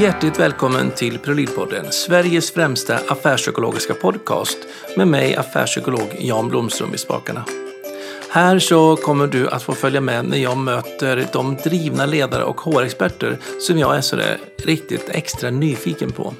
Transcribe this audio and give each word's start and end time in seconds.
Hjärtligt 0.00 0.38
välkommen 0.38 0.90
till 0.90 1.18
Prolidpodden, 1.18 1.92
Sveriges 1.92 2.50
främsta 2.50 2.98
affärspsykologiska 3.08 3.94
podcast 3.94 4.58
med 4.96 5.08
mig, 5.08 5.36
affärspsykolog 5.36 6.16
Jan 6.18 6.48
Blomström 6.48 6.94
i 6.94 6.98
spakarna. 6.98 7.44
Här 8.30 8.58
så 8.58 8.96
kommer 8.96 9.26
du 9.26 9.48
att 9.48 9.62
få 9.62 9.72
följa 9.72 10.00
med 10.00 10.24
när 10.24 10.38
jag 10.38 10.56
möter 10.56 11.26
de 11.32 11.56
drivna 11.56 12.06
ledare 12.06 12.44
och 12.44 12.60
HR-experter 12.60 13.38
som 13.60 13.78
jag 13.78 13.96
är 13.96 14.00
så 14.00 14.16
riktigt 14.56 15.08
extra 15.08 15.50
nyfiken 15.50 16.12
på. 16.12 16.34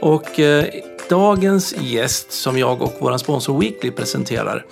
Och 0.00 0.40
eh, 0.40 0.64
dagens 1.08 1.74
gäst 1.80 2.32
som 2.32 2.58
jag 2.58 2.82
och 2.82 2.94
vår 3.00 3.18
sponsor 3.18 3.60
Weekly 3.60 3.90
presenterar 3.90 4.64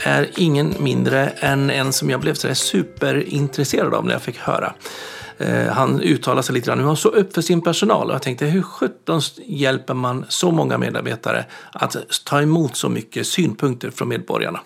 är 0.00 0.30
ingen 0.36 0.74
mindre 0.78 1.28
än 1.28 1.70
en 1.70 1.92
som 1.92 2.10
jag 2.10 2.20
blev 2.20 2.34
så 2.34 2.54
superintresserad 2.54 3.94
av 3.94 4.04
när 4.06 4.12
jag 4.12 4.22
fick 4.22 4.38
höra. 4.38 4.74
Eh, 5.38 5.66
han 5.66 6.00
uttalar 6.00 6.42
sig 6.42 6.54
lite 6.54 6.66
grann 6.66 6.78
hur 6.78 6.86
han 6.86 6.96
såg 6.96 7.14
upp 7.14 7.34
för 7.34 7.42
sin 7.42 7.62
personal 7.62 8.08
och 8.08 8.14
jag 8.14 8.22
tänkte 8.22 8.46
hur 8.46 8.62
sjutton 8.62 9.20
hjälper 9.46 9.94
man 9.94 10.24
så 10.28 10.50
många 10.50 10.78
medarbetare 10.78 11.44
att 11.72 11.96
ta 12.24 12.42
emot 12.42 12.76
så 12.76 12.88
mycket 12.88 13.26
synpunkter 13.26 13.90
från 13.90 14.08
medborgarna? 14.08 14.60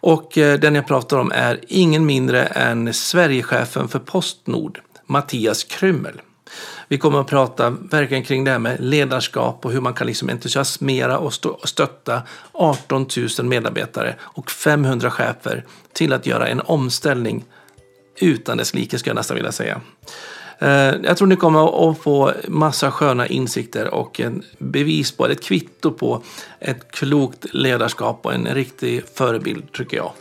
Och 0.00 0.38
eh, 0.38 0.58
den 0.58 0.74
jag 0.74 0.86
pratar 0.86 1.18
om 1.18 1.32
är 1.34 1.60
ingen 1.68 2.06
mindre 2.06 2.44
än 2.44 2.94
Sverigechefen 2.94 3.88
för 3.88 3.98
Postnord, 3.98 4.80
Mattias 5.06 5.64
Krymmel. 5.64 6.20
Vi 6.88 6.98
kommer 6.98 7.20
att 7.20 7.26
prata 7.26 7.70
verkligen 7.70 8.24
kring 8.24 8.44
det 8.44 8.50
här 8.50 8.58
med 8.58 8.80
ledarskap 8.80 9.64
och 9.64 9.72
hur 9.72 9.80
man 9.80 9.94
kan 9.94 10.06
liksom 10.06 10.28
entusiasmera 10.28 11.18
och 11.18 11.32
stötta 11.64 12.22
18 12.52 13.06
000 13.38 13.46
medarbetare 13.46 14.14
och 14.20 14.50
500 14.50 15.10
chefer 15.10 15.64
till 15.92 16.12
att 16.12 16.26
göra 16.26 16.48
en 16.48 16.60
omställning 16.60 17.44
utan 18.20 18.56
dess 18.56 18.74
like 18.74 18.98
skulle 18.98 19.10
jag 19.10 19.16
nästan 19.16 19.34
vilja 19.34 19.52
säga. 19.52 19.80
Eh, 20.58 20.94
jag 21.02 21.16
tror 21.16 21.26
ni 21.26 21.36
kommer 21.36 21.90
att 21.90 21.98
få 21.98 22.32
massa 22.48 22.90
sköna 22.90 23.26
insikter 23.26 23.94
och 23.94 24.20
en 24.20 24.42
bevis 24.58 25.12
på, 25.12 25.26
ett 25.26 25.44
kvitto 25.44 25.90
på 25.90 26.22
ett 26.60 26.90
klokt 26.90 27.46
ledarskap 27.54 28.20
och 28.22 28.34
en 28.34 28.46
riktig 28.46 29.02
förebild 29.14 29.72
tycker 29.72 29.96
jag. 29.96 30.12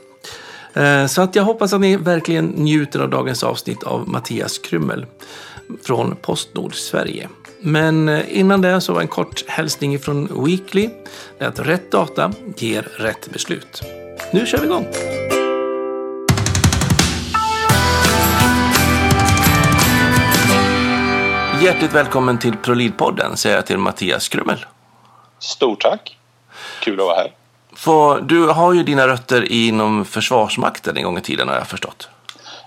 Eh, 0.74 1.08
så 1.08 1.22
att 1.22 1.36
jag 1.36 1.44
hoppas 1.44 1.74
att 1.74 1.82
ni 1.82 1.98
verkligen 1.98 2.46
njuter 2.46 3.00
av 3.00 3.10
dagens 3.10 3.44
avsnitt 3.44 3.84
av 3.84 4.10
Mattias 4.10 4.58
Krymmel 4.58 5.06
från 5.84 6.16
Postnord 6.16 6.76
Sverige. 6.76 7.30
Men 7.62 8.10
eh, 8.10 8.40
innan 8.40 8.62
det 8.62 8.82
så 8.82 9.00
en 9.00 9.08
kort 9.08 9.44
hälsning 9.48 10.00
från 10.00 10.46
Weekly. 10.46 10.90
Det 11.38 11.46
är 11.46 11.50
att 11.50 11.60
rätt 11.60 11.92
data 11.92 12.34
ger 12.58 12.82
rätt 12.82 13.32
beslut. 13.34 13.82
Nu 14.34 14.46
kör 14.46 14.58
vi 14.58 14.66
igång! 14.66 14.86
Hjärtligt 21.62 21.94
välkommen 21.94 22.40
till 22.40 22.54
ProLid-podden 22.54 23.36
säger 23.36 23.56
jag 23.56 23.66
till 23.66 23.78
Mattias 23.78 24.30
Krummel. 24.30 24.66
Stort 25.40 25.82
tack! 25.82 26.18
Kul 26.82 27.00
att 27.00 27.06
vara 27.06 27.16
här. 27.16 27.32
För 27.76 28.22
du 28.22 28.48
har 28.48 28.74
ju 28.74 28.84
dina 28.84 29.08
rötter 29.08 29.52
inom 29.52 30.06
Försvarsmakten 30.06 30.98
en 30.98 31.04
gång 31.04 31.18
i 31.18 31.22
tiden 31.22 31.48
har 31.48 31.56
jag 31.56 31.68
förstått. 31.68 32.10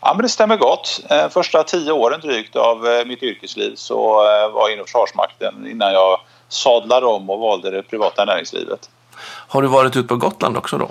Ja, 0.01 0.13
men 0.15 0.23
det 0.23 0.29
stämmer 0.29 0.57
gott. 0.57 1.01
Eh, 1.11 1.29
första 1.29 1.63
tio 1.63 1.93
åren 1.93 2.21
drygt 2.21 2.57
av 2.57 2.87
eh, 2.87 3.05
mitt 3.05 3.23
yrkesliv 3.23 3.73
så 3.77 3.97
eh, 4.09 4.53
var 4.53 4.69
jag 4.69 4.73
inom 4.73 4.85
Försvarsmakten 4.85 5.67
innan 5.67 5.93
jag 5.93 6.21
sadlade 6.49 7.07
om 7.07 7.31
och 7.31 7.39
valde 7.39 7.71
det 7.71 7.83
privata 7.83 8.25
näringslivet. 8.25 8.91
Har 9.25 9.63
du 9.63 9.69
varit 9.69 9.97
ute 9.97 10.09
på 10.09 10.17
Gotland 10.17 10.57
också 10.57 10.79
då? 10.79 10.89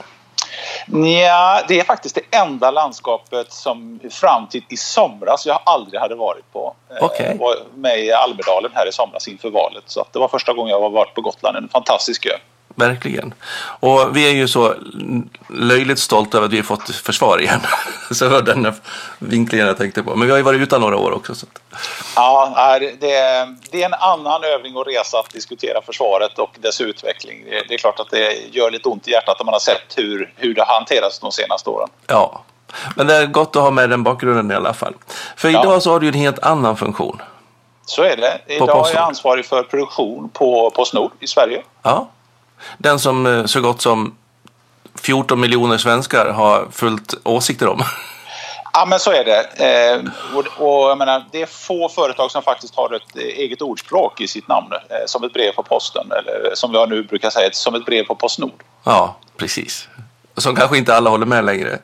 Ja, 0.87 1.61
det 1.67 1.79
är 1.79 1.83
faktiskt 1.83 2.15
det 2.15 2.37
enda 2.37 2.71
landskapet 2.71 3.51
som 3.51 3.99
fram 4.11 4.47
till 4.47 4.63
i 4.69 4.77
somras 4.77 5.45
jag 5.45 5.59
aldrig 5.65 5.99
hade 6.01 6.15
varit 6.15 6.53
på. 6.53 6.75
Okay. 7.01 7.27
Jag 7.27 7.35
var 7.35 7.55
med 7.75 7.99
i 7.99 8.11
Almedalen 8.11 8.71
här 8.73 8.89
i 8.89 8.91
somras 8.91 9.27
inför 9.27 9.49
valet. 9.49 9.83
Så 9.85 10.05
det 10.11 10.19
var 10.19 10.27
första 10.27 10.53
gången 10.53 10.71
jag 10.71 10.81
har 10.81 10.89
varit 10.89 11.13
på 11.13 11.21
Gotland. 11.21 11.57
En 11.57 11.69
fantastisk 11.69 12.25
ö. 12.25 12.37
Verkligen. 12.81 13.33
Och 13.79 14.17
vi 14.17 14.29
är 14.29 14.33
ju 14.33 14.47
så 14.47 14.75
löjligt 15.49 15.99
stolta 15.99 16.37
över 16.37 16.47
att 16.47 16.53
vi 16.53 16.57
har 16.57 16.63
fått 16.63 16.89
försvar 16.89 17.41
igen. 17.41 17.59
så 18.11 18.29
var 18.29 18.41
den 18.41 18.73
vinklingen 19.19 19.67
jag 19.67 19.77
tänkte 19.77 20.03
på. 20.03 20.15
Men 20.15 20.27
vi 20.27 20.31
har 20.31 20.37
ju 20.37 20.43
varit 20.43 20.61
utan 20.61 20.81
några 20.81 20.97
år 20.97 21.11
också. 21.11 21.35
Så. 21.35 21.45
Ja, 22.15 22.79
det 22.99 23.15
är, 23.15 23.55
det 23.71 23.81
är 23.81 23.85
en 23.85 23.93
annan 23.93 24.43
övning 24.43 24.75
och 24.75 24.85
resa 24.85 25.19
att 25.19 25.29
diskutera 25.29 25.81
försvaret 25.81 26.39
och 26.39 26.55
dess 26.59 26.81
utveckling. 26.81 27.43
Det 27.67 27.73
är 27.73 27.77
klart 27.77 27.99
att 27.99 28.09
det 28.09 28.33
gör 28.51 28.71
lite 28.71 28.89
ont 28.89 29.07
i 29.07 29.11
hjärtat 29.11 29.35
när 29.39 29.45
man 29.45 29.53
har 29.53 29.59
sett 29.59 29.97
hur, 29.97 30.33
hur 30.35 30.53
det 30.53 30.61
har 30.61 30.73
hanterats 30.73 31.19
de 31.19 31.31
senaste 31.31 31.69
åren. 31.69 31.89
Ja, 32.07 32.43
men 32.95 33.07
det 33.07 33.15
är 33.15 33.25
gott 33.25 33.55
att 33.55 33.61
ha 33.61 33.71
med 33.71 33.89
den 33.89 34.03
bakgrunden 34.03 34.51
i 34.51 34.53
alla 34.53 34.73
fall. 34.73 34.93
För 35.35 35.49
idag 35.49 35.65
ja. 35.65 35.79
så 35.79 35.91
har 35.91 35.99
du 35.99 36.07
en 36.07 36.13
helt 36.13 36.39
annan 36.39 36.77
funktion. 36.77 37.21
Så 37.85 38.03
är 38.03 38.17
det. 38.17 38.41
Idag 38.47 38.89
är 38.89 38.95
jag 38.95 39.03
ansvarig 39.03 39.45
för 39.45 39.63
produktion 39.63 40.29
på 40.29 40.69
Postnord 40.69 41.11
i 41.19 41.27
Sverige. 41.27 41.61
Ja. 41.83 42.09
Den 42.77 42.99
som 42.99 43.25
eh, 43.25 43.45
så 43.45 43.61
gott 43.61 43.81
som 43.81 44.15
14 45.01 45.39
miljoner 45.39 45.77
svenskar 45.77 46.29
har 46.29 46.67
fullt 46.71 47.13
åsikter 47.23 47.67
om. 47.67 47.83
Ja, 48.73 48.85
men 48.85 48.99
så 48.99 49.11
är 49.11 49.23
det. 49.23 49.39
Eh, 49.39 50.01
och, 50.35 50.45
och, 50.57 50.89
jag 50.89 50.97
menar, 50.97 51.25
det 51.31 51.41
är 51.41 51.45
få 51.45 51.89
företag 51.89 52.31
som 52.31 52.43
faktiskt 52.43 52.75
har 52.75 52.93
ett 52.93 53.15
eh, 53.15 53.23
eget 53.23 53.61
ordspråk 53.61 54.21
i 54.21 54.27
sitt 54.27 54.47
namn. 54.47 54.71
Eh, 54.71 55.05
som 55.05 55.23
ett 55.23 55.33
brev 55.33 55.51
på 55.51 55.63
posten, 55.63 56.11
eller 56.11 56.51
som 56.53 56.73
jag 56.73 56.89
nu 56.89 57.03
brukar 57.03 57.29
säga, 57.29 57.49
som 57.51 57.75
ett 57.75 57.85
brev 57.85 58.03
på 58.03 58.15
Postnord. 58.15 58.63
Ja, 58.83 59.15
precis. 59.37 59.87
Som 60.37 60.55
kanske 60.55 60.77
inte 60.77 60.95
alla 60.95 61.09
håller 61.09 61.25
med 61.25 61.45
längre. 61.45 61.79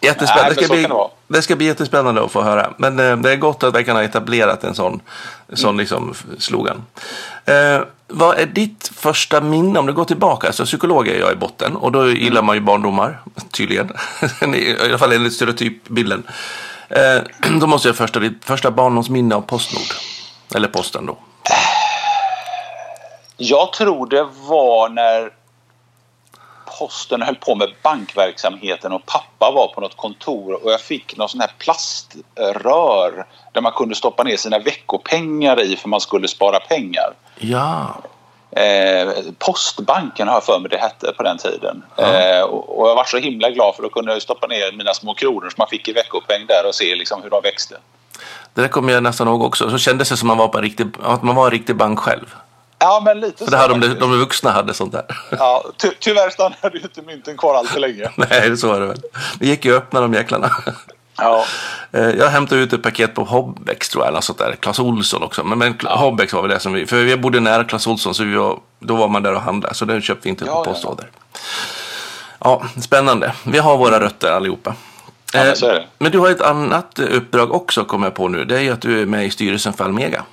Jättespännande. 0.00 0.54
Nej, 0.54 0.54
det, 0.54 0.64
ska 0.64 0.74
bli, 0.74 0.82
det, 0.82 1.08
det, 1.26 1.42
ska 1.42 1.56
bli 1.56 1.66
jättespännande 1.66 2.24
att 2.24 2.32
få 2.32 2.42
höra. 2.42 2.74
Men 2.76 3.00
eh, 3.00 3.16
det 3.16 3.32
är 3.32 3.36
gott 3.36 3.62
att 3.62 3.76
vi 3.76 3.84
kan 3.84 3.96
ha 3.96 4.02
etablerat 4.02 4.64
en 4.64 4.74
sån, 4.74 4.92
mm. 4.92 5.56
sån 5.56 5.76
liksom, 5.76 6.14
slogan. 6.38 6.84
Eh, 7.44 7.80
vad 8.08 8.38
är 8.38 8.46
ditt 8.46 8.90
första 8.94 9.40
minne 9.40 9.78
om 9.78 9.86
du 9.86 9.92
går 9.92 10.04
tillbaka? 10.04 10.46
Alltså 10.46 10.64
psykolog 10.64 11.08
är 11.08 11.18
jag 11.18 11.32
i 11.32 11.36
botten 11.36 11.76
och 11.76 11.92
då 11.92 12.10
gillar 12.10 12.42
man 12.42 12.56
ju 12.56 12.60
barndomar 12.60 13.20
tydligen. 13.50 13.92
I 14.54 14.76
alla 14.80 14.98
fall 14.98 15.12
enligt 15.12 15.32
stereotypbilden. 15.32 16.22
Eh, 16.88 17.50
då 17.60 17.66
måste 17.66 17.88
jag 17.88 17.96
första, 17.96 18.20
ditt 18.20 18.44
första 18.44 18.70
barndomsminne 18.70 19.34
av 19.34 19.40
Postnord. 19.40 19.96
Eller 20.54 20.68
posten 20.68 21.06
då. 21.06 21.18
Jag 23.36 23.72
tror 23.72 24.06
det 24.06 24.26
var 24.48 24.88
när 24.88 25.30
posten 26.78 27.22
höll 27.22 27.34
på 27.34 27.54
med 27.54 27.68
bankverksamheten 27.82 28.92
och 28.92 29.06
pappa 29.06 29.50
var 29.50 29.68
på 29.74 29.80
något 29.80 29.96
kontor 29.96 30.64
och 30.64 30.72
jag 30.72 30.80
fick 30.80 31.16
någon 31.16 31.28
sån 31.28 31.40
här 31.40 31.50
plaströr 31.58 33.26
där 33.52 33.60
man 33.60 33.72
kunde 33.72 33.94
stoppa 33.94 34.22
ner 34.22 34.36
sina 34.36 34.58
veckopengar 34.58 35.60
i 35.60 35.76
för 35.76 35.88
man 35.88 36.00
skulle 36.00 36.28
spara 36.28 36.60
pengar. 36.60 37.12
Ja. 37.38 37.96
Eh, 38.50 39.08
Postbanken 39.38 40.28
har 40.28 40.34
jag 40.34 40.44
för 40.44 40.58
mig 40.58 40.70
det 40.70 40.76
hette 40.76 41.12
på 41.12 41.22
den 41.22 41.38
tiden. 41.38 41.84
Ja. 41.96 42.04
Eh, 42.04 42.42
och, 42.42 42.80
och 42.80 42.88
jag 42.88 42.94
var 42.94 43.04
så 43.04 43.18
himla 43.18 43.50
glad 43.50 43.74
för 43.74 43.82
då 43.82 43.88
kunde 43.88 44.12
jag 44.12 44.22
stoppa 44.22 44.46
ner 44.46 44.72
mina 44.72 44.94
små 44.94 45.14
kronor 45.14 45.40
som 45.40 45.54
man 45.58 45.68
fick 45.68 45.88
i 45.88 45.92
veckopeng 45.92 46.46
där 46.46 46.68
och 46.68 46.74
se 46.74 46.94
liksom 46.94 47.22
hur 47.22 47.30
de 47.30 47.40
växte. 47.42 47.76
Det 48.54 48.60
där 48.60 48.68
kommer 48.68 48.92
jag 48.92 49.02
nästan 49.02 49.28
ihåg 49.28 49.42
också. 49.42 49.70
Så 49.70 49.78
kändes 49.78 50.08
det 50.08 50.16
som 50.16 50.28
man 50.28 50.38
var 50.38 50.48
på 50.48 50.58
en 50.58 50.64
riktig, 50.64 50.86
att 51.02 51.22
man 51.22 51.34
var 51.34 51.44
en 51.44 51.50
riktig 51.50 51.76
bank 51.76 51.98
själv. 51.98 52.34
Ja, 52.78 53.02
men 53.04 53.20
lite 53.20 53.44
För 53.44 53.50
det 53.50 53.56
här, 53.56 53.68
de, 53.68 53.80
de 53.80 54.18
vuxna 54.18 54.50
hade 54.50 54.74
sånt 54.74 54.92
där. 54.92 55.04
Ja, 55.30 55.64
ty 55.76 55.90
tyvärr 56.00 56.30
stannade 56.30 56.78
ju 56.78 56.80
inte 56.80 57.02
mynten 57.02 57.36
kvar 57.36 57.54
allt 57.54 57.68
för 57.68 57.80
länge. 57.80 58.10
Nej, 58.16 58.56
så 58.56 58.68
var 58.68 58.80
det 58.80 58.86
väl. 58.86 59.00
Det 59.38 59.46
gick 59.46 59.64
ju 59.64 59.76
att 59.76 59.82
öppna 59.82 60.00
de 60.00 60.14
jäklarna. 60.14 60.50
Ja. 61.16 61.44
Eh, 61.92 62.10
jag 62.10 62.28
hämtade 62.28 62.60
ut 62.60 62.72
ett 62.72 62.82
paket 62.82 63.14
på 63.14 63.24
Hobbex 63.24 63.88
tror 63.88 64.04
jag, 64.04 64.08
eller 64.08 64.20
sånt 64.20 64.38
där. 64.38 64.56
Clas 64.60 64.78
Olsson 64.78 65.22
också. 65.22 65.44
Men, 65.44 65.58
men 65.58 65.78
ja. 65.82 65.96
Hobbex 65.96 66.32
var 66.32 66.42
väl 66.42 66.50
det 66.50 66.60
som 66.60 66.72
vi, 66.72 66.86
för 66.86 66.96
vi 66.96 67.16
bodde 67.16 67.40
nära 67.40 67.64
Clas 67.64 67.86
Olsson 67.86 68.14
så 68.14 68.24
vi 68.24 68.34
var, 68.34 68.58
då 68.78 68.96
var 68.96 69.08
man 69.08 69.22
där 69.22 69.34
och 69.34 69.40
handlade. 69.40 69.74
Så 69.74 69.84
det 69.84 70.00
köpte 70.00 70.24
vi 70.24 70.30
inte 70.30 70.44
ja, 70.44 70.64
på 70.64 70.72
postorder. 70.72 71.10
Ja. 72.38 72.62
ja, 72.74 72.82
spännande. 72.82 73.32
Vi 73.44 73.58
har 73.58 73.76
våra 73.76 74.00
rötter 74.00 74.32
allihopa. 74.32 74.74
Ja, 75.32 75.44
men, 75.44 75.70
är. 75.70 75.76
Eh, 75.76 75.82
men 75.98 76.12
du 76.12 76.18
har 76.18 76.30
ett 76.30 76.40
annat 76.40 76.98
uppdrag 76.98 77.52
också 77.52 77.84
kommer 77.84 78.06
jag 78.06 78.14
på 78.14 78.28
nu. 78.28 78.44
Det 78.44 78.60
är 78.60 78.72
att 78.72 78.82
du 78.82 79.02
är 79.02 79.06
med 79.06 79.26
i 79.26 79.30
styrelsen 79.30 79.72
för 79.72 79.84
Almega. 79.84 80.24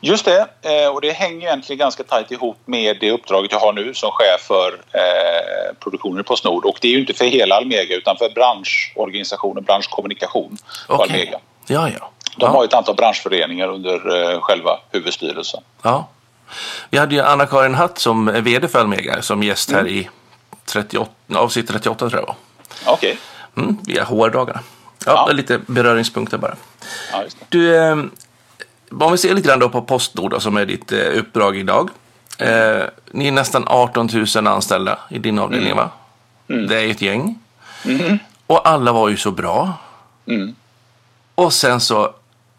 Just 0.00 0.24
det, 0.24 0.48
eh, 0.62 0.88
och 0.88 1.00
det 1.00 1.12
hänger 1.12 1.46
egentligen 1.46 1.78
ganska 1.78 2.02
tajt 2.02 2.30
ihop 2.30 2.58
med 2.64 2.96
det 3.00 3.10
uppdraget 3.10 3.52
jag 3.52 3.58
har 3.58 3.72
nu 3.72 3.94
som 3.94 4.10
chef 4.12 4.40
för 4.40 4.72
eh, 4.92 5.74
produktionen 5.80 6.24
på 6.24 6.36
Snord. 6.36 6.64
Och 6.64 6.78
det 6.80 6.88
är 6.88 6.92
ju 6.92 7.00
inte 7.00 7.14
för 7.14 7.24
hela 7.24 7.54
Almega 7.54 7.94
utan 7.94 8.16
för 8.16 8.30
branschorganisationen, 8.30 9.64
branschkommunikation 9.64 10.58
på 10.88 10.94
okay. 10.94 11.06
Almega. 11.06 11.38
Ja, 11.66 11.88
ja. 11.88 12.10
De 12.36 12.50
har 12.54 12.64
ett 12.64 12.74
antal 12.74 12.94
branschföreningar 12.94 13.68
under 13.68 14.32
eh, 14.34 14.40
själva 14.40 14.78
huvudstyrelsen. 14.90 15.60
Ja. 15.82 16.08
Vi 16.90 16.98
hade 16.98 17.14
ju 17.14 17.20
Anna-Karin 17.20 17.74
Hatt 17.74 17.98
som 17.98 18.28
är 18.28 18.40
VD 18.40 18.68
för 18.68 18.78
Almega 18.78 19.22
som 19.22 19.42
gäst 19.42 19.70
här 19.70 19.80
mm. 19.80 19.92
i 19.92 20.08
38, 20.64 21.10
avsnitt 21.34 21.68
38 21.68 22.10
tror 22.10 22.22
jag 22.26 22.34
Okej. 22.86 23.18
Okay. 23.54 23.64
Mm, 23.64 23.78
via 23.86 24.04
HR-dagarna. 24.04 24.60
Ja, 25.06 25.24
ja. 25.28 25.32
lite 25.32 25.60
beröringspunkter 25.66 26.38
bara. 26.38 26.56
Ja, 27.12 27.24
du, 27.48 27.76
om 28.90 29.12
vi 29.12 29.18
ser 29.18 29.34
lite 29.34 29.48
grann 29.48 29.58
då 29.58 29.68
på 29.68 29.82
Postnord 29.82 30.30
då, 30.30 30.40
som 30.40 30.56
är 30.56 30.66
ditt 30.66 30.92
eh, 30.92 31.18
uppdrag 31.18 31.56
idag. 31.56 31.90
Eh, 32.38 32.82
ni 33.10 33.28
är 33.28 33.32
nästan 33.32 33.64
18 33.66 34.08
000 34.36 34.46
anställda 34.46 34.98
i 35.10 35.18
din 35.18 35.38
avdelning 35.38 35.70
mm. 35.70 35.84
va? 35.84 35.90
Mm. 36.48 36.66
Det 36.66 36.80
är 36.80 36.90
ett 36.90 37.02
gäng. 37.02 37.38
Mm. 37.84 38.18
Och 38.46 38.68
alla 38.68 38.92
var 38.92 39.08
ju 39.08 39.16
så 39.16 39.30
bra. 39.30 39.72
Mm. 40.26 40.54
Och 41.34 41.52
sen 41.52 41.80
så 41.80 42.14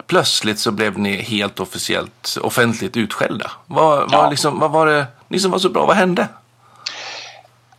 plötsligt 0.08 0.60
så 0.60 0.72
blev 0.72 1.00
ni 1.00 1.22
helt 1.22 1.60
officiellt 1.60 2.38
offentligt 2.42 2.98
utskällda. 2.98 3.52
Vad, 3.66 4.00
Ja. 4.12 4.22
vad, 4.22 4.30
liksom, 4.30 4.60
vad 4.60 4.72
var 4.72 4.88
det 4.88 5.06
ni 5.28 5.40
som 5.40 5.52
var 5.52 5.60
så 5.60 5.70
bra? 5.70 5.86
Vad 5.86 5.96
hände? 5.96 6.28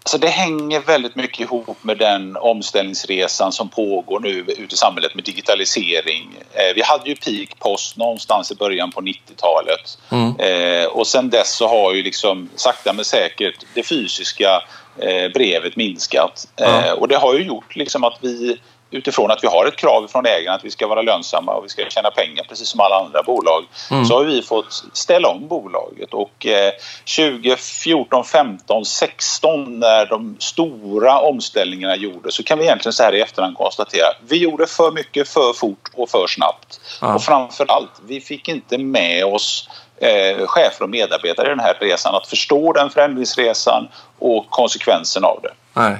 Alltså 0.09 0.19
det 0.19 0.29
hänger 0.29 0.81
väldigt 0.81 1.17
mycket 1.17 1.41
ihop 1.41 1.77
med 1.83 1.99
den 1.99 2.37
omställningsresan 2.37 3.53
som 3.53 3.69
pågår 3.69 4.21
nu 4.21 4.29
ute 4.29 4.75
i 4.75 4.77
samhället 4.77 5.15
med 5.15 5.25
digitalisering. 5.25 6.37
Eh, 6.53 6.75
vi 6.75 6.83
hade 6.83 7.09
ju 7.11 7.17
peak 7.17 7.59
post 7.59 7.97
någonstans 7.97 8.53
i 8.53 8.55
början 8.55 8.91
på 8.91 9.01
90-talet 9.01 9.99
Mm. 10.11 10.35
eh, 10.39 10.87
och 10.87 11.07
sen 11.07 11.31
dess 11.31 11.57
så 11.57 11.69
har 11.69 11.95
ju 11.95 12.03
liksom 12.03 12.49
sakta 12.57 12.93
men 12.93 13.05
säkert 13.05 13.55
det 13.75 13.83
fysiska 13.83 14.63
eh, 14.99 15.33
brevet 15.35 15.77
minskat. 15.77 16.49
Eh, 16.57 16.91
och 16.93 17.09
det 17.09 17.17
har 17.17 17.35
ju 17.35 17.45
gjort 17.45 17.77
liksom 17.77 18.05
att 18.05 18.19
vi 18.21 18.61
utifrån 18.91 19.31
att 19.31 19.45
vi 19.45 19.49
har 19.49 19.67
ett 19.67 19.77
krav 19.77 20.09
från 20.09 20.27
ägarna 20.27 20.57
att 20.57 20.65
vi 20.65 20.71
ska 20.71 20.87
vara 20.87 21.03
lönsamma 21.03 21.53
och 21.53 21.65
vi 21.65 21.69
ska 21.69 21.85
tjäna 21.89 22.11
pengar 22.11 22.45
precis 22.49 22.69
som 22.69 22.81
alla 22.81 22.97
andra 22.97 23.23
bolag 23.23 23.65
Mm. 23.91 24.05
så 24.05 24.17
har 24.17 24.25
vi 24.25 24.43
fått 24.43 24.85
ställa 24.93 25.29
om 25.29 25.49
bolaget 25.49 26.15
och 26.15 26.47
eh, 26.47 26.73
2014, 27.17 28.25
15, 28.25 28.85
16 28.85 29.79
när 29.81 30.07
de 30.07 30.37
stora 30.39 31.21
omställningarna 31.21 31.97
gjordes 31.97 32.35
så 32.35 32.43
kan 32.43 32.59
vi 32.59 32.65
egentligen 32.65 32.93
så 32.93 33.03
här 33.03 33.15
i 33.15 33.21
efterhand 33.21 33.57
konstatera 33.57 34.07
vi 34.29 34.37
gjorde 34.37 34.67
för 34.67 34.91
mycket, 34.91 35.29
för 35.29 35.53
fort 35.53 35.91
och 35.95 36.11
för 36.11 36.27
snabbt. 36.27 36.81
Ja. 37.01 37.15
Och 37.15 37.23
framför 37.23 37.67
allt, 37.69 37.91
vi 38.07 38.21
fick 38.21 38.49
inte 38.49 38.79
med 38.79 39.25
oss 39.25 39.69
eh, 39.97 40.47
chefer 40.47 40.83
och 40.85 40.91
medarbetare 40.91 41.47
i 41.47 41.51
den 41.51 41.61
här 41.61 41.77
resan 41.81 42.15
att 42.15 42.27
förstå 42.27 42.73
den 42.73 42.91
förändringsresan 42.91 43.89
och 44.19 44.51
konsekvensen 44.51 45.25
av 45.25 45.41
det. 45.43 45.53
Nej. 45.73 45.97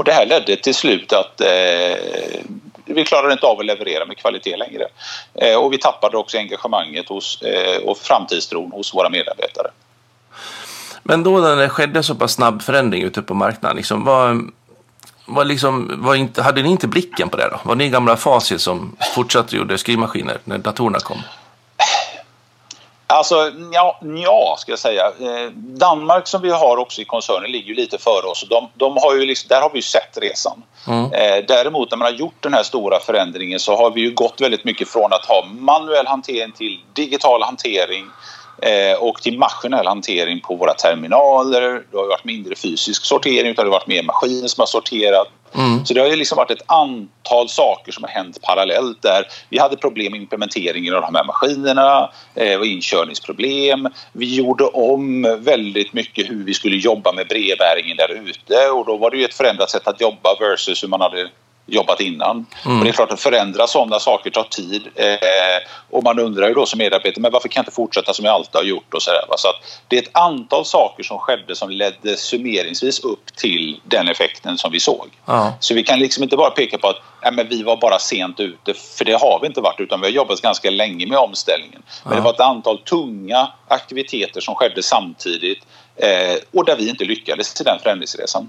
Och 0.00 0.04
det 0.04 0.12
här 0.12 0.26
ledde 0.26 0.56
till 0.56 0.74
slut 0.74 1.12
att 1.12 1.40
eh, 1.40 1.48
vi 2.84 3.04
klarade 3.04 3.32
inte 3.32 3.46
av 3.46 3.58
att 3.58 3.66
leverera 3.66 4.06
med 4.06 4.16
kvalitet 4.16 4.56
längre. 4.56 4.86
Eh, 5.34 5.56
och 5.56 5.72
vi 5.72 5.78
tappade 5.78 6.16
också 6.16 6.38
engagemanget 6.38 7.08
hos, 7.08 7.42
eh, 7.42 7.82
och 7.82 7.98
framtidstron 7.98 8.72
hos 8.72 8.94
våra 8.94 9.10
medarbetare. 9.10 9.70
Men 11.02 11.22
då 11.22 11.38
när 11.38 11.56
det 11.56 11.68
skedde 11.68 12.02
så 12.02 12.14
pass 12.14 12.32
snabb 12.32 12.62
förändring 12.62 13.02
ute 13.02 13.22
på 13.22 13.34
marknaden, 13.34 13.76
liksom, 13.76 14.04
var, 14.04 14.40
var 15.26 15.44
liksom, 15.44 16.02
var 16.02 16.14
inte, 16.14 16.42
hade 16.42 16.62
ni 16.62 16.70
inte 16.70 16.88
blicken 16.88 17.28
på 17.28 17.36
det 17.36 17.48
då? 17.48 17.60
Var 17.62 17.74
ni 17.74 17.88
gamla 17.88 18.16
Facit 18.16 18.60
som 18.60 18.96
fortsatte 19.14 19.56
gjorde 19.56 19.78
skrivmaskiner 19.78 20.38
när 20.44 20.58
datorerna 20.58 20.98
kom? 20.98 21.22
Alltså, 23.12 23.52
ja, 23.72 23.98
ja 24.02 24.56
ska 24.58 24.72
jag 24.72 24.78
säga. 24.78 25.06
Eh, 25.06 25.50
Danmark 25.54 26.26
som 26.26 26.42
vi 26.42 26.50
har 26.50 26.76
också 26.76 27.00
i 27.00 27.04
koncernen 27.04 27.52
ligger 27.52 27.68
ju 27.68 27.74
lite 27.74 27.98
före 27.98 28.26
oss. 28.26 28.46
De, 28.50 28.68
de 28.74 28.96
har 28.96 29.14
ju 29.14 29.24
liksom, 29.24 29.48
där 29.48 29.60
har 29.60 29.70
vi 29.70 29.78
ju 29.78 29.82
sett 29.82 30.18
resan. 30.22 30.62
Mm. 30.86 31.12
Eh, 31.12 31.44
däremot 31.48 31.90
när 31.90 31.98
man 31.98 32.12
har 32.12 32.18
gjort 32.18 32.42
den 32.42 32.54
här 32.54 32.62
stora 32.62 33.00
förändringen 33.00 33.60
så 33.60 33.76
har 33.76 33.90
vi 33.90 34.00
ju 34.00 34.14
gått 34.14 34.40
väldigt 34.40 34.64
mycket 34.64 34.88
från 34.88 35.12
att 35.12 35.26
ha 35.26 35.44
manuell 35.44 36.06
hantering 36.06 36.52
till 36.52 36.80
digital 36.92 37.42
hantering 37.42 38.04
och 38.98 39.22
till 39.22 39.38
maskinell 39.38 39.86
hantering 39.86 40.40
på 40.40 40.54
våra 40.54 40.74
terminaler. 40.74 41.82
Det 41.90 41.96
har 41.96 42.08
varit 42.08 42.24
mindre 42.24 42.56
fysisk 42.56 43.04
sortering 43.04 43.50
utan 43.50 43.64
det 43.64 43.70
har 43.70 43.78
varit 43.78 43.86
mer 43.86 44.02
maskiner 44.02 44.48
som 44.48 44.60
har 44.60 44.66
sorterat. 44.66 45.28
Mm. 45.54 45.86
Så 45.86 45.94
det 45.94 46.00
har 46.00 46.08
ju 46.08 46.16
liksom 46.16 46.36
varit 46.36 46.50
ett 46.50 46.62
antal 46.66 47.48
saker 47.48 47.92
som 47.92 48.04
har 48.04 48.10
hänt 48.10 48.42
parallellt 48.42 49.02
där. 49.02 49.26
Vi 49.48 49.58
hade 49.58 49.76
problem 49.76 50.12
med 50.12 50.20
implementeringen 50.20 50.94
av 50.94 51.00
de 51.00 51.14
här 51.14 51.24
maskinerna 51.24 52.10
eh, 52.34 52.58
och 52.58 52.66
inkörningsproblem. 52.66 53.88
Vi 54.12 54.34
gjorde 54.34 54.64
om 54.64 55.22
väldigt 55.40 55.92
mycket 55.92 56.30
hur 56.30 56.44
vi 56.44 56.54
skulle 56.54 56.76
jobba 56.76 57.12
med 57.12 57.28
brevbäringen 57.28 57.96
där 57.96 58.08
ute 58.28 58.70
och 58.70 58.86
då 58.86 58.96
var 58.96 59.10
det 59.10 59.16
ju 59.16 59.24
ett 59.24 59.34
förändrat 59.34 59.70
sätt 59.70 59.88
att 59.88 60.00
jobba 60.00 60.36
versus 60.40 60.82
hur 60.82 60.88
man 60.88 61.00
hade 61.00 61.28
jobbat 61.66 62.00
innan. 62.00 62.46
Och 62.64 62.84
det 62.84 62.90
är 62.90 62.92
klart 62.92 63.12
att 63.12 63.20
förändra 63.20 63.66
sådana 63.66 63.98
saker 63.98 64.30
tar 64.30 64.44
tid. 64.44 64.82
Eh, 64.94 65.06
och 65.90 66.04
man 66.04 66.18
undrar 66.18 66.48
ju 66.48 66.54
då 66.54 66.66
som 66.66 66.78
medarbetare, 66.78 67.22
men 67.22 67.32
varför 67.32 67.48
kan 67.48 67.60
jag 67.60 67.62
inte 67.62 67.74
fortsätta 67.74 68.14
som 68.14 68.24
jag 68.24 68.34
alltid 68.34 68.54
har 68.54 68.62
gjort? 68.62 68.94
Och 68.94 69.02
så 69.02 69.10
där, 69.10 69.24
va? 69.28 69.34
så 69.38 69.48
att 69.48 69.80
det 69.88 69.98
är 69.98 70.02
ett 70.02 70.16
antal 70.16 70.64
saker 70.64 71.02
som 71.02 71.18
skedde 71.18 71.56
som 71.56 71.70
ledde 71.70 72.16
summeringsvis 72.16 73.00
upp 73.00 73.36
till 73.36 73.80
den 73.84 74.08
effekten 74.08 74.58
som 74.58 74.72
vi 74.72 74.80
såg. 74.80 75.06
Ja. 75.26 75.52
Så 75.60 75.74
vi 75.74 75.82
kan 75.82 75.98
liksom 75.98 76.22
inte 76.22 76.36
bara 76.36 76.50
peka 76.50 76.78
på 76.78 76.88
att 76.88 77.00
nej, 77.22 77.32
men 77.32 77.48
vi 77.48 77.62
var 77.62 77.76
bara 77.76 77.98
sent 77.98 78.40
ute, 78.40 78.74
för 78.98 79.04
det 79.04 79.12
har 79.12 79.38
vi 79.40 79.46
inte 79.46 79.60
varit 79.60 79.80
utan 79.80 80.00
vi 80.00 80.06
har 80.06 80.12
jobbat 80.12 80.40
ganska 80.40 80.70
länge 80.70 81.06
med 81.06 81.18
omställningen. 81.18 81.82
Men 82.04 82.14
det 82.16 82.20
var 82.20 82.30
ett 82.32 82.40
antal 82.40 82.78
tunga 82.78 83.48
aktiviteter 83.68 84.40
som 84.40 84.54
skedde 84.54 84.82
samtidigt 84.82 85.58
eh, 85.96 86.36
och 86.54 86.64
där 86.64 86.76
vi 86.76 86.88
inte 86.88 87.04
lyckades 87.04 87.60
i 87.60 87.64
den 87.64 87.78
förändringsresan. 87.82 88.48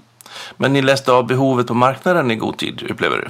Men 0.56 0.72
ni 0.72 0.82
läste 0.82 1.12
av 1.12 1.26
behovet 1.26 1.66
på 1.66 1.74
marknaden 1.74 2.30
i 2.30 2.34
god 2.36 2.58
tid, 2.58 2.86
upplever 2.90 3.28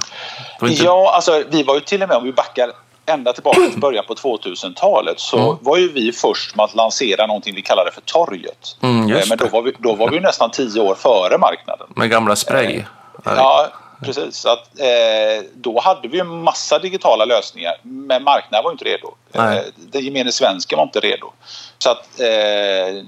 du? 0.59 0.69
Inte... 0.69 0.83
Ja, 0.83 1.11
alltså 1.15 1.43
vi 1.49 1.63
var 1.63 1.75
ju 1.75 1.79
till 1.81 2.03
och 2.03 2.09
med, 2.09 2.17
om 2.17 2.23
vi 2.23 2.33
backar 2.33 2.71
ända 3.05 3.33
tillbaka 3.33 3.59
till 3.71 3.79
början 3.79 4.05
på 4.07 4.13
2000-talet 4.15 5.19
så 5.19 5.37
Mm. 5.37 5.55
var 5.61 5.77
ju 5.77 5.91
vi 5.91 6.11
först 6.11 6.55
med 6.55 6.63
att 6.63 6.75
lansera 6.75 7.27
någonting 7.27 7.55
vi 7.55 7.61
kallade 7.61 7.91
för 7.91 8.01
torget. 8.01 8.77
Mm, 8.81 9.11
Eh, 9.11 9.23
Men 9.29 9.37
då 9.37 9.47
var, 9.47 9.61
vi, 9.61 9.73
då 9.79 9.95
var 9.95 10.09
vi 10.09 10.19
nästan 10.19 10.51
tio 10.51 10.81
år 10.81 10.95
före 10.95 11.37
marknaden. 11.37 11.87
Med 11.95 12.09
gamla 12.09 12.35
spray? 12.35 12.83
Ja, 13.23 13.67
precis. 14.01 14.35
Så 14.35 14.49
Att, 14.49 14.79
eh, 14.79 15.45
då 15.53 15.79
hade 15.79 16.07
vi 16.07 16.19
en 16.19 16.43
massa 16.43 16.79
digitala 16.79 17.25
lösningar 17.25 17.73
men 17.81 18.23
marknaden 18.23 18.63
var 18.63 18.71
inte 18.71 18.85
redo. 18.85 19.13
Nej. 19.31 19.57
Eh, 19.57 19.63
den 19.75 20.03
gemene 20.03 20.31
svensken 20.31 20.77
var 20.77 20.83
inte 20.83 20.99
redo. 20.99 21.31
Så 21.77 21.89
att, 21.89 22.19
eh, 22.19 23.03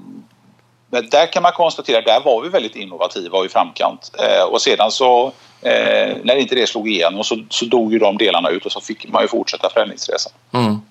men 0.89 1.09
där 1.09 1.31
kan 1.31 1.43
man 1.43 1.51
konstatera 1.51 2.01
där 2.01 2.19
var 2.19 2.41
vi 2.41 2.49
väldigt 2.49 2.75
innovativa 2.75 3.37
och 3.37 3.45
i 3.45 3.49
framkant. 3.49 4.11
Eh, 4.19 4.43
och 4.43 4.61
sedan 4.61 4.91
så 4.91 5.25
eh, 5.61 6.17
när 6.23 6.35
inte 6.35 6.55
det 6.55 6.67
slog 6.67 6.89
igenom 6.89 7.23
så, 7.23 7.37
så 7.49 7.65
dog 7.65 7.93
ju 7.93 7.99
de 7.99 8.17
delarna 8.17 8.49
ut 8.49 8.65
och 8.65 8.71
så 8.71 8.81
fick 8.81 9.07
man 9.07 9.21
ju 9.21 9.27
fortsätta 9.27 9.69
förändringsresan. 9.69 10.33
Mm. 10.53 10.81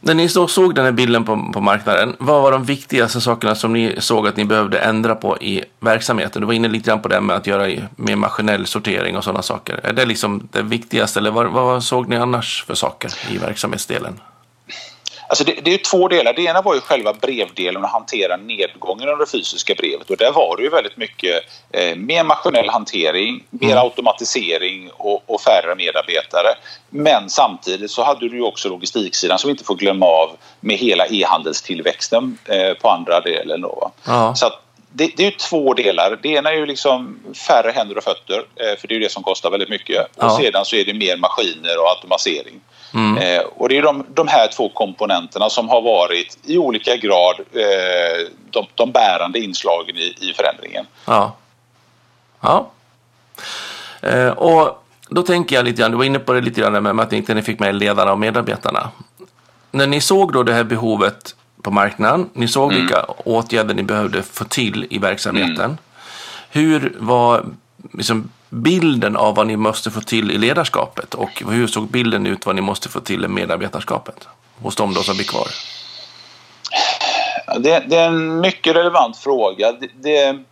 När 0.00 0.14
ni 0.14 0.28
så 0.28 0.48
såg 0.48 0.74
den 0.74 0.84
här 0.84 0.92
bilden 0.92 1.24
på, 1.24 1.50
på 1.52 1.60
marknaden, 1.60 2.16
vad 2.18 2.42
var 2.42 2.52
de 2.52 2.64
viktigaste 2.64 3.20
sakerna 3.20 3.54
som 3.54 3.72
ni 3.72 3.96
såg 3.98 4.26
att 4.28 4.36
ni 4.36 4.44
behövde 4.44 4.78
ändra 4.78 5.14
på 5.14 5.38
i 5.38 5.64
verksamheten? 5.80 6.40
Du 6.42 6.46
var 6.46 6.54
inne 6.54 6.68
lite 6.68 6.90
grann 6.90 7.02
på 7.02 7.08
det 7.08 7.20
med 7.20 7.36
att 7.36 7.46
göra 7.46 7.80
mer 7.96 8.16
maskinell 8.16 8.66
sortering 8.66 9.16
och 9.16 9.24
sådana 9.24 9.42
saker. 9.42 9.80
Är 9.82 9.92
det 9.92 10.04
liksom 10.04 10.48
det 10.52 10.62
viktigaste 10.62 11.18
eller 11.18 11.30
vad, 11.30 11.46
vad 11.46 11.84
såg 11.84 12.08
ni 12.08 12.16
annars 12.16 12.64
för 12.66 12.74
saker 12.74 13.10
i 13.30 13.38
verksamhetsdelen? 13.38 14.20
Alltså 15.28 15.44
det, 15.44 15.52
det 15.62 15.74
är 15.74 15.78
två 15.78 16.08
delar. 16.08 16.32
Det 16.32 16.42
ena 16.42 16.62
var 16.62 16.74
ju 16.74 16.80
själva 16.80 17.12
brevdelen 17.12 17.84
och 17.84 17.90
hantera 17.90 18.36
nedgången 18.36 19.08
av 19.08 19.18
det 19.18 19.26
fysiska 19.26 19.74
brevet. 19.74 20.10
Och 20.10 20.16
där 20.16 20.32
var 20.32 20.56
det 20.56 20.62
ju 20.62 20.68
väldigt 20.68 20.96
mycket 20.96 21.44
eh, 21.70 21.96
mer 21.96 22.24
maskinell 22.24 22.68
hantering, 22.68 23.44
mer 23.50 23.76
automatisering 23.76 24.90
och, 24.92 25.22
och 25.26 25.40
färre 25.40 25.74
medarbetare. 25.74 26.54
Men 26.90 27.30
samtidigt 27.30 27.90
så 27.90 28.02
hade 28.02 28.28
du 28.28 28.36
ju 28.36 28.42
också 28.42 28.68
logistiksidan 28.68 29.38
som 29.38 29.48
vi 29.48 29.52
inte 29.52 29.64
får 29.64 29.76
glömma 29.76 30.06
av 30.06 30.30
med 30.60 30.76
hela 30.76 31.06
e-handelstillväxten 31.06 32.38
eh, 32.44 32.74
på 32.74 32.88
andra 32.88 33.20
delen. 33.20 33.60
Då. 33.60 33.92
Så 34.34 34.46
att 34.46 34.67
det, 34.98 35.12
det 35.16 35.22
är 35.22 35.30
ju 35.30 35.36
två 35.36 35.74
delar. 35.74 36.18
Det 36.22 36.28
ena 36.28 36.50
är 36.50 36.54
ju 36.56 36.66
liksom 36.66 37.18
färre 37.48 37.70
händer 37.70 37.98
och 37.98 38.04
fötter, 38.04 38.38
eh, 38.56 38.78
för 38.80 38.88
det 38.88 38.94
är 38.96 39.00
det 39.00 39.12
som 39.12 39.22
kostar 39.22 39.50
väldigt 39.50 39.68
mycket. 39.68 40.02
Och 40.16 40.24
Ja. 40.24 40.38
sedan 40.42 40.64
så 40.64 40.76
är 40.76 40.84
det 40.84 40.94
mer 40.94 41.16
maskiner 41.16 41.78
och 41.80 41.88
automatisering. 41.88 42.60
Eh, 43.20 43.40
och 43.56 43.68
det 43.68 43.78
är 43.78 43.82
de, 43.82 44.06
de 44.14 44.28
här 44.28 44.48
två 44.56 44.68
komponenterna 44.68 45.50
som 45.50 45.68
har 45.68 45.80
varit 45.82 46.38
i 46.44 46.58
olika 46.58 46.96
grad 46.96 47.34
eh, 47.52 48.26
de, 48.50 48.66
de 48.74 48.90
bärande 48.92 49.38
inslagen 49.38 49.96
i, 49.96 50.14
i 50.20 50.32
förändringen. 50.36 50.86
Ja. 51.04 51.36
Ja. 52.40 52.70
Eh, 54.02 54.28
och 54.28 54.82
då 55.08 55.22
tänker 55.22 55.56
jag 55.56 55.64
lite 55.64 55.82
grann, 55.82 55.90
du 55.90 55.96
var 55.96 56.04
inne 56.04 56.18
på 56.18 56.32
det 56.32 56.40
lite 56.40 56.60
grann 56.60 56.82
med 56.82 57.00
att 57.00 57.10
ni 57.10 57.16
inte 57.16 57.42
fick 57.42 57.58
med 57.58 57.74
ledarna 57.74 58.12
och 58.12 58.18
medarbetarna. 58.18 58.90
När 59.70 59.86
ni 59.86 60.00
såg 60.00 60.32
då 60.32 60.42
det 60.42 60.52
här 60.52 60.64
behovet 60.64 61.34
på 61.62 61.70
marknaden, 61.70 62.30
ni 62.32 62.48
såg 62.48 62.72
vilka 62.72 63.04
åtgärder 63.24 63.74
ni 63.74 63.82
behövde 63.82 64.22
få 64.22 64.44
till 64.44 64.86
i 64.90 64.98
verksamheten. 64.98 65.78
Hur 66.50 66.96
var 66.98 67.44
liksom, 67.92 68.30
bilden 68.48 69.16
av 69.16 69.34
vad 69.34 69.46
ni 69.46 69.56
måste 69.56 69.90
få 69.90 70.00
till 70.00 70.30
i 70.30 70.38
ledarskapet 70.38 71.14
och 71.14 71.42
hur 71.50 71.66
såg 71.66 71.88
bilden 71.88 72.26
ut 72.26 72.46
vad 72.46 72.54
ni 72.54 72.60
måste 72.60 72.88
få 72.88 73.00
till 73.00 73.24
i 73.24 73.28
medarbetarskapet 73.28 74.28
hos 74.62 74.76
de 74.76 74.94
då 74.94 75.02
som 75.02 75.16
blir 75.16 75.26
kvar? 75.26 75.48
Det, 77.58 77.84
det 77.86 77.96
är 77.96 78.06
en 78.06 78.40
mycket 78.40 78.76
relevant 78.76 79.16
fråga. 79.16 79.72
Det, 79.72 79.88
det, 79.94 80.44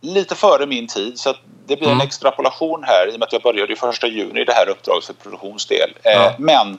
lite 0.00 0.34
före 0.34 0.66
min 0.66 0.86
tid 0.86 1.18
så 1.18 1.34
det 1.66 1.76
blir 1.76 1.88
en 1.88 2.00
extrapolation 2.00 2.84
här 2.84 3.08
i 3.08 3.14
och 3.14 3.18
med 3.18 3.26
att 3.26 3.32
jag 3.32 3.42
började 3.42 3.72
i 3.72 3.76
första 3.76 4.06
juni 4.06 4.40
i 4.40 4.44
det 4.44 4.52
här 4.52 4.68
uppdraget 4.68 5.04
för 5.04 5.12
produktionsdel. 5.12 5.94
Eh, 6.02 6.12
Ja. 6.12 6.34
Men 6.38 6.78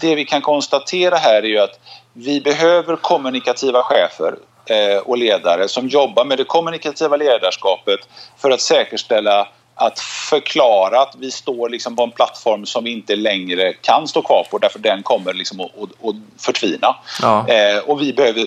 det 0.00 0.14
vi 0.14 0.24
kan 0.24 0.42
konstatera 0.42 1.16
här 1.16 1.42
är 1.42 1.48
ju 1.48 1.58
att 1.58 1.80
vi 2.12 2.40
behöver 2.40 2.96
kommunikativa 2.96 3.82
chefer 3.82 4.34
eh, 4.66 4.98
och 4.98 5.18
ledare 5.18 5.68
som 5.68 5.88
jobbar 5.88 6.24
med 6.24 6.38
det 6.38 6.44
kommunikativa 6.44 7.16
ledarskapet 7.16 8.00
för 8.38 8.50
att 8.50 8.60
säkerställa 8.60 9.48
att 9.74 9.98
förklara 9.98 11.00
att 11.00 11.14
vi 11.18 11.30
står 11.30 11.68
liksom 11.68 11.96
på 11.96 12.02
en 12.02 12.10
plattform 12.10 12.66
som 12.66 12.84
vi 12.84 12.90
inte 12.90 13.16
längre 13.16 13.72
kan 13.72 14.08
stå 14.08 14.22
kvar 14.22 14.46
på 14.50 14.58
därför 14.58 14.78
den 14.78 15.02
kommer 15.02 15.34
liksom 15.34 15.60
att, 15.60 15.66
att, 15.66 16.08
att 16.08 16.16
förtvina. 16.38 16.96
Ja. 17.22 17.48
Eh, 17.48 17.78
och 17.78 18.00
vi 18.00 18.12
behöver 18.12 18.46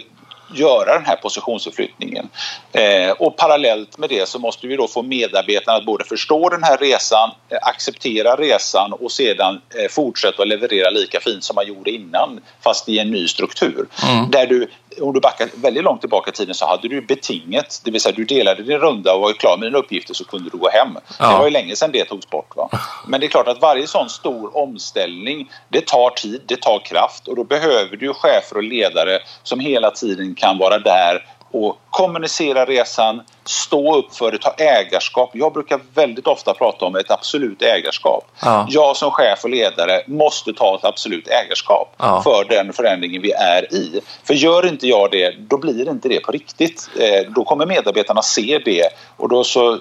göra 0.53 0.93
den 0.93 1.05
här 1.05 1.15
positionsförflyttningen. 1.15 2.29
Eh, 2.71 3.11
och 3.11 3.37
parallellt 3.37 3.97
med 3.97 4.09
det 4.09 4.29
så 4.29 4.39
måste 4.39 4.67
vi 4.67 4.75
då 4.75 4.87
få 4.87 5.03
medarbetarna 5.03 5.77
att 5.77 5.85
både 5.85 6.03
förstå 6.03 6.49
den 6.49 6.63
här 6.63 6.77
resan, 6.77 7.31
eh, 7.49 7.57
acceptera 7.61 8.35
resan 8.35 8.93
och 8.93 9.11
sedan 9.11 9.61
eh, 9.75 9.89
fortsätta 9.89 10.41
att 10.41 10.47
leverera 10.47 10.89
lika 10.89 11.19
fint 11.19 11.43
som 11.43 11.55
man 11.55 11.67
gjorde 11.67 11.91
innan 11.91 12.39
fast 12.63 12.89
i 12.89 12.99
en 12.99 13.11
ny 13.11 13.27
struktur. 13.27 13.85
Mm. 14.03 14.31
Där 14.31 14.47
du, 14.47 14.67
om 15.01 15.13
du 15.13 15.19
backar 15.19 15.49
väldigt 15.55 15.83
långt 15.83 16.01
tillbaka 16.01 16.31
i 16.31 16.33
tiden 16.33 16.55
så 16.55 16.65
hade 16.65 16.87
du 16.87 17.01
betinget, 17.01 17.81
det 17.83 17.91
vill 17.91 18.01
säga 18.01 18.15
du 18.15 18.25
delade 18.25 18.63
din 18.63 18.77
runda 18.77 19.13
och 19.13 19.21
var 19.21 19.33
klar 19.33 19.57
med 19.57 19.67
dina 19.67 19.77
uppgifter 19.77 20.13
så 20.13 20.25
kunde 20.25 20.49
du 20.49 20.57
gå 20.57 20.69
hem. 20.69 20.97
Ja. 21.19 21.31
Det 21.31 21.37
var 21.37 21.45
ju 21.45 21.51
länge 21.51 21.75
sedan 21.75 21.91
det 21.91 22.05
togs 22.05 22.29
bort. 22.29 22.55
Va? 22.55 22.69
Men 23.07 23.19
det 23.19 23.25
är 23.25 23.29
klart 23.29 23.47
att 23.47 23.61
varje 23.61 23.87
sån 23.87 24.09
stor 24.09 24.57
omställning 24.57 25.51
det 25.69 25.87
tar 25.87 26.09
tid, 26.09 26.41
det 26.45 26.61
tar 26.61 26.79
kraft 26.85 27.27
och 27.27 27.35
då 27.35 27.43
behöver 27.43 27.97
du 27.97 28.13
chefer 28.13 28.57
och 28.57 28.63
ledare 28.63 29.19
som 29.43 29.59
hela 29.59 29.91
tiden 29.91 30.35
kan 30.35 30.57
vara 30.57 30.79
där 30.79 31.25
och 31.53 31.77
kommunicera 31.89 32.65
resan, 32.65 33.21
stå 33.45 33.97
upp 33.97 34.15
för 34.15 34.31
det, 34.31 34.37
ta 34.37 34.53
ägarskap. 34.57 35.29
Jag 35.33 35.53
brukar 35.53 35.79
väldigt 35.93 36.27
ofta 36.27 36.53
prata 36.53 36.85
om 36.85 36.95
ett 36.95 37.11
absolut 37.11 37.61
ägarskap. 37.61 38.23
Ja. 38.41 38.67
Jag 38.69 38.97
som 38.97 39.11
chef 39.11 39.43
och 39.43 39.49
ledare 39.49 40.03
måste 40.07 40.53
ta 40.53 40.75
ett 40.75 40.85
absolut 40.85 41.27
ägarskap 41.27 41.95
ja. 41.97 42.21
för 42.23 42.45
den 42.49 42.73
förändringen 42.73 43.21
vi 43.21 43.31
är 43.31 43.73
i. 43.73 44.01
För 44.23 44.33
gör 44.33 44.65
inte 44.65 44.87
jag 44.87 45.11
det, 45.11 45.35
då 45.37 45.57
blir 45.57 45.89
inte 45.89 46.09
det 46.09 46.19
på 46.19 46.31
riktigt. 46.31 46.89
Eh, 46.99 47.31
då 47.31 47.43
kommer 47.43 47.65
medarbetarna 47.65 48.21
se 48.21 48.61
det 48.65 48.87
och 49.17 49.29
då 49.29 49.43
så 49.43 49.79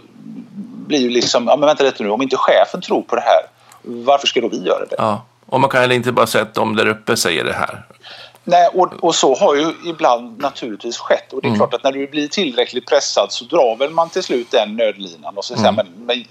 blir 0.86 1.08
det 1.08 1.14
liksom, 1.14 1.46
ja 1.46 1.56
men 1.56 1.66
vänta 1.66 1.84
lite 1.84 2.02
nu, 2.02 2.10
om 2.10 2.22
inte 2.22 2.36
chefen 2.36 2.80
tror 2.80 3.02
på 3.02 3.16
det 3.16 3.22
här, 3.22 3.42
varför 3.82 4.26
ska 4.26 4.40
då 4.40 4.48
vi 4.48 4.62
göra 4.66 4.84
det? 4.84 4.96
Ja. 4.98 5.22
Och 5.46 5.60
man 5.60 5.70
kan 5.70 5.80
heller 5.80 5.94
inte 5.94 6.12
bara 6.12 6.26
säga 6.26 6.42
att 6.42 6.54
de 6.54 6.76
där 6.76 6.88
uppe 6.88 7.16
säger 7.16 7.44
det 7.44 7.52
här. 7.52 7.82
Nej, 8.44 8.68
och, 8.74 9.04
och, 9.04 9.14
så 9.14 9.34
har 9.34 9.54
ju 9.54 9.72
ibland 9.86 10.42
naturligtvis 10.42 10.98
skett. 10.98 11.32
Och 11.32 11.40
det 11.42 11.46
är 11.46 11.48
mm. 11.48 11.58
klart 11.58 11.74
att 11.74 11.84
när 11.84 11.92
du 11.92 12.06
blir 12.06 12.28
tillräckligt 12.28 12.86
pressad 12.86 13.32
så 13.32 13.44
drar 13.44 13.76
väl 13.76 13.90
man 13.90 14.10
till 14.10 14.22
slut 14.22 14.50
den 14.50 14.76
nödlinan 14.76 15.36
och 15.36 15.44
så 15.44 15.54
säger 15.54 15.68
mm. 15.68 15.86
men, 15.86 16.06
men 16.06 16.24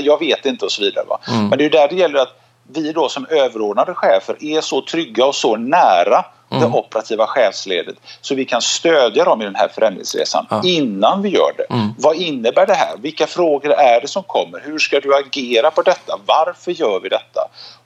jag 0.00 0.18
vet 0.18 0.46
inte 0.46 0.64
och 0.64 0.72
så 0.72 0.82
vidare. 0.82 1.06
Mm. 1.28 1.48
Men 1.48 1.58
det 1.58 1.64
är 1.64 1.70
där 1.70 1.88
det 1.88 1.94
gäller 1.94 2.18
att 2.18 2.40
vi 2.72 2.92
då 2.92 3.08
som 3.08 3.26
överordnade 3.26 3.94
chefer 3.94 4.36
är 4.40 4.60
så 4.60 4.82
trygga 4.82 5.26
och 5.26 5.34
så 5.34 5.56
nära 5.56 6.24
mm. 6.50 6.62
det 6.62 6.78
operativa 6.78 7.26
chefsledet 7.26 7.96
så 8.20 8.34
vi 8.34 8.44
kan 8.44 8.62
stödja 8.62 9.24
dem 9.24 9.42
i 9.42 9.44
den 9.44 9.54
här 9.54 9.68
förändringsresan 9.68 10.46
ja. 10.50 10.62
innan 10.64 11.22
vi 11.22 11.28
gör 11.28 11.52
det. 11.56 11.74
Mm. 11.74 11.88
Vad 11.98 12.16
innebär 12.16 12.66
det 12.66 12.74
här? 12.74 12.96
Vilka 12.98 13.26
frågor 13.26 13.72
är 13.72 14.00
det 14.00 14.08
som 14.08 14.22
kommer? 14.22 14.60
Hur 14.64 14.78
ska 14.78 15.00
du 15.00 15.16
agera 15.16 15.70
på 15.70 15.82
detta? 15.82 16.18
Varför 16.26 16.72
gör 16.72 17.00
vi 17.00 17.08
detta? 17.08 17.40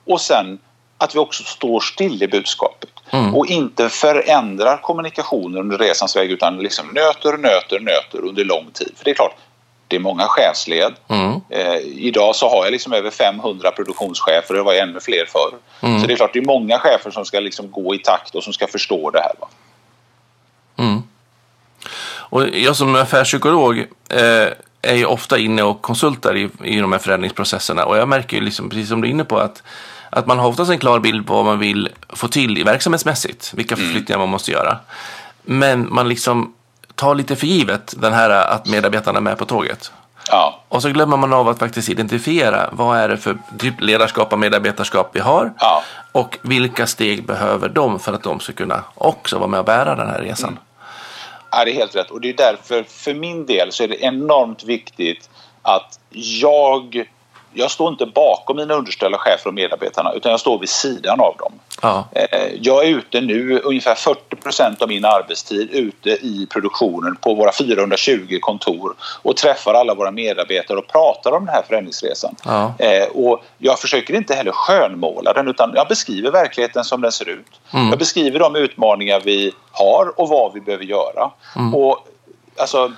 Och 0.05 0.21
sen 0.21 0.59
att 0.97 1.15
vi 1.15 1.19
också 1.19 1.43
står 1.43 1.79
still 1.79 2.23
i 2.23 2.27
budskapet 2.27 2.89
mm. 3.09 3.35
och 3.35 3.45
inte 3.45 3.89
förändrar 3.89 4.77
kommunikationen 4.77 5.59
under 5.59 5.77
resans 5.77 6.15
väg 6.15 6.31
utan 6.31 6.57
liksom 6.57 6.87
nöter, 6.87 7.37
nöter, 7.37 7.79
nöter 7.79 8.27
under 8.27 8.45
lång 8.45 8.71
tid. 8.73 8.91
För 8.97 9.05
det 9.05 9.11
är 9.11 9.15
klart, 9.15 9.35
det 9.87 9.95
är 9.95 9.99
många 9.99 10.23
chefsled. 10.27 10.93
Mm. 11.07 11.41
Eh, 11.49 11.75
idag 11.85 12.35
så 12.35 12.49
har 12.49 12.63
jag 12.63 12.71
liksom 12.71 12.93
över 12.93 13.09
500 13.09 13.71
produktionschefer, 13.71 14.53
det 14.53 14.63
var 14.63 14.73
ännu 14.73 14.99
fler 14.99 15.25
förr. 15.25 15.57
Mm. 15.81 16.01
Så 16.01 16.07
det 16.07 16.13
är 16.13 16.17
klart, 16.17 16.33
det 16.33 16.39
är 16.39 16.45
många 16.45 16.79
chefer 16.79 17.11
som 17.11 17.25
ska 17.25 17.39
liksom 17.39 17.71
gå 17.71 17.95
i 17.95 17.97
takt 17.97 18.35
och 18.35 18.43
som 18.43 18.53
ska 18.53 18.67
förstå 18.67 19.09
det 19.09 19.19
här. 19.19 19.31
Va? 19.39 19.47
Mm. 20.77 21.03
Och 22.33 22.47
jag 22.49 22.75
som 22.75 22.95
affärspsykolog 22.95 23.79
eh, 24.09 24.47
är 24.81 24.95
ju 24.95 25.05
ofta 25.05 25.37
inne 25.37 25.63
och 25.63 25.81
konsultar 25.81 26.37
i, 26.37 26.49
i 26.63 26.79
de 26.79 26.91
här 26.91 26.99
förändringsprocesserna 26.99 27.85
och 27.85 27.97
jag 27.97 28.07
märker 28.07 28.37
ju 28.37 28.43
liksom, 28.43 28.69
precis 28.69 28.89
som 28.89 29.01
du 29.01 29.07
är 29.07 29.11
inne 29.11 29.23
på 29.23 29.37
att 29.37 29.63
att 30.15 30.27
man 30.27 30.39
har 30.39 30.47
oftast 30.47 30.71
en 30.71 30.79
klar 30.79 30.99
bild 30.99 31.27
på 31.27 31.33
vad 31.33 31.45
man 31.45 31.59
vill 31.59 31.89
få 32.09 32.27
till 32.27 32.57
i 32.57 32.63
verksamhetsmässigt, 32.63 33.53
vilka 33.53 33.75
mm. 33.75 33.87
förflyttningar 33.87 34.19
man 34.19 34.29
måste 34.29 34.51
göra. 34.51 34.77
Men 35.43 35.93
man 35.93 36.09
liksom 36.09 36.53
tar 36.95 37.15
lite 37.15 37.35
för 37.35 37.47
givet 37.47 37.93
den 37.97 38.13
här 38.13 38.29
att 38.29 38.67
medarbetarna 38.67 39.17
är 39.17 39.21
med 39.21 39.37
på 39.37 39.45
tåget. 39.45 39.91
Ja. 40.29 40.59
Och 40.67 40.81
så 40.81 40.89
glömmer 40.89 41.17
man 41.17 41.33
av 41.33 41.47
att 41.47 41.59
faktiskt 41.59 41.89
identifiera 41.89 42.69
vad 42.71 42.97
är 42.97 43.09
det 43.09 43.17
för 43.17 43.37
typ 43.59 43.81
ledarskap 43.81 44.33
och 44.33 44.39
medarbetarskap 44.39 45.09
vi 45.13 45.19
har 45.19 45.53
ja. 45.59 45.83
och 46.11 46.37
vilka 46.41 46.87
steg 46.87 47.25
behöver 47.25 47.69
de 47.69 47.99
för 47.99 48.13
att 48.13 48.23
de 48.23 48.39
ska 48.39 48.53
kunna 48.53 48.83
också 48.95 49.37
vara 49.37 49.47
med 49.47 49.59
och 49.59 49.65
bära 49.65 49.95
den 49.95 50.09
här 50.09 50.19
resan. 50.19 50.49
Mm. 50.49 50.63
Ja, 51.51 51.65
det 51.65 51.71
är 51.71 51.75
helt 51.75 51.95
rätt 51.95 52.11
och 52.11 52.21
det 52.21 52.29
är 52.29 52.37
därför 52.37 52.83
för 52.83 53.13
min 53.13 53.45
del 53.45 53.71
så 53.71 53.83
är 53.83 53.87
det 53.87 54.03
enormt 54.03 54.63
viktigt 54.63 55.29
att 55.61 55.99
jag 56.09 57.07
jag 57.53 57.71
står 57.71 57.89
inte 57.89 58.05
bakom 58.05 58.57
mina 58.57 58.73
underställda 58.73 59.17
chefer 59.17 59.47
och 59.47 59.53
medarbetarna 59.53 60.11
utan 60.13 60.31
jag 60.31 60.39
står 60.39 60.59
vid 60.59 60.69
sidan 60.69 61.19
av 61.19 61.35
dem. 61.37 61.53
Ja. 61.81 62.07
Eh, 62.11 62.49
jag 62.61 62.85
är 62.85 62.89
ute 62.89 63.21
nu 63.21 63.59
ungefär 63.59 63.95
40 63.95 64.35
procent 64.35 64.81
av 64.81 64.87
min 64.87 65.05
arbetstid 65.05 65.69
ute 65.71 66.09
i 66.09 66.47
produktionen 66.49 67.15
på 67.15 67.33
våra 67.33 67.51
420 67.51 68.37
kontor 68.41 68.95
och 69.21 69.37
träffar 69.37 69.73
alla 69.73 69.93
våra 69.95 70.11
medarbetare 70.11 70.77
och 70.77 70.87
pratar 70.87 71.31
om 71.31 71.45
den 71.45 71.55
här 71.55 71.63
förändringsresan. 71.67 72.35
Ja. 72.45 72.73
Eh, 72.79 73.07
och 73.07 73.43
jag 73.57 73.79
försöker 73.79 74.13
inte 74.13 74.35
heller 74.35 74.51
skönmåla 74.51 75.33
den 75.33 75.47
utan 75.47 75.71
jag 75.75 75.87
beskriver 75.87 76.31
verkligheten 76.31 76.83
som 76.83 77.01
den 77.01 77.11
ser 77.11 77.29
ut. 77.29 77.59
Mm. 77.73 77.89
Jag 77.89 77.99
beskriver 77.99 78.39
de 78.39 78.55
utmaningar 78.55 79.21
vi 79.25 79.53
har 79.71 80.19
och 80.19 80.29
vad 80.29 80.53
vi 80.53 80.61
behöver 80.61 80.85
göra. 80.85 81.31
Mm. 81.55 81.75
Och 81.75 82.07
alltså 82.57 82.91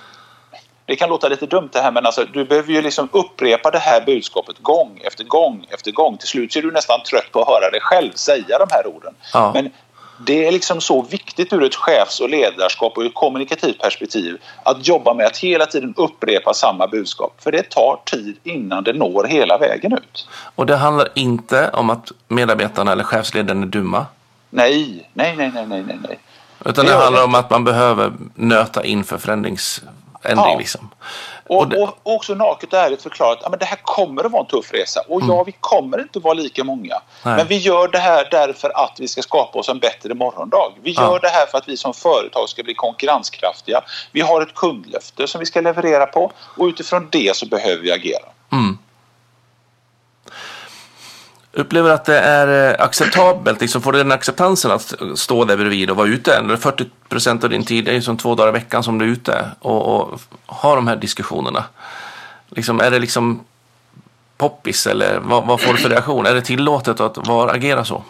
det 0.86 0.96
kan 0.96 1.08
låta 1.08 1.28
lite 1.28 1.46
dumt 1.46 1.68
det 1.72 1.80
här 1.80 1.92
men 1.92 2.06
alltså, 2.06 2.24
du 2.24 2.44
behöver 2.44 2.72
ju 2.72 2.82
liksom 2.82 3.08
upprepa 3.12 3.70
det 3.70 3.78
här 3.78 4.04
budskapet 4.06 4.58
gång 4.58 5.00
efter 5.04 5.24
gång 5.24 5.66
efter 5.70 5.90
gång. 5.92 6.16
Till 6.16 6.28
slut 6.28 6.52
så 6.52 6.58
är 6.58 6.62
du 6.62 6.70
nästan 6.70 7.00
trött 7.10 7.32
på 7.32 7.40
att 7.42 7.48
höra 7.48 7.70
dig 7.70 7.80
själv 7.80 8.12
säga 8.12 8.58
de 8.58 8.66
här 8.70 8.86
orden. 8.86 9.14
Ja. 9.32 9.50
Men 9.54 9.70
det 10.18 10.46
är 10.46 10.52
liksom 10.52 10.80
så 10.80 11.02
viktigt 11.02 11.52
ur 11.52 11.62
ett 11.62 11.74
chefs 11.74 12.20
och 12.20 12.28
ledarskap 12.28 12.96
och 12.96 13.04
ett 13.04 13.14
kommunikativt 13.14 13.78
perspektiv 13.78 14.38
att 14.62 14.88
jobba 14.88 15.14
med 15.14 15.26
att 15.26 15.36
hela 15.36 15.66
tiden 15.66 15.94
upprepa 15.96 16.54
samma 16.54 16.86
budskap. 16.86 17.34
För 17.38 17.52
det 17.52 17.70
tar 17.70 18.00
tid 18.04 18.36
innan 18.42 18.84
det 18.84 18.92
når 18.92 19.24
hela 19.24 19.58
vägen 19.58 19.92
ut. 19.92 20.28
Och 20.54 20.66
det 20.66 20.76
handlar 20.76 21.08
inte 21.14 21.70
om 21.70 21.90
att 21.90 22.12
medarbetarna 22.28 22.92
eller 22.92 23.04
chefsledaren 23.04 23.62
är 23.62 23.66
dumma? 23.66 24.06
Nej, 24.50 25.10
nej, 25.12 25.36
nej, 25.36 25.50
nej, 25.54 25.66
nej, 25.66 25.98
nej. 26.08 26.18
Utan 26.64 26.84
det, 26.84 26.90
det 26.90 26.98
handlar 26.98 27.24
om 27.24 27.34
att 27.34 27.50
man 27.50 27.64
behöver 27.64 28.12
nöta 28.34 28.84
inför 28.84 29.18
förändrings 29.18 29.82
ändring. 30.26 30.52
Ja. 30.52 30.58
Liksom. 30.58 30.90
Och, 31.46 31.56
och, 31.56 31.68
det... 31.68 31.76
och, 31.76 31.98
också 32.02 32.34
naket 32.34 32.72
och 32.72 32.78
ärligt 32.78 33.02
förklarat 33.02 33.42
att 33.42 33.48
ja, 33.52 33.58
det 33.58 33.64
här 33.64 33.78
kommer 33.82 34.24
att 34.24 34.32
vara 34.32 34.42
en 34.42 34.46
tuff 34.46 34.72
resa. 34.72 35.00
Och 35.08 35.22
mm. 35.22 35.36
ja, 35.36 35.44
vi 35.44 35.52
kommer 35.60 36.00
inte 36.00 36.18
att 36.18 36.24
vara 36.24 36.34
lika 36.34 36.64
många. 36.64 36.94
Nej. 37.22 37.36
Men 37.36 37.46
vi 37.46 37.56
gör 37.56 37.88
det 37.88 37.98
här 37.98 38.28
därför 38.30 38.84
att 38.84 38.96
vi 39.00 39.08
ska 39.08 39.22
skapa 39.22 39.58
oss 39.58 39.68
en 39.68 39.78
bättre 39.78 40.14
morgondag. 40.14 40.72
Vi 40.82 40.90
gör 40.90 41.12
ja. 41.12 41.18
det 41.18 41.28
här 41.28 41.46
för 41.46 41.58
att 41.58 41.68
vi 41.68 41.76
som 41.76 41.94
företag 41.94 42.48
ska 42.48 42.62
bli 42.62 42.74
konkurrenskraftiga. 42.74 43.80
Vi 44.12 44.20
har 44.20 44.42
ett 44.42 44.54
kundlöfte 44.54 45.26
som 45.26 45.38
vi 45.38 45.46
ska 45.46 45.60
leverera 45.60 46.06
på 46.06 46.32
och 46.56 46.64
utifrån 46.64 47.08
det 47.12 47.36
så 47.36 47.46
behöver 47.46 47.82
vi 47.82 47.92
agera. 47.92 48.28
Mm. 48.52 48.78
Upplever 51.58 51.90
att 51.90 52.04
det 52.04 52.18
är 52.18 52.70
eh, 52.70 52.84
acceptabelt, 52.84 53.60
liksom 53.60 53.82
får 53.82 53.92
du 53.92 53.98
den 53.98 54.12
acceptansen 54.12 54.70
att 54.70 54.94
stå 55.14 55.44
där 55.44 55.56
bredvid 55.56 55.90
och 55.90 55.96
vara 55.96 56.08
ute? 56.08 56.56
40 56.60 56.84
procent 57.08 57.44
av 57.44 57.50
din 57.50 57.64
tid 57.64 57.88
är 57.88 57.92
ju 57.92 58.02
som 58.02 58.16
två 58.16 58.34
dagar 58.34 58.48
i 58.48 58.52
veckan 58.52 58.82
som 58.82 58.98
du 58.98 59.04
är 59.04 59.08
ute 59.08 59.44
och, 59.60 59.96
och 59.96 60.20
har 60.46 60.76
de 60.76 60.86
här 60.86 60.96
diskussionerna. 60.96 61.64
Liksom, 62.48 62.80
är 62.80 62.90
det 62.90 62.98
liksom 62.98 63.40
poppis 64.36 64.86
eller 64.86 65.18
vad, 65.18 65.46
vad 65.46 65.60
får 65.60 65.72
du 65.72 65.78
för 65.78 65.88
reaktion? 65.88 66.26
Är 66.26 66.34
det 66.34 66.42
tillåtet 66.42 67.00
att 67.00 67.26
var, 67.26 67.48
agera 67.48 67.84
så? 67.84 68.02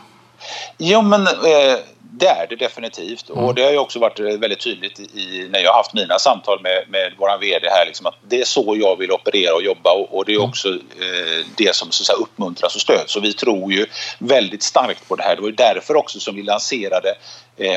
Jo, 0.78 1.02
men 1.02 1.26
eh, 1.26 1.76
det 2.18 2.26
är 2.26 2.46
det 2.46 2.56
definitivt 2.56 3.30
mm. 3.30 3.44
och 3.44 3.54
det 3.54 3.62
har 3.62 3.70
ju 3.70 3.78
också 3.78 3.98
varit 3.98 4.20
väldigt 4.20 4.60
tydligt 4.60 5.00
i, 5.00 5.48
när 5.50 5.58
jag 5.58 5.70
har 5.70 5.76
haft 5.76 5.94
mina 5.94 6.18
samtal 6.18 6.60
med, 6.62 6.84
med 6.88 7.12
vår 7.18 7.38
VD 7.40 7.68
här 7.70 7.86
liksom 7.86 8.06
att 8.06 8.14
det 8.28 8.40
är 8.40 8.44
så 8.44 8.76
jag 8.80 8.96
vill 8.96 9.12
operera 9.12 9.54
och 9.54 9.62
jobba 9.62 9.92
och, 9.92 10.16
och 10.16 10.24
det 10.24 10.32
är 10.32 10.36
mm. 10.36 10.48
också 10.48 10.68
eh, 10.68 11.46
det 11.56 11.74
som 11.74 11.90
så 11.90 12.02
att 12.02 12.06
säga, 12.06 12.16
uppmuntras 12.16 12.74
och 12.74 12.80
stöds. 12.80 13.12
Så 13.12 13.20
vi 13.20 13.32
tror 13.32 13.72
ju 13.72 13.86
väldigt 14.18 14.62
starkt 14.62 15.08
på 15.08 15.16
det 15.16 15.22
här. 15.22 15.36
Det 15.36 15.42
var 15.42 15.48
ju 15.48 15.54
därför 15.54 15.96
också 15.96 16.20
som 16.20 16.36
vi 16.36 16.42
lanserade 16.42 17.08
eh, 17.08 17.16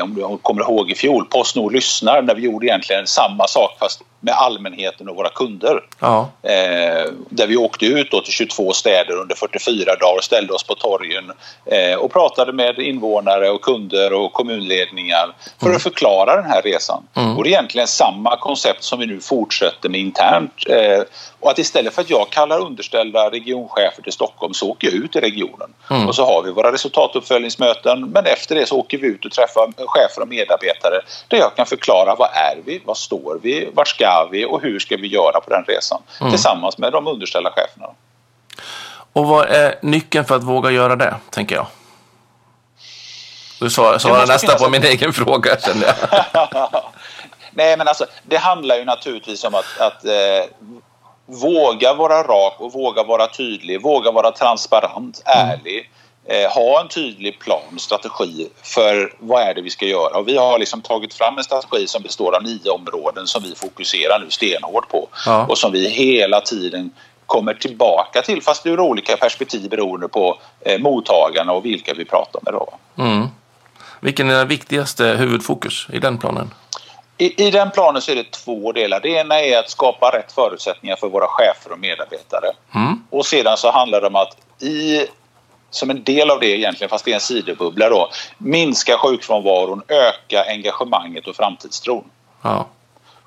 om 0.02 0.14
du 0.14 0.38
kommer 0.42 0.62
ihåg 0.62 0.90
i 0.90 0.94
fjol, 0.94 1.24
Postnord 1.24 1.72
lyssnar 1.72 2.22
när 2.22 2.34
vi 2.34 2.42
gjorde 2.42 2.66
egentligen 2.66 3.06
samma 3.06 3.46
sak 3.46 3.76
fast 3.78 4.02
med 4.20 4.34
allmänheten 4.34 5.08
och 5.08 5.16
våra 5.16 5.28
kunder. 5.28 5.80
Ja. 5.98 6.28
Eh, 6.42 7.12
där 7.28 7.46
vi 7.46 7.56
åkte 7.56 7.86
ut 7.86 8.10
till 8.10 8.32
22 8.32 8.72
städer 8.72 9.16
under 9.16 9.34
44 9.34 9.84
dagar 9.84 10.16
och 10.18 10.24
ställde 10.24 10.52
oss 10.52 10.62
på 10.62 10.74
torgen 10.74 11.32
eh, 11.64 11.98
och 11.98 12.12
pratade 12.12 12.52
med 12.52 12.78
invånare 12.78 13.50
och 13.50 13.62
kunder 13.62 14.12
och 14.12 14.32
kommunledningar 14.32 15.34
för 15.58 15.66
mm. 15.66 15.76
att 15.76 15.82
förklara 15.82 16.36
den 16.36 16.50
här 16.50 16.62
resan. 16.62 17.02
Mm. 17.14 17.36
Och 17.36 17.44
det 17.44 17.50
är 17.50 17.52
egentligen 17.52 17.86
samma 17.86 18.36
koncept 18.36 18.82
som 18.82 18.98
vi 18.98 19.06
nu 19.06 19.20
fortsätter 19.20 19.88
med 19.88 20.00
internt. 20.00 20.52
Eh, 20.68 21.02
och 21.40 21.50
att 21.50 21.58
istället 21.58 21.94
för 21.94 22.02
att 22.02 22.10
jag 22.10 22.30
kallar 22.30 22.60
underställda 22.60 23.30
regionchefer 23.30 24.02
till 24.02 24.12
Stockholm 24.12 24.54
så 24.54 24.70
åker 24.70 24.88
jag 24.88 24.94
ut 24.94 25.16
i 25.16 25.20
regionen. 25.20 25.74
Mm. 25.90 26.08
Och 26.08 26.14
så 26.14 26.24
har 26.24 26.42
vi 26.42 26.50
våra 26.50 26.72
resultatuppföljningsmöten 26.72 28.10
men 28.10 28.26
efter 28.26 28.54
det 28.54 28.66
så 28.66 28.78
åker 28.78 28.98
vi 28.98 29.06
ut 29.06 29.24
och 29.24 29.32
träffar 29.32 29.72
chefer 29.86 30.22
och 30.22 30.28
medarbetare 30.28 31.00
där 31.28 31.38
jag 31.38 31.56
kan 31.56 31.66
förklara 31.66 32.14
vad 32.14 32.28
är 32.28 32.58
vi, 32.64 32.82
vad 32.84 32.96
står 32.96 33.38
vi, 33.42 33.70
vart 33.74 33.88
ska 33.88 34.28
vi 34.30 34.44
och 34.44 34.62
hur 34.62 34.78
ska 34.78 34.96
vi 34.96 35.06
göra 35.06 35.40
på 35.40 35.50
den 35.50 35.64
resan 35.64 36.02
mm. 36.20 36.32
tillsammans 36.32 36.78
med 36.78 36.92
de 36.92 37.06
underställda 37.06 37.50
cheferna. 37.50 37.86
Och 39.12 39.26
vad 39.26 39.46
är 39.46 39.78
nyckeln 39.82 40.24
för 40.24 40.36
att 40.36 40.44
våga 40.44 40.70
göra 40.70 40.96
det, 40.96 41.14
tänker 41.30 41.54
jag? 41.54 41.66
Du 43.60 43.70
svarar 43.70 44.26
nästan 44.26 44.58
på 44.58 44.70
min 44.70 44.84
egen 44.84 45.12
fråga 45.12 45.60
kände 45.60 45.86
jag. 45.86 46.20
Nej, 47.52 47.76
men 47.76 47.88
alltså 47.88 48.06
det 48.22 48.36
handlar 48.36 48.76
ju 48.76 48.84
naturligtvis 48.84 49.44
om 49.44 49.54
att, 49.54 49.80
att 49.80 50.04
eh, 50.04 50.12
våga 51.30 51.94
vara 51.94 52.22
rak 52.22 52.54
och 52.58 52.72
våga 52.72 53.02
vara 53.02 53.26
tydlig, 53.26 53.82
våga 53.82 54.10
vara 54.10 54.30
transparent, 54.30 55.22
mm. 55.24 55.48
ärlig. 55.50 55.90
Eh, 56.24 56.50
ha 56.50 56.80
en 56.80 56.88
tydlig 56.88 57.38
plan, 57.38 57.78
strategi 57.78 58.48
för 58.62 59.14
vad 59.18 59.42
är 59.42 59.54
det 59.54 59.62
vi 59.62 59.70
ska 59.70 59.86
göra. 59.86 60.18
Och 60.18 60.28
vi 60.28 60.36
har 60.36 60.58
liksom 60.58 60.82
tagit 60.82 61.14
fram 61.14 61.38
en 61.38 61.44
strategi 61.44 61.86
som 61.86 62.02
består 62.02 62.36
av 62.36 62.42
nio 62.42 62.70
områden 62.70 63.26
som 63.26 63.42
vi 63.42 63.54
fokuserar 63.54 64.18
nu 64.18 64.30
stenhårt 64.30 64.88
på 64.88 65.08
ja. 65.26 65.46
och 65.46 65.58
som 65.58 65.72
vi 65.72 65.88
hela 65.88 66.40
tiden 66.40 66.90
kommer 67.26 67.54
tillbaka 67.54 68.22
till 68.22 68.42
fast 68.42 68.66
ur 68.66 68.80
olika 68.80 69.16
perspektiv 69.16 69.70
beroende 69.70 70.08
på 70.08 70.38
eh, 70.60 70.80
mottagarna 70.80 71.52
och 71.52 71.64
vilka 71.64 71.94
vi 71.94 72.04
pratar 72.04 72.40
med. 72.44 72.52
Då. 72.52 72.68
Mm. 72.96 73.26
Vilken 74.00 74.30
är 74.30 74.34
den 74.34 74.48
viktigaste 74.48 75.04
huvudfokus 75.04 75.86
i 75.92 75.98
den 75.98 76.18
planen? 76.18 76.50
I, 77.20 77.46
I 77.46 77.50
den 77.50 77.70
planen 77.70 78.02
så 78.02 78.10
är 78.10 78.16
det 78.16 78.30
två 78.30 78.72
delar. 78.72 79.00
Det 79.00 79.08
ena 79.08 79.40
är 79.40 79.58
att 79.58 79.70
skapa 79.70 80.10
rätt 80.10 80.32
förutsättningar 80.32 80.96
för 80.96 81.08
våra 81.08 81.26
chefer 81.26 81.72
och 81.72 81.78
medarbetare. 81.78 82.50
Mm. 82.74 83.04
Och 83.10 83.26
sedan 83.26 83.56
så 83.56 83.70
handlar 83.70 84.00
det 84.00 84.06
om 84.06 84.16
att 84.16 84.36
i 84.62 85.06
som 85.70 85.90
en 85.90 86.02
del 86.02 86.30
av 86.30 86.40
det 86.40 86.46
egentligen, 86.46 86.88
fast 86.88 87.04
det 87.04 87.10
är 87.10 87.14
en 87.14 87.20
sidobubbla 87.20 87.88
då, 87.88 88.10
minska 88.38 88.98
sjukfrånvaron, 88.98 89.82
öka 89.88 90.44
engagemanget 90.48 91.26
och 91.26 91.36
framtidstron. 91.36 92.04
Ja. 92.42 92.66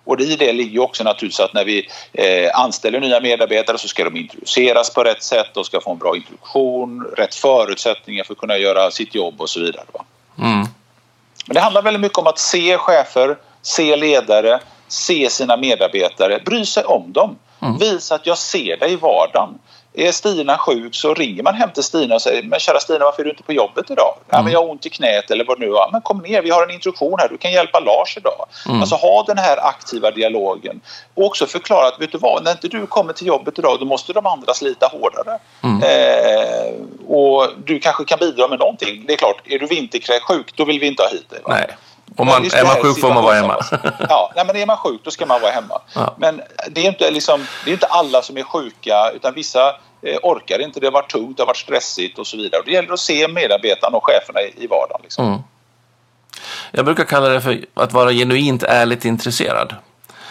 Och 0.04 0.22
i 0.22 0.36
det 0.36 0.54
ligger 0.54 0.82
också 0.82 1.04
naturligtvis 1.04 1.40
att 1.40 1.54
när 1.54 1.66
vi 1.66 1.90
eh, 2.14 2.60
anställer 2.60 3.00
nya 3.00 3.20
medarbetare 3.20 3.78
så 3.78 3.88
ska 3.88 4.04
de 4.04 4.18
introduceras 4.18 4.94
på 4.94 5.04
rätt 5.04 5.24
sätt, 5.24 5.48
de 5.54 5.64
ska 5.64 5.82
få 5.82 5.92
en 5.92 5.98
bra 5.98 6.16
introduktion, 6.16 7.04
rätt 7.18 7.36
förutsättningar 7.36 8.24
för 8.24 8.34
att 8.34 8.40
kunna 8.40 8.58
göra 8.58 8.92
sitt 8.92 9.16
jobb 9.16 9.42
och 9.42 9.50
så 9.50 9.60
vidare. 9.60 9.86
Mm. 10.40 10.66
Men 11.46 11.54
det 11.54 11.60
handlar 11.60 11.82
väldigt 11.82 12.02
mycket 12.02 12.18
om 12.18 12.28
att 12.28 12.40
se 12.40 12.78
chefer, 12.78 13.38
se 13.64 13.96
ledare, 13.96 14.60
se 14.88 15.30
sina 15.30 15.58
medarbetare, 15.58 16.42
bry 16.46 16.66
sig 16.66 16.84
om 16.84 17.14
dem. 17.14 17.36
Mm. 17.62 17.78
Visa 17.78 18.16
att 18.16 18.26
jag 18.26 18.38
ser 18.38 18.78
dig 18.78 18.94
i 18.94 18.96
vardagen. 18.96 19.60
Är 19.96 20.12
Stina 20.12 20.58
sjuk 20.58 20.96
så 20.96 21.14
ringer 21.14 21.44
man 21.44 21.56
hem 21.56 21.70
till 21.74 21.84
Stina 21.84 22.16
och 22.16 22.22
säger 22.22 22.44
Men 22.44 22.60
kära 22.60 22.80
Stina 22.80 23.06
varför 23.06 23.22
är 23.22 23.24
du 23.24 23.30
inte 23.30 23.44
på 23.44 23.54
jobbet 23.54 23.92
idag? 23.92 24.14
Mm. 24.16 24.26
Ja, 24.30 24.38
men 24.38 24.42
mm. 24.42 24.54
jag 24.54 24.60
har 24.60 24.70
ont 24.70 24.86
i 24.86 24.90
knät 24.90 25.32
eller 25.32 25.46
vad 25.46 25.60
det 25.60 25.66
nu 25.66 25.72
är. 25.72 25.92
Men 25.92 26.02
kom 26.02 26.18
ner, 26.18 26.42
vi 26.42 26.50
har 26.50 26.64
en 26.64 26.72
introduktion 26.72 27.16
här, 27.20 27.30
du 27.30 27.38
kan 27.38 27.52
hjälpa 27.52 27.80
Lars 27.80 28.18
idag. 28.18 28.46
Mm. 28.68 28.82
Alltså 28.82 28.96
ha 28.96 29.24
den 29.28 29.38
här 29.38 29.68
aktiva 29.68 30.12
dialogen. 30.12 30.82
Och 31.14 31.26
också 31.26 31.46
förklara 31.46 31.88
att 31.88 32.02
vet 32.02 32.12
du 32.12 32.18
vad, 32.18 32.44
när 32.44 32.52
inte 32.52 32.68
du 32.68 32.86
kommer 32.86 33.14
till 33.14 33.28
jobbet 33.28 33.60
idag 33.60 33.78
då 33.80 33.86
måste 33.86 34.14
de 34.14 34.26
andra 34.26 34.54
slita 34.54 34.88
hårdare. 34.88 35.40
Mm. 35.64 35.84
Eh, 35.84 36.74
och 37.08 37.48
du 37.66 37.80
kanske 37.80 38.06
kan 38.06 38.20
bidra 38.20 38.48
med 38.48 38.60
någonting. 38.60 39.04
Det 39.08 39.14
är 39.14 39.18
klart, 39.18 39.42
är 39.46 39.60
du 39.60 39.66
vinterkräksjuk 39.66 40.56
då 40.56 40.66
vill 40.66 40.80
vi 40.80 40.88
inte 40.88 41.04
ha 41.04 41.10
hit 41.10 41.30
dig. 41.30 41.40
Nej. 41.48 41.68
Om 42.16 42.28
man, 42.28 42.46
är 42.46 42.64
man 42.66 42.76
sjuk 42.76 43.02
får 43.02 43.14
man 43.14 43.24
vara 43.24 43.36
hemma. 43.36 43.58
ja, 44.10 44.32
nej, 44.36 44.46
men 44.46 44.56
är 44.56 44.66
man 44.66 44.78
sjuk 44.78 45.02
då 45.04 45.12
ska 45.12 45.26
man 45.26 45.42
vara 45.42 45.52
hemma. 45.52 45.82
Ja. 45.96 46.16
Men 46.18 46.42
det 46.70 46.82
är, 46.82 46.88
inte 46.88 47.12
liksom, 47.12 47.48
det 47.66 47.72
är 47.72 47.74
inte 47.74 47.88
alla 47.88 48.22
som 48.22 48.38
är 48.38 48.44
sjuka 48.44 49.12
utan 49.16 49.34
vissa 49.34 49.68
eh, 50.02 50.18
orkar 50.24 50.62
inte. 50.62 50.80
Det 50.80 50.88
har 50.88 50.92
varit 50.92 51.12
tungt, 51.12 51.38
det 51.38 51.44
har 51.44 51.48
varit 51.48 51.58
stressigt 51.58 52.20
och 52.20 52.28
så 52.28 52.38
vidare. 52.38 52.60
Och 52.60 52.66
det 52.66 52.72
gäller 52.72 52.94
att 52.94 53.00
se 53.00 53.28
medarbetarna 53.28 53.98
och 53.98 54.06
cheferna 54.06 54.42
i, 54.42 54.64
i 54.64 54.68
vardagen. 54.68 55.00
Liksom. 55.04 55.28
Mm. 55.28 55.40
Jag 56.72 56.86
brukar 56.86 57.04
kalla 57.04 57.30
det 57.30 57.42
för 57.42 57.66
att 57.74 57.94
vara 57.94 58.12
genuint 58.12 58.64
ärligt 58.64 59.06
intresserad. 59.06 59.76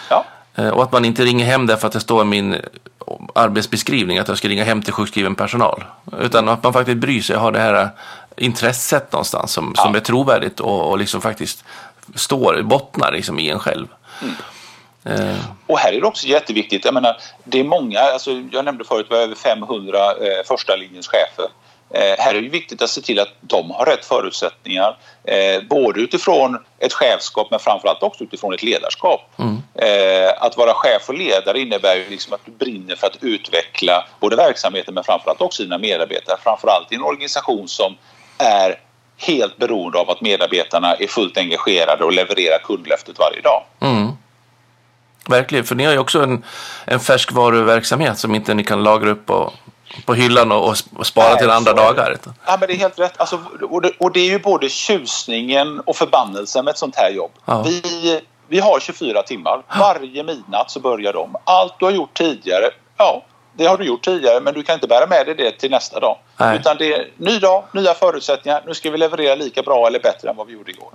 Ja. 0.09 0.25
Eh, 0.55 0.69
och 0.69 0.83
att 0.83 0.91
man 0.91 1.05
inte 1.05 1.23
ringer 1.23 1.45
hem 1.45 1.65
därför 1.65 1.87
att 1.87 1.93
det 1.93 1.99
står 1.99 2.21
i 2.21 2.25
min 2.25 2.61
arbetsbeskrivning 3.35 4.17
att 4.17 4.27
jag 4.27 4.37
ska 4.37 4.47
ringa 4.47 4.63
hem 4.63 4.81
till 4.81 4.93
sjukskriven 4.93 5.35
personal. 5.35 5.83
Utan 6.19 6.49
att 6.49 6.63
man 6.63 6.73
faktiskt 6.73 6.97
bryr 6.97 7.21
sig 7.21 7.35
har 7.35 7.51
det 7.51 7.59
här 7.59 7.89
intresset 8.37 9.11
någonstans 9.11 9.51
som, 9.51 9.73
ja. 9.77 9.83
som 9.83 9.95
är 9.95 9.99
trovärdigt 9.99 10.59
och, 10.59 10.89
och 10.89 10.97
liksom 10.97 11.21
faktiskt 11.21 11.63
står, 12.15 12.61
bottnar 12.61 13.11
liksom 13.11 13.39
i 13.39 13.49
en 13.49 13.59
själv. 13.59 13.87
Mm. 14.21 14.35
Eh. 15.05 15.37
Och 15.67 15.79
här 15.79 15.93
är 15.93 16.01
det 16.01 16.07
också 16.07 16.27
jätteviktigt, 16.27 16.85
jag 16.85 16.93
menar 16.93 17.17
det 17.43 17.59
är 17.59 17.63
många, 17.63 17.99
alltså 17.99 18.31
jag 18.51 18.65
nämnde 18.65 18.83
förut 18.83 19.07
vi 19.09 19.15
har 19.15 19.23
över 19.23 19.35
500 19.35 19.97
eh, 20.11 20.45
första 20.45 20.75
linjens 20.75 21.07
chefer 21.07 21.47
Eh, 21.93 22.15
här 22.17 22.35
är 22.35 22.41
det 22.41 22.49
viktigt 22.49 22.81
att 22.81 22.89
se 22.89 23.01
till 23.01 23.19
att 23.19 23.33
de 23.41 23.71
har 23.71 23.85
rätt 23.85 24.05
förutsättningar 24.05 24.97
eh, 25.23 25.63
både 25.69 26.01
utifrån 26.01 26.57
ett 26.79 26.93
chefskap 26.93 27.47
men 27.51 27.59
framförallt 27.59 28.03
också 28.03 28.23
utifrån 28.23 28.53
ett 28.53 28.63
ledarskap. 28.63 29.21
Mm. 29.39 29.61
Eh, 29.75 30.33
att 30.39 30.57
vara 30.57 30.73
chef 30.73 31.09
och 31.09 31.13
ledare 31.13 31.59
innebär 31.59 31.95
ju 31.95 32.09
liksom 32.09 32.33
att 32.33 32.45
du 32.45 32.51
brinner 32.51 32.95
för 32.95 33.07
att 33.07 33.17
utveckla 33.23 34.07
både 34.19 34.35
verksamheten 34.35 34.93
men 34.93 35.03
framförallt 35.03 35.41
också 35.41 35.63
dina 35.63 35.77
medarbetare. 35.77 36.37
Framförallt 36.43 36.91
i 36.91 36.95
en 36.95 37.03
organisation 37.03 37.67
som 37.67 37.95
är 38.37 38.79
helt 39.17 39.57
beroende 39.57 39.99
av 39.99 40.09
att 40.09 40.21
medarbetarna 40.21 40.95
är 40.95 41.07
fullt 41.07 41.37
engagerade 41.37 42.03
och 42.03 42.13
levererar 42.13 42.59
kundlöftet 42.63 43.19
varje 43.19 43.41
dag. 43.41 43.63
Mm. 43.79 44.11
Verkligen, 45.27 45.65
för 45.65 45.75
ni 45.75 45.85
har 45.85 45.91
ju 45.91 45.99
också 45.99 46.23
en, 46.23 46.43
en 46.85 46.99
färskvaruverksamhet 46.99 48.19
som 48.19 48.35
inte 48.35 48.53
ni 48.53 48.63
kan 48.63 48.83
lagra 48.83 49.09
upp 49.09 49.29
och 49.29 49.53
på 50.05 50.13
hyllan 50.13 50.51
och, 50.51 50.75
och 50.95 51.07
spara 51.07 51.29
Nej, 51.29 51.37
till 51.37 51.49
andra 51.49 51.73
dagar. 51.73 52.17
Ja, 52.45 52.57
men 52.59 52.67
det 52.67 52.73
är 52.73 52.77
helt 52.77 52.99
rätt. 52.99 53.19
Alltså, 53.19 53.39
och, 53.69 53.81
det, 53.81 53.91
och 53.99 54.11
det 54.11 54.19
är 54.19 54.29
ju 54.29 54.39
både 54.39 54.69
tjusningen 54.69 55.79
och 55.79 55.95
förbannelsen 55.95 56.65
med 56.65 56.71
ett 56.71 56.77
sånt 56.77 56.95
här 56.95 57.11
jobb. 57.11 57.31
Ja. 57.45 57.61
Vi, 57.61 58.21
vi 58.47 58.59
har 58.59 58.79
24 58.79 59.23
timmar. 59.23 59.63
Varje 59.79 60.23
midnatt 60.23 60.71
så 60.71 60.79
börjar 60.79 61.13
de. 61.13 61.35
Allt 61.43 61.73
du 61.79 61.85
har 61.85 61.91
gjort 61.91 62.13
tidigare, 62.13 62.69
ja, 62.97 63.23
det 63.53 63.65
har 63.65 63.77
du 63.77 63.85
gjort 63.85 64.05
tidigare 64.05 64.41
men 64.41 64.53
du 64.53 64.63
kan 64.63 64.73
inte 64.73 64.87
bära 64.87 65.07
med 65.07 65.25
dig 65.25 65.35
det 65.35 65.51
till 65.51 65.71
nästa 65.71 65.99
dag. 65.99 66.17
Nej. 66.37 66.59
Utan 66.59 66.77
det 66.77 66.93
är 66.93 67.07
ny 67.17 67.39
dag, 67.39 67.63
nya 67.71 67.93
förutsättningar. 67.93 68.63
Nu 68.67 68.73
ska 68.73 68.91
vi 68.91 68.97
leverera 68.97 69.35
lika 69.35 69.61
bra 69.61 69.87
eller 69.87 69.99
bättre 69.99 70.29
än 70.29 70.35
vad 70.35 70.47
vi 70.47 70.53
gjorde 70.53 70.71
igår. 70.71 70.91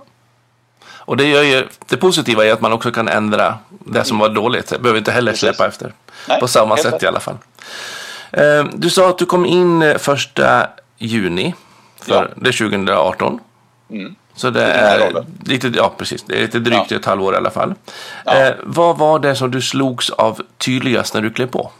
Och 1.09 1.17
det, 1.17 1.23
gör 1.23 1.43
ju, 1.43 1.67
det 1.85 1.97
positiva 1.97 2.45
är 2.45 2.53
att 2.53 2.61
man 2.61 2.73
också 2.73 2.91
kan 2.91 3.07
ändra 3.07 3.57
det 3.69 4.03
som 4.03 4.19
var 4.19 4.29
dåligt. 4.29 4.79
Behöver 4.79 4.97
inte 4.97 5.11
heller 5.11 5.33
släppa 5.33 5.67
efter. 5.67 5.93
Nej, 6.27 6.39
på 6.39 6.47
samma 6.47 6.77
sätt 6.77 6.93
rätt. 6.93 7.03
i 7.03 7.07
alla 7.07 7.19
fall. 7.19 7.37
Eh, 8.31 8.63
du 8.73 8.89
sa 8.89 9.09
att 9.09 9.17
du 9.17 9.25
kom 9.25 9.45
in 9.45 9.81
eh, 9.81 9.97
första 9.97 10.67
juni. 10.97 11.55
För 12.01 12.13
ja. 12.13 12.27
Det 12.35 12.49
är 12.49 12.69
2018. 12.69 13.39
Mm. 13.89 14.15
Så 14.35 14.49
det 14.49 14.63
är, 14.63 15.25
lite, 15.45 15.67
ja, 15.75 15.93
precis. 15.97 16.23
det 16.23 16.37
är 16.37 16.41
lite 16.41 16.59
drygt 16.59 16.91
ja. 16.91 16.97
ett 16.97 17.05
halvår 17.05 17.33
i 17.33 17.37
alla 17.37 17.49
fall. 17.49 17.73
Ja. 18.25 18.35
Eh, 18.35 18.53
vad 18.63 18.97
var 18.97 19.19
det 19.19 19.35
som 19.35 19.51
du 19.51 19.61
slogs 19.61 20.09
av 20.09 20.41
tydligast 20.57 21.13
när 21.13 21.21
du 21.21 21.29
klev 21.29 21.47
på? 21.47 21.71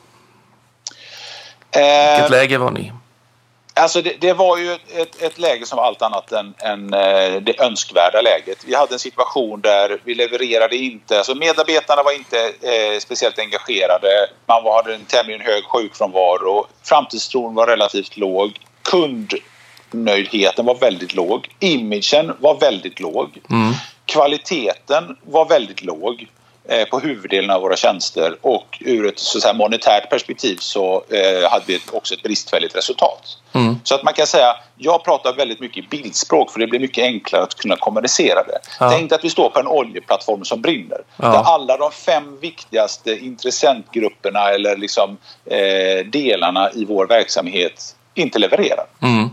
Vilket 1.74 2.32
läge 2.32 2.58
var 2.58 2.72
ni 2.72 2.92
Alltså 3.80 4.02
det, 4.02 4.16
det, 4.22 4.34
var 4.34 4.58
ju 4.58 4.74
ett, 4.74 5.22
ett, 5.22 5.40
läge 5.40 5.66
som 5.66 5.78
var 5.78 5.84
allt 5.84 6.02
annat 6.02 6.32
än, 6.32 6.54
än 6.58 6.94
eh, 6.94 7.42
det 7.42 7.60
önskvärda 7.60 8.22
läget. 8.22 8.64
Vi 8.66 8.76
hade 8.76 8.94
en 8.94 9.00
situation 9.00 9.62
där 9.62 9.98
vi 10.04 10.16
levererade 10.16 10.76
inte, 10.76 11.18
alltså 11.18 11.36
medarbetarna 11.36 12.04
var 12.04 12.12
inte 12.12 12.40
eh, 12.46 13.00
speciellt 13.00 13.40
engagerade. 13.40 14.30
Man 14.46 14.64
hade 14.66 14.96
en 14.96 15.06
tämligen 15.06 15.42
hög 15.42 15.64
sjukfrånvaro. 15.64 16.68
Framtidstron 16.84 17.56
var 17.56 17.68
relativt 17.68 18.18
låg. 18.18 18.60
Kundnöjdheten 18.82 20.66
var 20.66 20.76
väldigt 20.76 21.16
låg. 21.16 21.48
Imagen 21.60 22.36
var 22.40 22.60
väldigt 22.60 23.00
låg. 23.00 23.38
Mm. 23.50 23.74
Kvaliteten 24.06 25.18
var 25.22 25.46
väldigt 25.46 25.84
låg. 25.84 26.28
Eh, 26.72 26.86
på 26.86 27.00
huvuddelen 27.00 27.50
av 27.50 27.62
våra 27.62 27.76
tjänster 27.76 28.38
och 28.42 28.78
ur 28.80 29.08
ett 29.08 29.20
så 29.20 29.50
att 29.50 29.56
monetärt 29.56 30.10
perspektiv 30.10 30.58
så 30.60 31.04
eh, 31.10 31.50
hade 31.52 31.64
vi 31.68 31.80
också 31.92 32.14
ett 32.14 32.24
bristfälligt 32.24 32.76
resultat. 32.76 33.38
Mm. 33.54 33.80
Så 33.84 33.96
att 33.96 34.04
man 34.04 34.14
kan 34.14 34.28
säga, 34.28 34.56
jag 34.78 35.04
pratar 35.04 35.34
väldigt 35.34 35.60
mycket 35.60 35.90
bildspråk 35.90 36.52
för 36.52 36.60
det 36.60 36.68
blir 36.68 36.80
mycket 36.80 37.04
enklare 37.04 37.44
att 37.44 37.56
kunna 37.56 37.76
kommunicera 37.76 38.44
det. 38.44 38.60
Ja. 38.80 38.90
Tänk 38.92 39.12
att 39.12 39.24
vi 39.24 39.30
står 39.30 39.50
på 39.50 39.60
en 39.60 39.68
oljeplattform 39.68 40.46
som 40.46 40.62
brinner. 40.62 41.02
Ja. 41.18 41.32
Där 41.32 41.44
alla 41.44 41.78
de 41.78 41.92
fem 41.92 42.40
viktigaste 42.40 43.12
intressentgrupperna 43.12 44.50
eller 44.50 44.78
liksom, 44.78 45.18
eh, 45.46 46.06
delarna 46.06 46.72
i 46.72 46.86
vår 46.86 47.08
verksamhet 47.08 47.96
inte 48.14 48.40
levererar. 48.40 48.86
Mm. 49.02 49.30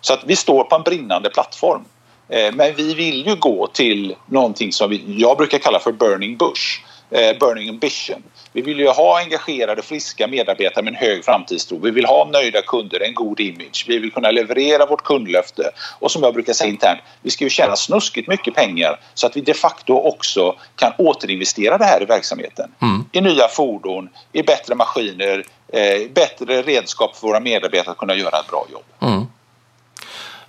Så 0.00 0.14
att 0.14 0.20
vi 0.24 0.36
står 0.36 0.64
på 0.64 0.76
en 0.76 0.82
brinnande 0.82 1.30
plattform. 1.30 1.84
Eh, 2.32 2.54
men 2.54 2.74
vi 2.74 2.94
vill 2.94 3.26
ju 3.26 3.36
gå 3.36 3.66
till 3.66 4.16
någonting 4.26 4.72
som 4.72 4.90
vi, 4.90 5.04
jag 5.06 5.36
brukar 5.36 5.58
kalla 5.58 5.78
för 5.78 5.92
burning 5.92 6.36
bush, 6.36 6.80
eh, 7.10 7.38
burning 7.38 7.68
ambition. 7.68 8.22
Vi 8.52 8.62
vill 8.62 8.78
ju 8.78 8.88
ha 8.88 9.20
engagerade, 9.20 9.82
friska 9.82 10.26
medarbetare 10.26 10.84
med 10.84 10.94
en 10.94 10.98
hög 11.08 11.24
framtidstro. 11.24 11.78
Vi 11.82 11.90
vill 11.90 12.04
ha 12.04 12.28
nöjda 12.32 12.62
kunder, 12.62 13.02
en 13.02 13.14
god 13.14 13.40
image. 13.40 13.84
Vi 13.88 13.98
vill 13.98 14.12
kunna 14.12 14.30
leverera 14.30 14.86
vårt 14.86 15.04
kundlöfte. 15.04 15.70
Och 15.98 16.10
som 16.10 16.22
jag 16.22 16.34
brukar 16.34 16.52
säga 16.52 16.70
internt, 16.70 17.00
vi 17.22 17.30
ska 17.30 17.44
ju 17.44 17.50
tjäna 17.50 17.76
snuskigt 17.76 18.28
mycket 18.28 18.54
pengar 18.54 19.00
så 19.14 19.26
att 19.26 19.36
vi 19.36 19.40
de 19.40 19.54
facto 19.54 19.94
också 19.94 20.54
kan 20.76 20.92
återinvestera 20.98 21.78
det 21.78 21.84
här 21.84 22.02
i 22.02 22.04
verksamheten. 22.04 22.70
Mm. 22.82 23.04
I 23.12 23.20
nya 23.20 23.48
fordon, 23.48 24.08
i 24.32 24.42
bättre 24.42 24.74
maskiner, 24.74 25.44
eh, 25.72 26.10
bättre 26.14 26.62
redskap 26.62 27.16
för 27.16 27.26
våra 27.26 27.40
medarbetare 27.40 27.90
att 27.90 27.98
kunna 27.98 28.14
göra 28.14 28.38
ett 28.38 28.50
bra 28.50 28.66
jobb. 28.72 28.84
Mm 29.02 29.26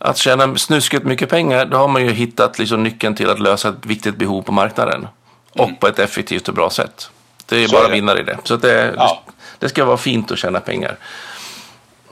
att 0.03 0.17
tjäna 0.17 0.55
snusket 0.55 1.03
mycket 1.03 1.29
pengar, 1.29 1.65
då 1.65 1.77
har 1.77 1.87
man 1.87 2.05
ju 2.05 2.11
hittat 2.11 2.59
liksom 2.59 2.83
nyckeln 2.83 3.15
till 3.15 3.29
att 3.29 3.39
lösa 3.39 3.69
ett 3.69 3.85
viktigt 3.85 4.17
behov 4.17 4.41
på 4.41 4.51
marknaden. 4.51 5.07
Och 5.51 5.67
mm. 5.67 5.75
på 5.75 5.87
ett 5.87 5.99
effektivt 5.99 6.47
och 6.47 6.53
bra 6.53 6.69
sätt. 6.69 7.09
Det 7.45 7.63
är 7.63 7.67
så 7.67 7.75
bara 7.75 7.87
är 7.87 7.91
vinnare 7.91 8.19
i 8.19 8.23
det. 8.23 8.37
Så 8.43 8.57
det, 8.57 8.93
ja. 8.97 9.23
det 9.59 9.69
ska 9.69 9.85
vara 9.85 9.97
fint 9.97 10.31
att 10.31 10.37
tjäna 10.37 10.59
pengar. 10.59 10.97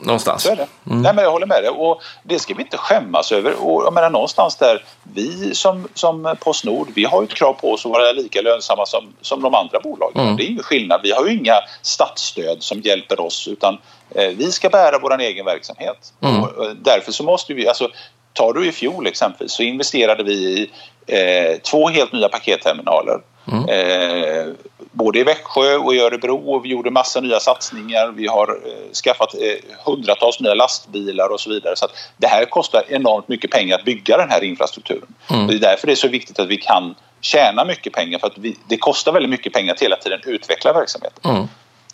Någonstans. 0.01 0.43
Så 0.43 0.51
är 0.51 0.55
det. 0.55 0.67
Mm. 0.87 1.01
Nej, 1.01 1.13
men 1.15 1.23
jag 1.23 1.31
håller 1.31 1.45
med 1.45 1.63
dig. 1.63 1.69
Och 1.69 2.01
det 2.23 2.39
ska 2.39 2.53
vi 2.53 2.61
inte 2.61 2.77
skämmas 2.77 3.31
över. 3.31 3.53
Och 3.65 3.83
jag 3.83 3.93
menar, 3.93 4.09
någonstans 4.09 4.55
där, 4.55 4.83
vi 5.13 5.55
som, 5.55 5.87
som 5.93 6.35
Postnord, 6.39 6.87
vi 6.95 7.05
har 7.05 7.21
ju 7.21 7.25
ett 7.25 7.33
krav 7.33 7.53
på 7.53 7.71
oss 7.71 7.85
att 7.85 7.91
vara 7.91 8.11
lika 8.11 8.41
lönsamma 8.41 8.85
som, 8.85 9.13
som 9.21 9.41
de 9.41 9.55
andra 9.55 9.79
bolagen. 9.79 10.21
Mm. 10.21 10.37
Det 10.37 10.43
är 10.43 10.51
ju 10.51 10.63
skillnad. 10.63 10.99
Vi 11.03 11.11
har 11.11 11.25
ju 11.25 11.37
inga 11.37 11.55
statsstöd 11.81 12.63
som 12.63 12.79
hjälper 12.79 13.19
oss 13.19 13.47
utan 13.47 13.77
eh, 14.15 14.27
vi 14.27 14.51
ska 14.51 14.69
bära 14.69 14.99
vår 15.01 15.21
egen 15.21 15.45
verksamhet. 15.45 16.13
Mm. 16.21 16.43
Och, 16.43 16.49
och 16.49 16.75
därför 16.75 17.11
så 17.11 17.23
måste 17.23 17.53
vi, 17.53 17.67
alltså 17.67 17.89
tar 18.33 18.53
du 18.53 18.67
i 18.67 18.71
fjol 18.71 19.07
exempelvis 19.07 19.53
så 19.53 19.63
investerade 19.63 20.23
vi 20.23 20.33
i 20.33 20.71
eh, 21.07 21.59
två 21.59 21.89
helt 21.89 22.13
nya 22.13 22.29
paketterminaler. 22.29 23.19
Mm. 23.51 23.69
Eh, 23.69 24.53
både 24.91 25.19
i 25.19 25.23
Växjö 25.23 25.75
och 25.77 25.95
i 25.95 25.99
Örebro 25.99 26.53
och 26.53 26.65
vi 26.65 26.69
gjorde 26.69 26.91
massa 26.91 27.21
nya 27.21 27.39
satsningar. 27.39 28.07
Vi 28.07 28.27
har 28.27 28.49
eh, 28.49 28.93
skaffat 28.93 29.33
eh, 29.33 29.75
hundratals 29.85 30.39
nya 30.39 30.53
lastbilar 30.53 31.29
och 31.33 31.39
så 31.39 31.49
vidare. 31.49 31.75
Så 31.75 31.87
det 32.17 32.27
här 32.27 32.45
kostar 32.45 32.83
enormt 32.87 33.27
mycket 33.27 33.51
pengar 33.51 33.77
att 33.77 33.85
bygga 33.85 34.17
den 34.17 34.29
här 34.29 34.43
infrastrukturen. 34.43 35.07
Mm. 35.29 35.47
det 35.47 35.53
är 35.53 35.59
därför 35.59 35.87
det 35.87 35.93
är 35.93 35.95
så 35.95 36.07
viktigt 36.07 36.39
att 36.39 36.47
vi 36.47 36.57
kan 36.57 36.95
tjäna 37.21 37.65
mycket 37.65 37.93
pengar 37.93 38.19
för 38.19 38.27
att 38.27 38.37
vi, 38.37 38.57
det 38.67 38.77
kostar 38.77 39.11
väldigt 39.11 39.29
mycket 39.29 39.53
pengar 39.53 39.73
att 39.73 39.81
hela 39.81 39.95
tiden 39.95 40.19
utveckla 40.25 40.73
verksamheten. 40.73 41.31
Mm. 41.31 41.47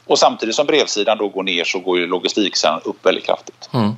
Och 0.06 0.20
samtidigt 0.20 0.56
som 0.56 0.66
brevsidan 0.66 1.18
då 1.18 1.28
går 1.28 1.44
ner 1.44 1.64
så 1.64 1.80
går 1.80 2.00
ju 2.00 2.08
logistiksidan 2.08 2.82
upp 2.84 3.06
väldigt 3.06 3.26
kraftigt. 3.26 3.70
Mm. 3.74 3.96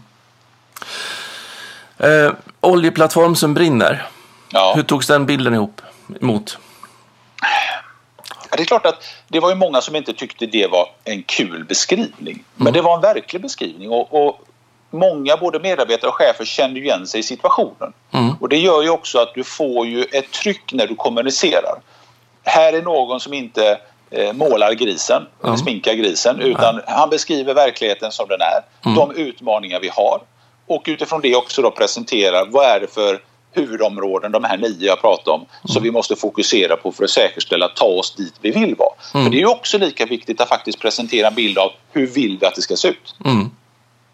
Eh, 1.97 2.33
oljeplattform 2.61 3.35
som 3.35 3.53
brinner. 3.53 4.07
Ja. 4.51 4.73
Hur 4.75 4.83
togs 4.83 5.07
den 5.07 5.25
bilden 5.25 5.53
ihop 5.53 5.81
emot? 6.21 6.57
Det 8.51 8.63
är 8.63 8.65
klart 8.65 8.85
att 8.85 9.03
det 9.27 9.39
var 9.39 9.49
ju 9.49 9.55
många 9.55 9.81
som 9.81 9.95
inte 9.95 10.13
tyckte 10.13 10.45
det 10.45 10.67
var 10.67 10.89
en 11.03 11.23
kul 11.23 11.65
beskrivning. 11.65 12.43
Men 12.55 12.67
mm. 12.67 12.73
det 12.73 12.81
var 12.81 12.95
en 12.95 13.01
verklig 13.01 13.41
beskrivning 13.41 13.89
och, 13.89 14.25
och, 14.25 14.41
många 14.91 15.37
både 15.37 15.59
medarbetare 15.59 16.09
och 16.09 16.15
chefer 16.15 16.45
kände 16.45 16.79
igen 16.79 17.07
sig 17.07 17.19
i 17.19 17.23
situationen. 17.23 17.93
Mm. 18.11 18.35
Och 18.39 18.49
det 18.49 18.57
gör 18.57 18.81
ju 18.81 18.89
också 18.89 19.19
att 19.19 19.33
du 19.33 19.43
får 19.43 19.87
ju 19.87 20.03
ett 20.03 20.31
tryck 20.31 20.73
när 20.73 20.87
du 20.87 20.95
kommunicerar. 20.95 21.79
Här 22.43 22.73
är 22.73 22.81
någon 22.81 23.19
som 23.19 23.33
inte 23.33 23.79
eh, 24.11 24.33
målar 24.33 24.73
grisen, 24.73 25.27
mm. 25.43 25.57
sminkar 25.57 25.93
grisen, 25.93 26.39
utan 26.39 26.81
han 26.87 27.09
beskriver 27.09 27.53
verkligheten 27.53 28.11
som 28.11 28.27
den 28.27 28.41
är. 28.41 28.89
Mm. 28.89 28.97
De 28.97 29.15
utmaningar 29.15 29.79
vi 29.79 29.89
har. 29.89 30.21
Och 30.67 30.83
utifrån 30.87 31.21
det 31.21 31.35
också 31.35 31.61
då 31.61 31.71
presenterar 31.71 32.45
vad 32.45 32.65
är 32.65 32.79
det 32.79 32.93
för 32.93 33.19
huvudområden, 33.51 34.31
de 34.31 34.43
här 34.43 34.57
nio 34.57 34.87
jag 34.87 35.01
pratade 35.01 35.31
om, 35.31 35.41
mm. 35.41 35.49
som 35.65 35.83
vi 35.83 35.91
måste 35.91 36.15
fokusera 36.15 36.75
på 36.77 36.91
för 36.91 37.03
att 37.03 37.09
säkerställa 37.09 37.65
att 37.65 37.75
ta 37.75 37.85
oss 37.85 38.15
dit 38.15 38.33
vi 38.41 38.51
vill 38.51 38.75
vara. 38.75 38.93
Mm. 39.13 39.25
För 39.25 39.31
det 39.31 39.41
är 39.41 39.49
också 39.49 39.77
lika 39.77 40.05
viktigt 40.05 40.41
att 40.41 40.49
faktiskt 40.49 40.79
presentera 40.79 41.27
en 41.27 41.35
bild 41.35 41.57
av 41.57 41.71
hur 41.91 42.07
vill 42.07 42.37
vi 42.41 42.45
att 42.45 42.55
det 42.55 42.61
ska 42.61 42.75
se 42.75 42.87
ut. 42.87 43.15
Mm. 43.25 43.49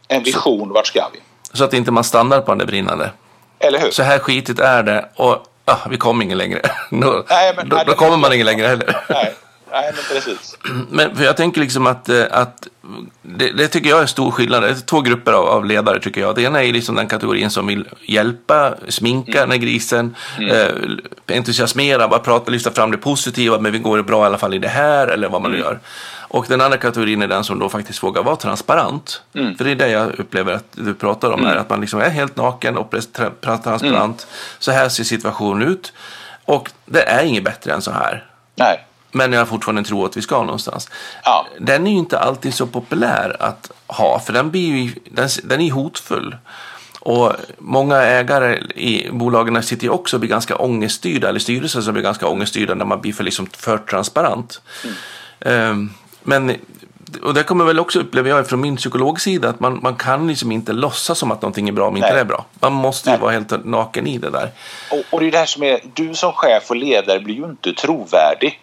En 0.08 0.24
vision, 0.24 0.68
så, 0.68 0.74
vart 0.74 0.88
ska 0.88 1.10
vi? 1.14 1.20
Så 1.54 1.64
att 1.64 1.74
inte 1.74 1.92
man 1.92 2.04
stannar 2.04 2.42
på 2.42 2.56
det 2.56 2.66
brinnande. 2.66 3.12
Eller 3.60 3.80
hur? 3.80 3.92
Så 3.92 4.04
här 4.04 4.20
skitigt 4.20 4.60
är 4.60 4.84
det 4.84 5.10
och 5.16 5.46
ah, 5.66 5.78
vi 5.90 5.98
kommer 5.98 6.24
ingen 6.24 6.38
längre. 6.38 6.62
då, 6.90 7.26
nej, 7.30 7.54
men, 7.58 7.70
då, 7.70 7.82
då 7.88 7.94
kommer 7.94 8.18
man 8.18 8.34
ingen 8.34 8.46
längre 8.46 8.68
heller. 8.68 8.98
Nej. 9.10 9.36
Nej, 9.76 9.92
men 9.96 10.04
precis. 10.04 10.58
Men 10.90 11.16
för 11.16 11.24
jag 11.24 11.38
tänker 11.38 11.62
liksom 11.62 11.88
att, 11.88 12.10
eh, 12.10 12.24
att 12.32 12.68
det, 13.22 13.52
det, 13.52 13.68
tycker 13.68 13.90
jag 13.90 14.02
är 14.02 14.06
stor 14.06 14.32
skillnad. 14.32 14.64
Det 14.64 14.70
är 14.70 14.76
två 14.76 15.02
grupper 15.02 15.34
av, 15.34 15.46
av, 15.46 15.66
ledare 15.66 16.00
tycker 16.00 16.22
jag. 16.22 16.36
Det 16.36 16.42
ena 16.42 16.64
är 16.64 16.74
liksom 16.74 16.96
den 16.96 17.08
kategorin 17.08 17.50
som 17.50 17.68
vill 17.68 17.88
hjälpa, 18.02 18.74
sminka 18.90 19.32
mm. 19.32 19.50
den 19.50 19.52
här 19.52 19.68
grisen, 19.68 20.16
mm. 20.38 20.50
eh, 20.50 21.38
entusiasmera, 21.38 22.08
bara 22.08 22.20
prata, 22.20 22.52
lyfta 22.52 22.72
fram 22.72 22.92
det 22.92 22.98
positiva, 22.98 23.60
men 23.60 23.72
vi 23.72 23.80
går 23.80 24.02
bra 24.02 24.24
i 24.24 24.26
alla 24.26 24.38
fall 24.38 24.54
i 24.54 24.60
det 24.60 24.68
här 24.68 25.08
eller 25.08 25.30
vad 25.30 25.42
man 25.42 25.52
nu 25.52 25.58
mm. 25.58 25.68
gör. 25.68 25.80
Och 26.28 26.46
den 26.50 26.62
andra 26.62 26.78
kategorin 26.78 27.22
är 27.22 27.28
den 27.28 27.44
som 27.44 27.60
då 27.60 27.70
faktiskt 27.70 28.04
vågar 28.04 28.24
vara 28.24 28.36
transparent. 28.36 29.22
Mm. 29.34 29.58
För 29.58 29.66
det 29.66 29.72
är 29.72 29.76
det 29.76 29.90
jag 29.90 30.20
upplever 30.20 30.54
att 30.54 30.68
du 30.72 30.94
pratar 30.94 31.32
om 31.32 31.46
här, 31.46 31.52
mm. 31.52 31.62
att 31.62 31.70
man 31.70 31.82
liksom 31.82 32.00
är 32.00 32.10
helt 32.10 32.36
naken 32.36 32.78
och 32.78 32.96
transparent. 33.42 33.94
Mm. 33.94 34.16
Så 34.60 34.72
här 34.72 34.90
ser 34.90 35.04
situationen 35.04 35.68
ut. 35.68 35.94
Och 36.46 36.72
det 36.86 37.02
är 37.02 37.24
inget 37.24 37.44
bättre 37.44 37.74
än 37.74 37.82
så 37.82 37.92
här. 37.92 38.26
Nej 38.56 38.86
men 39.16 39.34
jag 39.34 39.48
fortfarande 39.48 39.84
tror 39.84 40.06
att 40.06 40.18
vi 40.18 40.22
ska 40.22 40.44
någonstans. 40.44 40.90
Ja. 41.24 41.48
Den 41.60 41.88
är 41.88 41.92
ju 41.92 41.98
inte 41.98 42.20
alltid 42.20 42.54
så 42.54 42.68
populär 42.68 43.36
att 43.40 43.72
ha, 43.88 44.20
för 44.20 44.34
den, 44.34 44.52
blir 44.52 44.76
ju, 44.76 44.92
den, 45.12 45.30
den 45.44 45.62
är 45.62 45.72
hotfull. 45.72 46.36
Och 47.00 47.32
många 47.58 47.98
ägare 47.98 48.58
i 48.76 49.10
bolagen 49.12 49.64
sitter 49.64 49.84
ju 49.84 49.90
också 49.90 50.16
och 50.16 50.20
blir 50.20 50.30
ganska 50.30 50.56
ångeststyrda, 50.56 51.30
eller 51.30 51.40
styrelser 51.40 51.82
som 51.82 51.94
blir 51.94 52.04
ganska 52.04 52.28
ångeststyrda 52.28 52.76
när 52.76 52.86
man 52.86 53.02
blir 53.02 53.14
för, 53.14 53.24
liksom, 53.24 53.48
för 53.58 53.78
transparent. 53.78 54.62
Mm. 55.44 55.72
Um, 55.72 55.94
men 56.24 56.56
och 57.24 57.34
det 57.34 57.44
kommer 57.44 57.66
väl 57.66 57.80
också, 57.80 58.00
upplever 58.00 58.30
jag 58.30 58.48
från 58.48 58.62
min 58.62 58.78
psykologsida, 58.78 59.50
att 59.50 59.60
man, 59.60 59.80
man 59.84 59.96
kan 59.96 60.28
liksom 60.28 60.52
inte 60.52 60.74
låtsas 60.74 61.20
som 61.20 61.32
att 61.32 61.42
någonting 61.42 61.70
är 61.70 61.74
bra 61.74 61.88
om 61.88 61.98
inte 61.98 62.14
det 62.14 62.20
är 62.20 62.26
bra. 62.26 62.46
Man 62.60 62.74
måste 62.74 63.10
ju 63.10 63.12
Nej. 63.12 63.22
vara 63.22 63.32
helt 63.32 63.66
naken 63.66 64.08
i 64.08 64.18
det 64.18 64.30
där. 64.30 64.52
Och, 64.92 65.04
och 65.10 65.20
det 65.20 65.28
är 65.28 65.32
det 65.32 65.38
här 65.38 65.46
som 65.46 65.64
är, 65.64 65.80
du 65.94 66.14
som 66.14 66.34
chef 66.34 66.70
och 66.70 66.76
ledare 66.76 67.20
blir 67.20 67.36
ju 67.36 67.46
inte 67.46 67.74
trovärdig 67.74 68.62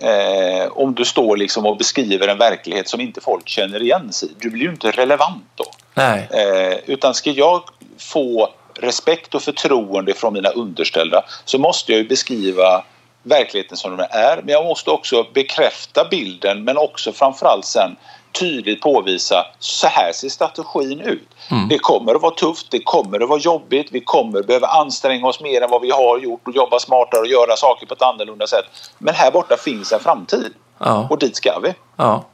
Eh, 0.00 0.66
om 0.72 0.94
du 0.94 1.04
står 1.04 1.36
liksom 1.36 1.66
och 1.66 1.76
beskriver 1.76 2.28
en 2.28 2.38
verklighet 2.38 2.88
som 2.88 3.00
inte 3.00 3.20
folk 3.20 3.48
känner 3.48 3.82
igen 3.82 4.12
sig 4.12 4.28
Du 4.38 4.50
blir 4.50 4.62
ju 4.62 4.70
inte 4.70 4.90
relevant 4.90 5.44
då. 5.54 5.64
Nej. 5.94 6.28
Eh, 6.30 6.78
utan 6.86 7.14
ska 7.14 7.30
jag 7.30 7.62
få 7.98 8.50
respekt 8.74 9.34
och 9.34 9.42
förtroende 9.42 10.14
från 10.14 10.32
mina 10.32 10.48
underställda 10.48 11.24
så 11.44 11.58
måste 11.58 11.92
jag 11.92 11.98
ju 11.98 12.08
beskriva 12.08 12.84
verkligheten 13.22 13.76
som 13.76 13.96
den 13.96 14.06
är. 14.10 14.36
Men 14.36 14.48
jag 14.48 14.64
måste 14.64 14.90
också 14.90 15.26
bekräfta 15.34 16.04
bilden 16.10 16.64
men 16.64 16.76
också 16.76 17.12
framförallt 17.12 17.64
sen 17.64 17.96
tydligt 18.38 18.80
påvisa 18.80 19.46
så 19.58 19.86
här 19.86 20.12
ser 20.12 20.28
strategin 20.28 21.00
ut. 21.00 21.28
Mm. 21.50 21.68
Det 21.68 21.78
kommer 21.78 22.14
att 22.14 22.22
vara 22.22 22.34
tufft, 22.34 22.70
det 22.70 22.82
kommer 22.82 23.22
att 23.22 23.28
vara 23.28 23.40
jobbigt, 23.40 23.88
vi 23.90 24.00
kommer 24.00 24.38
att 24.38 24.46
behöva 24.46 24.66
anstränga 24.66 25.26
oss 25.26 25.40
mer 25.40 25.62
än 25.62 25.70
vad 25.70 25.82
vi 25.82 25.90
har 25.90 26.18
gjort 26.18 26.48
och 26.48 26.54
jobba 26.54 26.78
smartare 26.78 27.20
och 27.20 27.26
göra 27.26 27.56
saker 27.56 27.86
på 27.86 27.94
ett 27.94 28.02
annorlunda 28.02 28.46
sätt. 28.46 28.64
Men 28.98 29.14
här 29.14 29.30
borta 29.30 29.56
finns 29.56 29.92
en 29.92 30.00
framtid 30.00 30.52
ja. 30.78 31.06
och 31.10 31.18
dit 31.18 31.36
ska 31.36 31.58
vi. 31.62 31.74
Ja. 31.96 32.24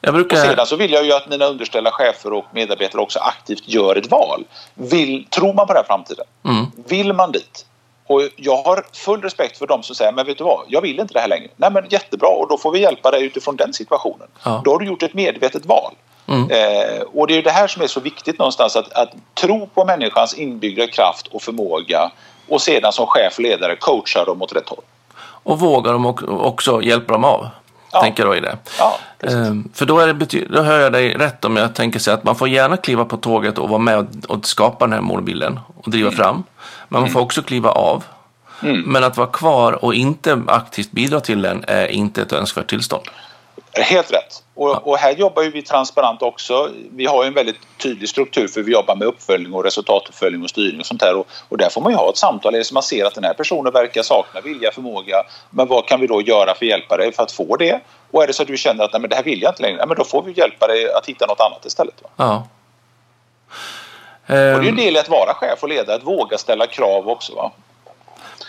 Brukar... 0.00 0.36
Och 0.36 0.42
sedan 0.42 0.66
så 0.66 0.76
vill 0.76 0.92
jag 0.92 1.04
ju 1.04 1.12
att 1.12 1.28
mina 1.28 1.44
underställda 1.44 1.90
chefer 1.90 2.32
och 2.32 2.44
medarbetare 2.52 3.02
också 3.02 3.18
aktivt 3.18 3.68
gör 3.68 3.96
ett 3.96 4.10
val. 4.10 4.44
Vill, 4.74 5.26
tror 5.30 5.54
man 5.54 5.66
på 5.66 5.72
den 5.72 5.82
här 5.82 5.86
framtiden? 5.86 6.24
Mm. 6.44 6.66
Vill 6.88 7.12
man 7.12 7.32
dit? 7.32 7.66
Och 8.10 8.22
jag 8.36 8.56
har 8.62 8.84
full 8.92 9.22
respekt 9.22 9.58
för 9.58 9.66
de 9.66 9.82
som 9.82 9.94
säger 9.94 10.12
men 10.12 10.26
vet 10.26 10.38
du 10.38 10.44
vad, 10.44 10.60
jag 10.68 10.80
vill 10.80 11.00
inte 11.00 11.14
det 11.14 11.20
här 11.20 11.28
längre. 11.28 11.48
Nej 11.56 11.70
men 11.70 11.86
jättebra 11.88 12.28
och 12.28 12.48
då 12.48 12.58
får 12.58 12.72
vi 12.72 12.80
hjälpa 12.80 13.10
dig 13.10 13.24
utifrån 13.24 13.56
den 13.56 13.72
situationen. 13.72 14.28
Ja. 14.44 14.62
Då 14.64 14.70
har 14.70 14.78
du 14.78 14.86
gjort 14.86 15.02
ett 15.02 15.14
medvetet 15.14 15.66
val. 15.66 15.94
Mm. 16.28 16.50
Eh, 16.50 17.02
och 17.02 17.26
det 17.26 17.38
är 17.38 17.42
det 17.42 17.50
här 17.50 17.66
som 17.66 17.82
är 17.82 17.86
så 17.86 18.00
viktigt 18.00 18.38
någonstans 18.38 18.76
att, 18.76 18.92
att 18.92 19.10
tro 19.34 19.66
på 19.66 19.84
människans 19.84 20.34
inbyggda 20.34 20.86
kraft 20.86 21.26
och 21.26 21.42
förmåga 21.42 22.10
och 22.48 22.62
sedan 22.62 22.92
som 22.92 23.06
chef 23.06 23.34
och 23.36 23.42
ledare 23.42 23.76
coacha 23.76 24.24
dem 24.24 24.42
åt 24.42 24.52
rätt 24.52 24.68
håll. 24.68 24.84
Och 25.42 25.60
vågar 25.60 25.92
de 25.92 26.06
också 26.28 26.82
hjälpa 26.82 27.12
dem 27.12 27.24
av? 27.24 27.48
Ja. 27.92 28.00
Tänker 28.00 28.26
det. 28.40 28.56
Ja, 28.78 28.98
ehm, 29.22 29.68
för 29.74 29.86
då, 29.86 29.98
är 29.98 30.06
det 30.06 30.46
då 30.50 30.62
hör 30.62 30.80
jag 30.80 30.92
dig 30.92 31.14
rätt 31.14 31.44
om 31.44 31.56
jag 31.56 31.74
tänker 31.74 31.98
sig 31.98 32.14
att 32.14 32.24
man 32.24 32.36
får 32.36 32.48
gärna 32.48 32.76
kliva 32.76 33.04
på 33.04 33.16
tåget 33.16 33.58
och 33.58 33.68
vara 33.68 33.78
med 33.78 34.24
och, 34.28 34.46
skapa 34.46 34.86
den 34.86 34.92
här 34.92 35.00
målbilden 35.00 35.60
och 35.76 35.90
driva 35.90 36.08
mm. 36.08 36.16
fram. 36.16 36.42
Men 36.88 37.00
man 37.00 37.10
får 37.10 37.18
mm. 37.18 37.24
också 37.24 37.42
kliva 37.42 37.70
av. 37.70 38.04
Mm. 38.62 38.80
Men 38.80 39.04
att 39.04 39.16
vara 39.16 39.28
kvar 39.28 39.84
och 39.84 39.94
inte 39.94 40.42
aktivt 40.46 40.90
bidra 40.90 41.20
till 41.20 41.42
den 41.42 41.64
är 41.66 41.86
inte 41.86 42.22
ett 42.22 42.32
önskvärt 42.32 42.70
tillstånd. 42.70 43.04
Helt 43.72 44.12
rätt. 44.12 44.42
Och, 44.60 44.88
och, 44.88 44.96
här 44.96 45.12
jobbar 45.12 45.42
ju 45.42 45.50
vi 45.50 45.62
transparent 45.62 46.22
också. 46.22 46.70
Vi 46.90 47.06
har 47.06 47.24
ju 47.24 47.28
en 47.28 47.34
väldigt 47.34 47.56
tydlig 47.78 48.08
struktur 48.08 48.48
för 48.48 48.62
vi 48.62 48.72
jobbar 48.72 48.96
med 48.96 49.08
uppföljning 49.08 49.54
och 49.54 49.64
resultatuppföljning 49.64 50.42
och 50.42 50.50
styrning 50.50 50.80
och 50.80 50.86
sånt 50.86 51.02
här. 51.02 51.16
Och, 51.16 51.26
och 51.48 51.58
där 51.58 51.68
får 51.68 51.80
man 51.80 51.92
ju 51.92 51.96
ha 51.96 52.10
ett 52.10 52.16
samtal. 52.16 52.54
Är 52.54 52.58
det 52.58 52.64
som 52.64 52.74
man 52.74 52.82
ser 52.82 53.04
att 53.04 53.14
den 53.14 53.24
här 53.24 53.34
personen 53.34 53.72
verkar 53.72 54.02
sakna 54.02 54.40
vilja, 54.40 54.72
förmåga. 54.72 55.16
Men 55.50 55.68
vad 55.68 55.86
kan 55.86 56.00
vi 56.00 56.06
då 56.06 56.22
göra 56.22 56.54
för 56.54 56.64
att 56.64 56.70
hjälpa 56.70 56.96
dig 56.96 57.12
för 57.12 57.22
att 57.22 57.32
få 57.32 57.56
det? 57.56 57.80
Och 58.10 58.22
är 58.22 58.26
det 58.26 58.32
så 58.32 58.42
att 58.42 58.48
du 58.48 58.56
känner 58.56 58.84
att 58.84 58.92
nej, 58.92 59.00
men 59.00 59.10
det 59.10 59.16
här 59.16 59.22
vill 59.22 59.42
jag 59.42 59.50
inte 59.50 59.62
längre, 59.62 59.76
nej, 59.76 59.86
men 59.86 59.96
då 59.96 60.04
får 60.04 60.22
vi 60.22 60.32
hjälpa 60.32 60.66
dig 60.66 60.92
att 60.92 61.06
hitta 61.06 61.26
något 61.26 61.40
annat 61.40 61.66
istället. 61.66 62.02
Va? 62.02 62.08
Ja. 62.16 62.46
Och 64.26 64.34
det 64.34 64.34
är 64.34 64.62
ju 64.62 64.68
en 64.68 64.76
del 64.76 64.96
i 64.96 64.98
att 64.98 65.08
vara 65.08 65.34
chef 65.34 65.62
och 65.62 65.68
ledare, 65.68 65.96
att 65.96 66.06
våga 66.06 66.38
ställa 66.38 66.66
krav 66.66 67.08
också. 67.08 67.34
Va? 67.34 67.52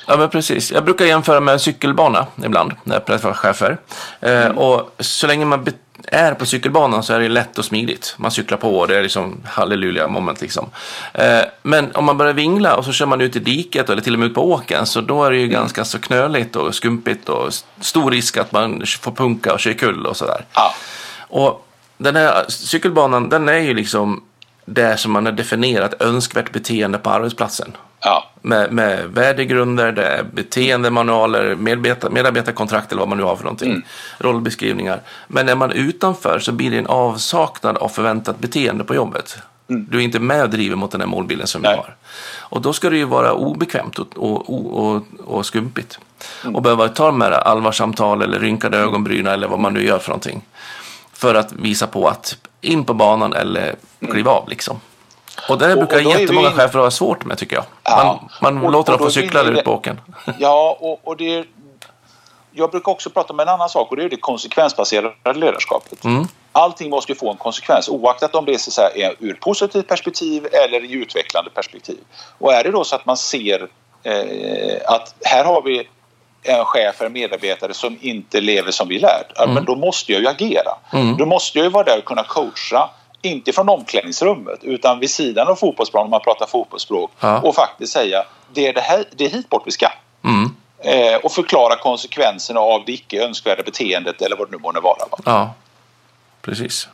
Ja, 0.07 0.17
men 0.17 0.29
precis. 0.29 0.71
Jag 0.71 0.85
brukar 0.85 1.05
jämföra 1.05 1.39
med 1.39 1.53
en 1.53 1.59
cykelbana 1.59 2.27
ibland 2.45 2.71
när 2.83 2.95
jag 2.95 3.05
träffar 3.05 3.33
chefer. 3.33 3.77
Eh, 4.21 4.45
mm. 4.45 4.57
och 4.57 4.95
så 4.99 5.27
länge 5.27 5.45
man 5.45 5.65
är 6.07 6.33
på 6.33 6.45
cykelbanan 6.45 7.03
så 7.03 7.13
är 7.13 7.19
det 7.19 7.29
lätt 7.29 7.57
och 7.57 7.65
smidigt. 7.65 8.15
Man 8.17 8.31
cyklar 8.31 8.57
på 8.57 8.79
och 8.79 8.87
det 8.87 8.97
är 8.97 9.03
liksom 9.03 9.37
halleluja 9.45 10.07
moment 10.07 10.41
liksom. 10.41 10.69
Eh, 11.13 11.41
men 11.63 11.91
om 11.91 12.05
man 12.05 12.17
börjar 12.17 12.33
vingla 12.33 12.75
och 12.75 12.85
så 12.85 12.91
kör 12.91 13.05
man 13.05 13.21
ut 13.21 13.35
i 13.35 13.39
diket 13.39 13.89
eller 13.89 14.01
till 14.01 14.13
och 14.13 14.19
med 14.19 14.27
ut 14.27 14.35
på 14.35 14.51
åken 14.51 14.85
så 14.85 15.01
då 15.01 15.23
är 15.23 15.31
det 15.31 15.37
ju 15.37 15.43
mm. 15.43 15.53
ganska 15.53 15.85
så 15.85 15.99
knöligt 15.99 16.55
och 16.55 16.75
skumpigt 16.75 17.29
och 17.29 17.53
stor 17.79 18.11
risk 18.11 18.37
att 18.37 18.51
man 18.51 18.83
får 19.01 19.11
punka 19.11 19.53
och 19.53 19.59
köra 19.59 19.73
kull 19.73 20.05
och 20.05 20.17
sådär. 20.17 20.45
Ja. 20.53 20.73
Och 21.19 21.67
den 21.97 22.15
här 22.15 22.45
cykelbanan 22.49 23.29
den 23.29 23.49
är 23.49 23.57
ju 23.57 23.73
liksom 23.73 24.23
det 24.65 24.97
som 24.97 25.11
man 25.11 25.25
har 25.25 25.33
definierat 25.33 26.01
önskvärt 26.01 26.51
beteende 26.51 26.97
på 26.97 27.09
arbetsplatsen. 27.09 27.71
Ja. 28.03 28.29
Med, 28.41 28.71
med 28.71 29.07
värdegrunder, 29.09 29.91
det 29.91 30.05
är 30.05 30.23
beteendemanualer, 30.23 31.55
medarbeta, 31.55 32.09
medarbetarkontrakt 32.09 32.91
eller 32.91 32.99
vad 32.99 33.09
man 33.09 33.17
nu 33.17 33.23
har 33.23 33.35
för 33.35 33.43
någonting. 33.43 33.69
Mm. 33.69 33.83
Rollbeskrivningar. 34.17 35.01
Men 35.27 35.45
när 35.45 35.55
man 35.55 35.71
är 35.71 35.75
utanför 35.75 36.39
så 36.39 36.51
blir 36.51 36.71
det 36.71 36.77
en 36.77 36.87
avsaknad 36.87 37.77
av 37.77 37.89
förväntat 37.89 38.39
beteende 38.39 38.83
på 38.83 38.95
jobbet. 38.95 39.37
Du 39.67 39.97
är 39.97 40.01
inte 40.01 40.19
med 40.19 40.43
och 40.43 40.49
driver 40.49 40.75
mot 40.75 40.91
den 40.91 41.01
här 41.01 41.07
målbilden 41.07 41.47
som 41.47 41.61
vi 41.61 41.67
Mm. 41.67 41.77
Nej. 41.77 41.85
har. 41.85 41.95
Och 42.39 42.61
då 42.61 42.73
ska 42.73 42.89
det 42.89 42.97
ju 42.97 43.05
vara 43.05 43.33
obekvämt 43.33 43.99
och, 43.99 44.17
och, 44.17 44.83
och, 44.83 45.03
och, 45.25 45.45
skumpigt. 45.45 45.99
Mm. 46.43 46.55
Och 46.55 46.61
behöva 46.61 46.87
ta 46.87 47.05
de 47.05 47.21
här 47.21 47.31
allvarsamtal 47.31 48.21
eller 48.21 48.39
rynkade 48.39 48.77
ögonbryn 48.77 49.27
eller 49.27 49.47
vad 49.47 49.59
man 49.59 49.73
nu 49.73 49.85
gör 49.85 49.99
för 49.99 50.09
någonting. 50.09 50.41
För 51.13 51.35
att 51.35 51.53
visa 51.53 51.87
på 51.87 52.07
att 52.07 52.37
in 52.61 52.83
på 52.85 52.93
banan 52.93 53.33
eller 53.33 53.75
kliva 54.11 54.31
av 54.31 54.49
liksom. 54.49 54.79
Och 55.49 55.57
det 55.57 55.65
Mm. 55.65 55.77
Och- 55.79 55.87
brukar 55.87 56.05
och 56.05 56.15
vi 56.15 56.21
jättemånga 56.21 56.47
in- 56.47 56.53
chefer 56.55 56.79
ha 56.79 56.91
svårt 56.91 57.25
med 57.25 57.37
tycker 57.37 57.55
jag. 57.55 57.65
Ja. 57.83 58.21
Man, 58.41 58.53
man 58.53 58.65
Och- 58.65 58.71
låter 58.71 58.93
och 58.93 58.99
dem 58.99 59.07
få 59.07 59.11
cykla 59.11 59.41
ut 59.41 59.63
på 59.63 59.71
åkern. 59.71 60.01
Ja, 60.39 60.77
och, 60.79 60.99
och 61.03 61.17
det 61.17 61.33
är, 61.35 61.45
jag 62.51 62.71
brukar 62.71 62.91
också 62.91 63.09
prata 63.09 63.33
om 63.33 63.39
en 63.39 63.49
annan 63.49 63.69
sak 63.69 63.91
och 63.91 63.97
det 63.97 64.03
är 64.03 64.09
det 64.09 64.17
konsekvensbaserade 64.17 65.33
ledarskapet. 65.33 66.03
Mm. 66.03 66.27
Allting 66.51 66.89
måste 66.89 67.15
få 67.15 67.31
en 67.31 67.37
konsekvens 67.37 67.89
oaktat 67.89 68.35
om 68.35 68.45
det 68.45 68.53
är, 68.53 68.57
så 68.57 68.81
här, 68.81 68.97
är 68.97 69.15
ur 69.19 69.33
positivt 69.33 69.87
perspektiv 69.87 70.47
eller 70.51 70.83
i 70.83 70.91
utvecklande 70.91 71.49
perspektiv. 71.49 71.97
Och 72.37 72.53
är 72.53 72.63
det 72.63 72.71
då 72.71 72.83
så 72.83 72.95
att 72.95 73.05
man 73.05 73.17
ser 73.17 73.67
eh, 74.03 74.77
att 74.85 75.15
här 75.23 75.45
har 75.45 75.61
vi 75.61 75.87
en 76.43 76.65
chef 76.65 77.01
eller 77.01 77.09
medarbetare 77.09 77.73
som 77.73 77.97
inte 78.01 78.41
lever 78.41 78.71
som 78.71 78.87
vi 78.87 78.99
lärt, 78.99 79.31
ja, 79.35 79.45
men 79.47 79.65
då 79.65 79.75
måste 79.75 80.11
jag 80.11 80.21
ju 80.21 80.27
agera. 80.27 80.71
Mm. 80.93 81.17
Då 81.17 81.25
måste 81.25 81.57
jag 81.57 81.65
ju 81.65 81.71
vara 81.71 81.83
där 81.83 81.97
och 81.97 82.05
kunna 82.05 82.23
coacha, 82.23 82.89
inte 83.21 83.53
från 83.53 83.69
omklädningsrummet 83.69 84.59
utan 84.63 84.99
vid 84.99 85.09
sidan 85.09 85.47
av 85.47 85.55
fotbollsplanen 85.55 86.05
om 86.05 86.11
man 86.11 86.21
pratar 86.21 86.47
fotbollsspråk 86.47 87.11
Ja. 87.19 87.39
och 87.41 87.55
faktiskt 87.55 87.93
säga 87.93 88.23
det 88.53 88.67
är, 88.67 88.73
det, 88.73 88.81
här, 88.81 89.03
det 89.15 89.25
är 89.25 89.29
hit 89.29 89.49
bort 89.49 89.63
vi 89.65 89.71
ska 89.71 89.87
Mm. 90.23 90.55
eh, 90.79 91.15
och 91.15 91.31
förklara 91.31 91.75
konsekvenserna 91.75 92.59
av 92.59 92.83
det 92.85 92.91
icke 92.91 93.23
önskvärda 93.23 93.63
beteendet 93.63 94.21
eller 94.21 94.35
vad 94.35 94.47
det 94.47 94.51
nu 94.51 94.61
må 94.61 94.71
vara. 94.71 95.05
Va? 95.11 95.17
Ja, 95.25 95.53
precis. 96.41 96.87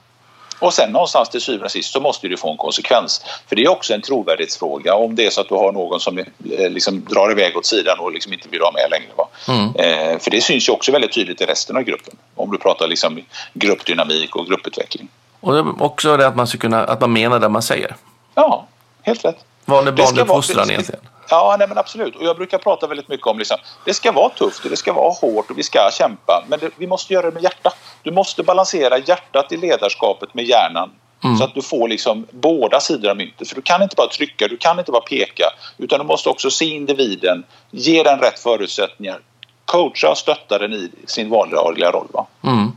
Och 0.59 0.73
sen 0.73 0.91
någonstans 0.91 1.29
till 1.29 1.41
syvende 1.41 1.65
och 1.65 1.71
sist 1.71 1.93
så 1.93 1.99
måste 1.99 2.27
det 2.27 2.37
få 2.37 2.51
en 2.51 2.57
konsekvens. 2.57 3.25
För 3.47 3.55
det 3.55 3.63
är 3.63 3.69
också 3.69 3.93
en 3.93 4.01
trovärdighetsfråga 4.01 4.95
om 4.95 5.15
det 5.15 5.25
är 5.25 5.29
så 5.29 5.41
att 5.41 5.49
du 5.49 5.55
har 5.55 5.71
någon 5.71 5.99
som 5.99 6.17
eh, 6.17 6.25
liksom 6.69 7.05
drar 7.05 7.31
iväg 7.31 7.57
åt 7.57 7.65
sidan 7.65 7.99
och 7.99 8.11
liksom 8.11 8.33
inte 8.33 8.49
vill 8.49 8.59
vara 8.59 8.71
med 8.71 8.87
längre. 8.91 9.11
Va? 9.17 9.27
Mm. 9.47 9.75
Eh, 9.75 10.19
för 10.19 10.31
det 10.31 10.41
syns 10.41 10.69
ju 10.69 10.73
också 10.73 10.91
väldigt 10.91 11.13
tydligt 11.13 11.41
i 11.41 11.45
resten 11.45 11.77
av 11.77 11.83
gruppen. 11.83 12.15
Om 12.35 12.51
du 12.51 12.57
pratar 12.57 12.87
liksom 12.87 13.19
gruppdynamik 13.53 14.35
och 14.35 14.47
grupputveckling. 14.47 15.07
Och 15.39 15.81
också 15.81 16.17
det 16.17 16.27
att 16.27 16.35
man 16.35 16.47
ska 16.47 16.57
kunna, 16.57 16.83
att 16.83 17.01
man 17.01 17.13
menar 17.13 17.39
det 17.39 17.49
man 17.49 17.61
säger. 17.61 17.95
Ja, 18.35 18.65
helt 19.01 19.25
rätt. 19.25 19.37
Vanlig 19.65 19.93
Det 19.93 19.97
ska 20.01 20.05
vanlig 20.07 20.25
vara- 20.27 20.37
fostran 20.37 20.67
det- 20.67 20.73
egentligen. 20.73 21.01
Ja, 21.29 21.55
nej, 21.59 21.67
men 21.67 21.77
absolut. 21.77 22.15
Och 22.15 22.23
jag 22.25 22.35
brukar 22.35 22.57
prata 22.57 22.87
väldigt 22.87 23.07
mycket 23.07 23.27
om 23.27 23.37
liksom, 23.37 23.57
det 23.85 23.93
ska 23.93 24.11
vara 24.11 24.29
tufft 24.29 24.63
och 24.63 24.69
det 24.69 24.77
ska 24.77 24.93
vara 24.93 25.09
hårt 25.11 25.51
och 25.51 25.57
vi 25.57 25.63
ska 25.63 25.89
kämpa. 25.93 26.43
Men 26.47 26.59
det, 26.59 26.69
vi 26.77 26.87
måste 26.87 27.13
göra 27.13 27.25
det 27.25 27.31
med 27.31 27.43
hjärta. 27.43 27.73
Du 28.03 28.11
måste 28.11 28.43
balansera 28.43 28.97
hjärtat 28.97 29.51
i 29.51 29.57
ledarskapet 29.57 30.33
med 30.33 30.45
hjärnan. 30.45 30.91
Så 31.37 31.43
att 31.43 31.53
du 31.53 31.61
får 31.61 31.87
liksom 31.87 32.25
båda 32.31 32.79
sidor 32.79 33.09
av 33.09 33.17
myntet. 33.17 33.47
För 33.49 33.55
du 33.55 33.61
kan 33.61 33.81
inte 33.83 33.95
bara 33.95 34.07
trycka, 34.07 34.47
du 34.47 34.57
kan 34.57 34.79
inte 34.79 34.91
bara 34.91 35.01
peka. 35.01 35.43
Utan 35.77 35.99
du 35.99 36.05
måste 36.05 36.29
också 36.29 36.49
se 36.51 36.65
individen, 36.65 37.43
ge 37.71 38.03
den 38.03 38.19
rätt 38.19 38.39
förutsättningar. 38.39 39.19
Coacha 39.65 40.09
och 40.11 40.17
stötta 40.17 40.57
den 40.59 40.73
i 40.73 40.91
sin 41.07 41.29
vardagliga 41.29 41.91
roll. 41.91 42.07
Va? 42.13 42.25
Mm. 42.43 42.71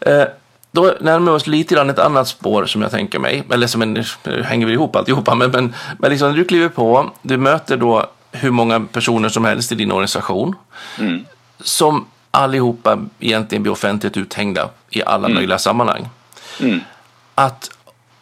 Eh, 0.00 0.28
då 0.76 0.94
närmar 1.00 1.32
vi 1.32 1.38
oss 1.38 1.46
lite 1.46 1.74
grann 1.74 1.90
ett 1.90 1.98
annat 1.98 2.28
spår 2.28 2.66
som 2.66 2.82
jag 2.82 2.90
tänker 2.90 3.18
mig. 3.18 3.44
Eller 3.50 3.66
som 3.66 3.82
en, 3.82 4.04
nu 4.24 4.42
hänger 4.42 4.66
vi 4.66 4.72
ihop 4.72 4.96
alltihopa. 4.96 5.34
Men, 5.34 5.50
men, 5.50 5.74
men 5.98 6.10
liksom, 6.10 6.34
du 6.34 6.44
kliver 6.44 6.68
på, 6.68 7.10
du 7.22 7.36
möter 7.36 7.76
då 7.76 8.06
hur 8.32 8.50
många 8.50 8.80
personer 8.80 9.28
som 9.28 9.44
helst 9.44 9.72
i 9.72 9.74
din 9.74 9.92
organisation. 9.92 10.54
Mm. 10.98 11.24
Som 11.60 12.06
allihopa 12.30 12.98
egentligen 13.20 13.62
blir 13.62 13.72
offentligt 13.72 14.16
uthängda 14.16 14.68
i 14.90 15.02
alla 15.02 15.28
möjliga 15.28 15.58
sammanhang. 15.58 16.08
Mm. 16.60 16.80
Att 17.34 17.70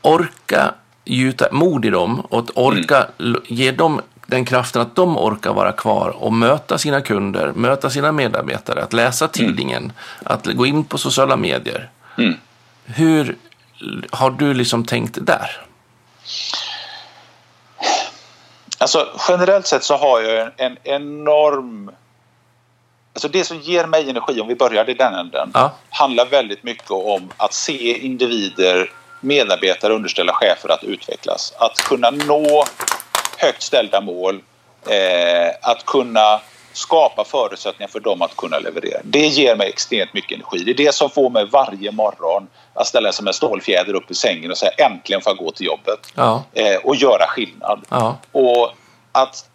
orka 0.03 0.75
gjuta 1.05 1.49
mod 1.53 1.85
i 1.85 1.91
dem 1.91 2.21
och 2.21 2.39
att 2.39 2.51
orka 2.55 3.07
l- 3.19 3.41
ge 3.47 3.71
dem 3.71 4.01
den 4.27 4.45
kraften 4.45 4.83
att 4.83 4.97
de 4.97 5.19
orkar 5.19 5.53
vara 5.53 5.73
kvar 5.73 6.09
och 6.19 6.33
möta 6.33 6.79
sina 6.79 7.01
kunder, 7.01 7.53
möta 7.53 7.91
sina 7.91 8.13
medarbetare, 8.13 8.83
att 8.83 8.93
läsa 8.93 9.29
tidningen, 9.29 9.93
att 10.23 10.47
gå 10.47 10.67
in 10.67 10.85
på 10.85 10.99
sociala 10.99 11.37
medier. 11.37 11.91
Mm. 12.19 12.35
Hur 12.85 13.37
har 14.13 14.31
du 14.31 14.55
liksom 14.55 14.85
tänkt 14.85 15.19
där? 15.21 15.61
Alltså 18.79 19.09
generellt 19.29 19.67
sett 19.67 19.85
så 19.85 19.97
har 19.97 20.21
jag 20.21 20.43
en, 20.47 20.53
en 20.57 20.77
enorm... 20.85 21.91
Alltså 23.15 23.29
det 23.29 23.45
som 23.45 23.61
ger 23.61 23.87
mig 23.87 24.11
energi, 24.11 24.41
om 24.41 24.49
vi 24.49 24.55
börjar 24.55 24.91
i 24.91 24.95
den 24.95 25.15
änden, 25.15 25.51
Ja. 25.55 25.73
handlar 25.91 26.27
väldigt 26.27 26.63
mycket 26.63 26.91
om 26.91 27.33
att 27.37 27.55
se 27.55 27.99
individer, 27.99 28.91
medarbetare, 29.21 29.93
underställda 29.93 30.33
chefer 30.33 30.69
att 30.69 30.85
utvecklas. 30.85 31.53
Att 31.59 31.77
kunna 31.79 32.11
nå 32.11 32.65
högt 33.39 33.63
ställda 33.63 34.01
mål, 34.01 34.43
eh, 34.89 35.49
att 35.71 35.85
kunna 35.87 36.41
skapa 36.77 37.25
förutsättningar 37.25 37.89
för 37.89 38.01
dem 38.01 38.23
att 38.23 38.37
kunna 38.37 38.59
leverera. 38.59 39.01
Det 39.05 39.27
ger 39.27 39.57
mig 39.57 39.69
extremt 39.69 40.15
mycket 40.15 40.33
energi. 40.33 40.59
Det 40.65 40.71
är 40.71 40.87
det 40.87 40.95
som 40.95 41.11
får 41.11 41.31
mig 41.31 41.45
varje 41.45 41.93
morgon 41.93 42.47
att 42.75 42.87
ställa 42.87 43.13
sig 43.13 43.17
som 43.17 43.27
en 43.27 43.35
stålfjäder 43.35 43.95
upp 43.95 44.11
i 44.11 44.15
sängen 44.15 44.51
och 44.51 44.59
säga 44.59 44.73
äntligen 44.79 45.21
får 45.23 45.31
jag 45.31 45.37
gå 45.45 45.51
till 45.51 45.67
jobbet 45.67 46.13
Ja, 46.15 46.43
eh, 46.53 46.77
och 46.77 46.97
göra 46.97 47.27
skillnad. 47.27 47.85
ja, 47.89 48.17
Och 48.33 48.71
att 49.13 49.49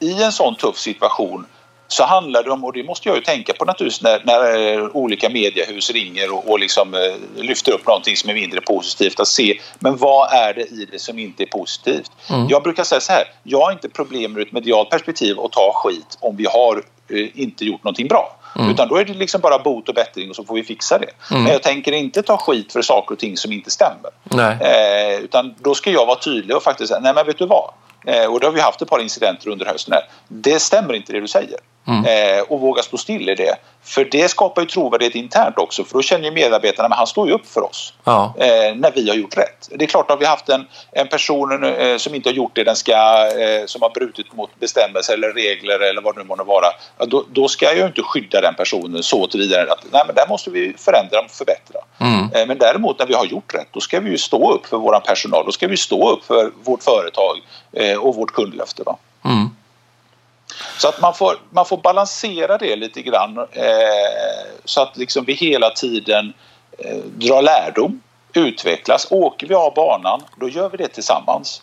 i 0.00 0.22
en 0.22 0.32
sån 0.32 0.54
tuff 0.54 0.76
situation 0.78 1.46
så 1.88 2.04
handlar 2.04 2.42
det 2.42 2.50
om, 2.50 2.64
och 2.64 2.72
det 2.72 2.84
måste 2.84 3.08
jag 3.08 3.16
ju 3.16 3.22
tänka 3.22 3.52
på 3.52 3.64
naturligtvis 3.64 4.02
när, 4.02 4.22
när 4.24 4.76
eh, 4.78 4.84
olika 4.92 5.28
mediehus 5.28 5.90
ringer 5.90 6.34
och, 6.34 6.50
och 6.50 6.58
liksom, 6.58 6.94
eh, 6.94 7.42
lyfter 7.42 7.72
upp 7.72 7.86
någonting 7.86 8.16
som 8.16 8.30
är 8.30 8.34
mindre 8.34 8.60
positivt, 8.60 9.20
att 9.20 9.28
se 9.28 9.60
men 9.78 9.96
vad 9.96 10.32
är 10.32 10.54
det 10.54 10.62
i 10.62 10.88
det 10.92 10.98
som 10.98 11.18
inte 11.18 11.42
är 11.42 11.46
positivt? 11.46 12.10
Mm. 12.30 12.46
Jag 12.48 12.62
brukar 12.62 12.84
säga 12.84 13.00
så 13.00 13.12
här, 13.12 13.24
jag 13.42 13.60
har 13.60 13.72
inte 13.72 13.88
problem 13.88 14.36
ur 14.36 14.42
ett 14.42 14.52
medialt 14.52 14.90
perspektiv 14.90 15.40
att 15.40 15.52
ta 15.52 15.72
skit 15.74 16.18
om 16.20 16.36
vi 16.36 16.46
har 16.46 16.82
eh, 17.10 17.40
inte 17.40 17.64
gjort 17.64 17.84
någonting 17.84 18.08
bra. 18.08 18.36
Utan 18.70 18.88
då 18.88 18.96
är 18.96 19.04
det 19.04 19.14
liksom 19.14 19.40
bara 19.40 19.58
bot 19.58 19.88
och 19.88 19.94
bättring 19.94 20.30
och 20.30 20.36
så 20.36 20.44
får 20.44 20.54
vi 20.54 20.62
fixa 20.62 20.98
det. 20.98 21.10
Men 21.30 21.46
jag 21.46 21.62
tänker 21.62 21.92
inte 21.92 22.22
ta 22.22 22.36
skit 22.36 22.72
för 22.72 22.82
saker 22.82 23.12
och 23.12 23.18
ting 23.18 23.36
som 23.36 23.52
inte 23.52 23.70
stämmer. 23.70 24.10
nej, 24.24 24.56
Eh, 24.60 25.20
utan 25.20 25.54
då 25.60 25.74
ska 25.74 25.90
jag 25.90 26.06
vara 26.06 26.18
tydlig 26.18 26.56
och 26.56 26.62
faktiskt 26.62 26.88
säga, 26.88 27.00
nej 27.00 27.14
men 27.14 27.26
vet 27.26 27.38
du 27.38 27.46
vad? 27.46 27.70
Eh, 28.06 28.32
och 28.32 28.40
då 28.40 28.46
har 28.46 28.52
vi 28.52 28.60
haft 28.60 28.82
ett 28.82 28.88
par 28.88 29.00
incidenter 29.00 29.48
under 29.48 29.66
hösten 29.66 29.94
här. 29.94 30.02
Det 30.28 30.60
stämmer 30.60 30.94
inte 30.94 31.12
det 31.12 31.20
du 31.20 31.28
säger. 31.28 31.58
Eh, 31.88 32.42
och 32.48 32.60
våga 32.60 32.82
stå 32.82 32.96
still 32.96 33.28
i 33.28 33.34
det. 33.34 33.56
För 33.82 34.04
det 34.04 34.28
skapar 34.28 34.62
ju 34.62 34.68
trovärdighet 34.68 35.14
internt 35.14 35.58
också. 35.58 35.84
För 35.84 35.94
då 35.94 36.02
känner 36.02 36.24
ju 36.24 36.30
medarbetarna, 36.30 36.88
men 36.88 36.98
han 36.98 37.06
står 37.06 37.28
ju 37.28 37.34
upp 37.34 37.46
för 37.46 37.64
oss. 37.64 37.92
ja, 38.04 38.34
Eh, 38.38 38.74
när 38.76 38.92
vi 38.94 39.08
har 39.08 39.16
gjort 39.16 39.36
rätt. 39.36 39.68
Det 39.70 39.84
är 39.84 39.88
klart, 39.88 40.10
har 40.10 40.16
vi 40.16 40.26
haft 40.26 40.48
en, 40.48 40.66
en 40.92 41.08
person 41.08 41.64
eh, 41.64 41.96
som 41.96 42.14
inte 42.14 42.28
har 42.28 42.34
gjort 42.34 42.50
det 42.54 42.64
den 42.64 42.76
ska, 42.76 42.92
eh, 43.26 43.66
som 43.66 43.82
har 43.82 43.90
brutit 43.90 44.32
mot 44.32 44.60
bestämmelser 44.60 45.14
eller 45.14 45.32
regler 45.32 45.80
eller 45.80 46.02
vad 46.02 46.14
det 46.14 46.22
nu 46.22 46.28
må 46.28 46.44
vara. 46.44 46.66
Då, 47.06 47.24
då 47.30 47.48
ska 47.48 47.66
jag 47.66 47.76
ju 47.76 47.86
inte 47.86 48.02
skydda 48.02 48.40
den 48.40 48.54
personen 48.54 49.02
så 49.02 49.26
tillvidare 49.26 49.72
att 49.72 49.84
nej, 49.92 50.02
men 50.06 50.14
där 50.14 50.28
måste 50.28 50.50
vi 50.50 50.74
förändra 50.78 51.20
och 51.20 51.30
förbättra. 51.30 51.80
Mm. 52.00 52.32
Eh, 52.34 52.46
men 52.46 52.58
däremot 52.58 52.98
när 52.98 53.06
vi 53.06 53.14
har 53.14 53.24
gjort 53.24 53.54
rätt, 53.54 53.68
då 53.70 53.80
ska 53.80 54.00
vi 54.00 54.10
ju 54.10 54.18
stå 54.18 54.52
upp 54.52 54.66
för 54.66 54.76
vår 54.76 55.00
personal. 55.00 55.44
Då 55.46 55.52
ska 55.52 55.68
vi 55.68 55.76
stå 55.76 56.10
upp 56.10 56.24
för 56.24 56.50
vårt 56.64 56.82
företag 56.82 57.36
eh, 57.72 57.96
och 57.96 58.14
vårt 58.14 58.32
kundlöfte. 58.32 58.82
Va? 58.86 58.96
mm, 59.24 59.55
Så 60.78 60.88
att 60.88 61.00
man 61.00 61.14
får, 61.14 61.36
man 61.50 61.66
får 61.66 61.76
balansera 61.76 62.58
det 62.58 62.76
lite 62.76 63.02
grann 63.02 63.38
eh, 63.38 63.64
så 64.64 64.82
att 64.82 64.96
liksom 64.96 65.24
vi 65.24 65.32
hela 65.32 65.70
tiden 65.70 66.32
eh, 66.78 66.96
drar 66.96 67.42
lärdom, 67.42 68.00
utvecklas. 68.32 69.06
Åker 69.10 69.46
vi 69.46 69.54
av 69.54 69.74
banan, 69.74 70.22
då 70.36 70.48
gör 70.48 70.68
vi 70.68 70.76
det 70.76 70.88
tillsammans. 70.88 71.62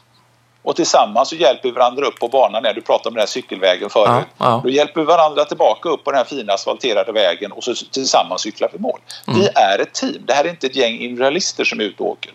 Och 0.64 0.76
tillsammans 0.76 1.30
så 1.30 1.36
hjälper 1.36 1.70
vi 1.70 1.72
varandra 1.72 2.06
upp 2.06 2.20
på 2.20 2.28
banan. 2.28 2.64
När 2.64 2.74
du 2.74 2.82
pratade 2.82 3.10
om 3.10 3.14
den 3.14 3.22
här 3.22 3.28
cykelvägen 3.28 3.90
förut. 3.90 4.26
Ja, 4.38 4.46
ja. 4.46 4.62
Då 4.64 4.70
hjälper 4.70 5.02
vi 5.02 5.06
varandra 5.06 5.46
tillbaka 5.46 5.90
upp 5.90 6.04
på 6.04 6.12
den 6.12 6.18
här 6.18 6.26
fina 6.26 6.54
asfalterade 6.54 7.12
vägen 7.12 7.52
och 7.52 7.64
så 7.64 7.74
tillsammans 7.92 8.42
cyklar 8.42 8.70
vi 8.74 8.80
mål. 8.80 9.00
Mm. 9.28 9.40
Vi 9.40 9.48
är 9.56 9.80
ett 9.80 9.94
team. 9.94 10.22
Det 10.26 10.34
här 10.34 10.46
är 10.46 10.50
inte 10.50 10.68
ett 10.68 10.76
gäng 10.76 11.00
individualister 11.00 11.64
som 11.64 11.80
är 11.80 11.84
ute 11.84 12.04
och 12.04 12.10
åker. 12.10 12.32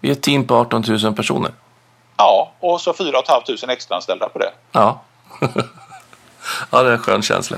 vi 0.00 0.08
är 0.08 0.12
ett 0.12 0.22
team 0.22 0.46
på 0.46 0.54
18 0.54 0.84
000 1.02 1.14
personer. 1.14 1.52
Ja, 2.16 2.52
och 2.60 2.80
så 2.80 2.92
4 2.92 3.22
500 3.26 3.72
extra 3.72 3.96
anställda 3.96 4.28
på 4.28 4.38
det. 4.38 4.50
Ja. 4.72 5.00
ja, 6.70 6.82
det 6.82 6.88
är 6.88 6.92
en 6.92 6.98
skön 6.98 7.22
känsla. 7.22 7.56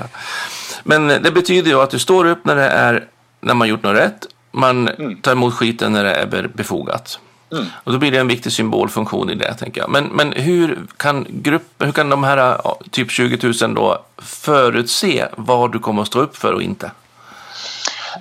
Men 0.83 1.07
det 1.07 1.31
betyder 1.31 1.71
ju 1.71 1.81
att 1.81 1.89
du 1.89 1.99
står 1.99 2.25
upp 2.25 2.45
när 2.45 2.55
det 2.55 2.69
är 2.69 3.07
när 3.39 3.53
man 3.53 3.67
gjort 3.67 3.83
något 3.83 3.95
rätt. 3.95 4.27
Man 4.51 4.89
tar 5.21 5.31
emot 5.31 5.53
skiten 5.53 5.93
när 5.93 6.03
det 6.03 6.13
är 6.13 6.25
be- 6.25 6.47
befogat. 6.47 7.19
Mm. 7.51 7.65
Och 7.83 7.91
då 7.91 7.97
blir 7.97 8.11
det 8.11 8.17
en 8.17 8.27
viktig 8.27 8.51
symbolfunktion 8.51 9.29
i 9.29 9.35
det, 9.35 9.53
tänker 9.53 9.81
jag. 9.81 9.89
Men, 9.89 10.05
men 10.05 10.31
hur, 10.31 10.79
kan 10.97 11.25
grupp, 11.29 11.67
hur 11.79 11.91
kan 11.91 12.09
de 12.09 12.23
här 12.23 12.61
typ 12.91 13.11
20 13.11 13.53
000 13.61 13.75
då 13.75 14.05
förutse 14.17 15.27
vad 15.37 15.71
du 15.71 15.79
kommer 15.79 16.01
att 16.01 16.07
stå 16.07 16.19
upp 16.19 16.37
för 16.37 16.53
och 16.53 16.61
inte? 16.61 16.91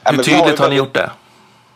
Hur 0.05 0.11
vi 0.11 0.17
har 0.17 0.25
tydligt 0.25 0.59
har 0.59 0.69
ni 0.69 0.77
gjort 0.77 0.95
det? 0.95 1.11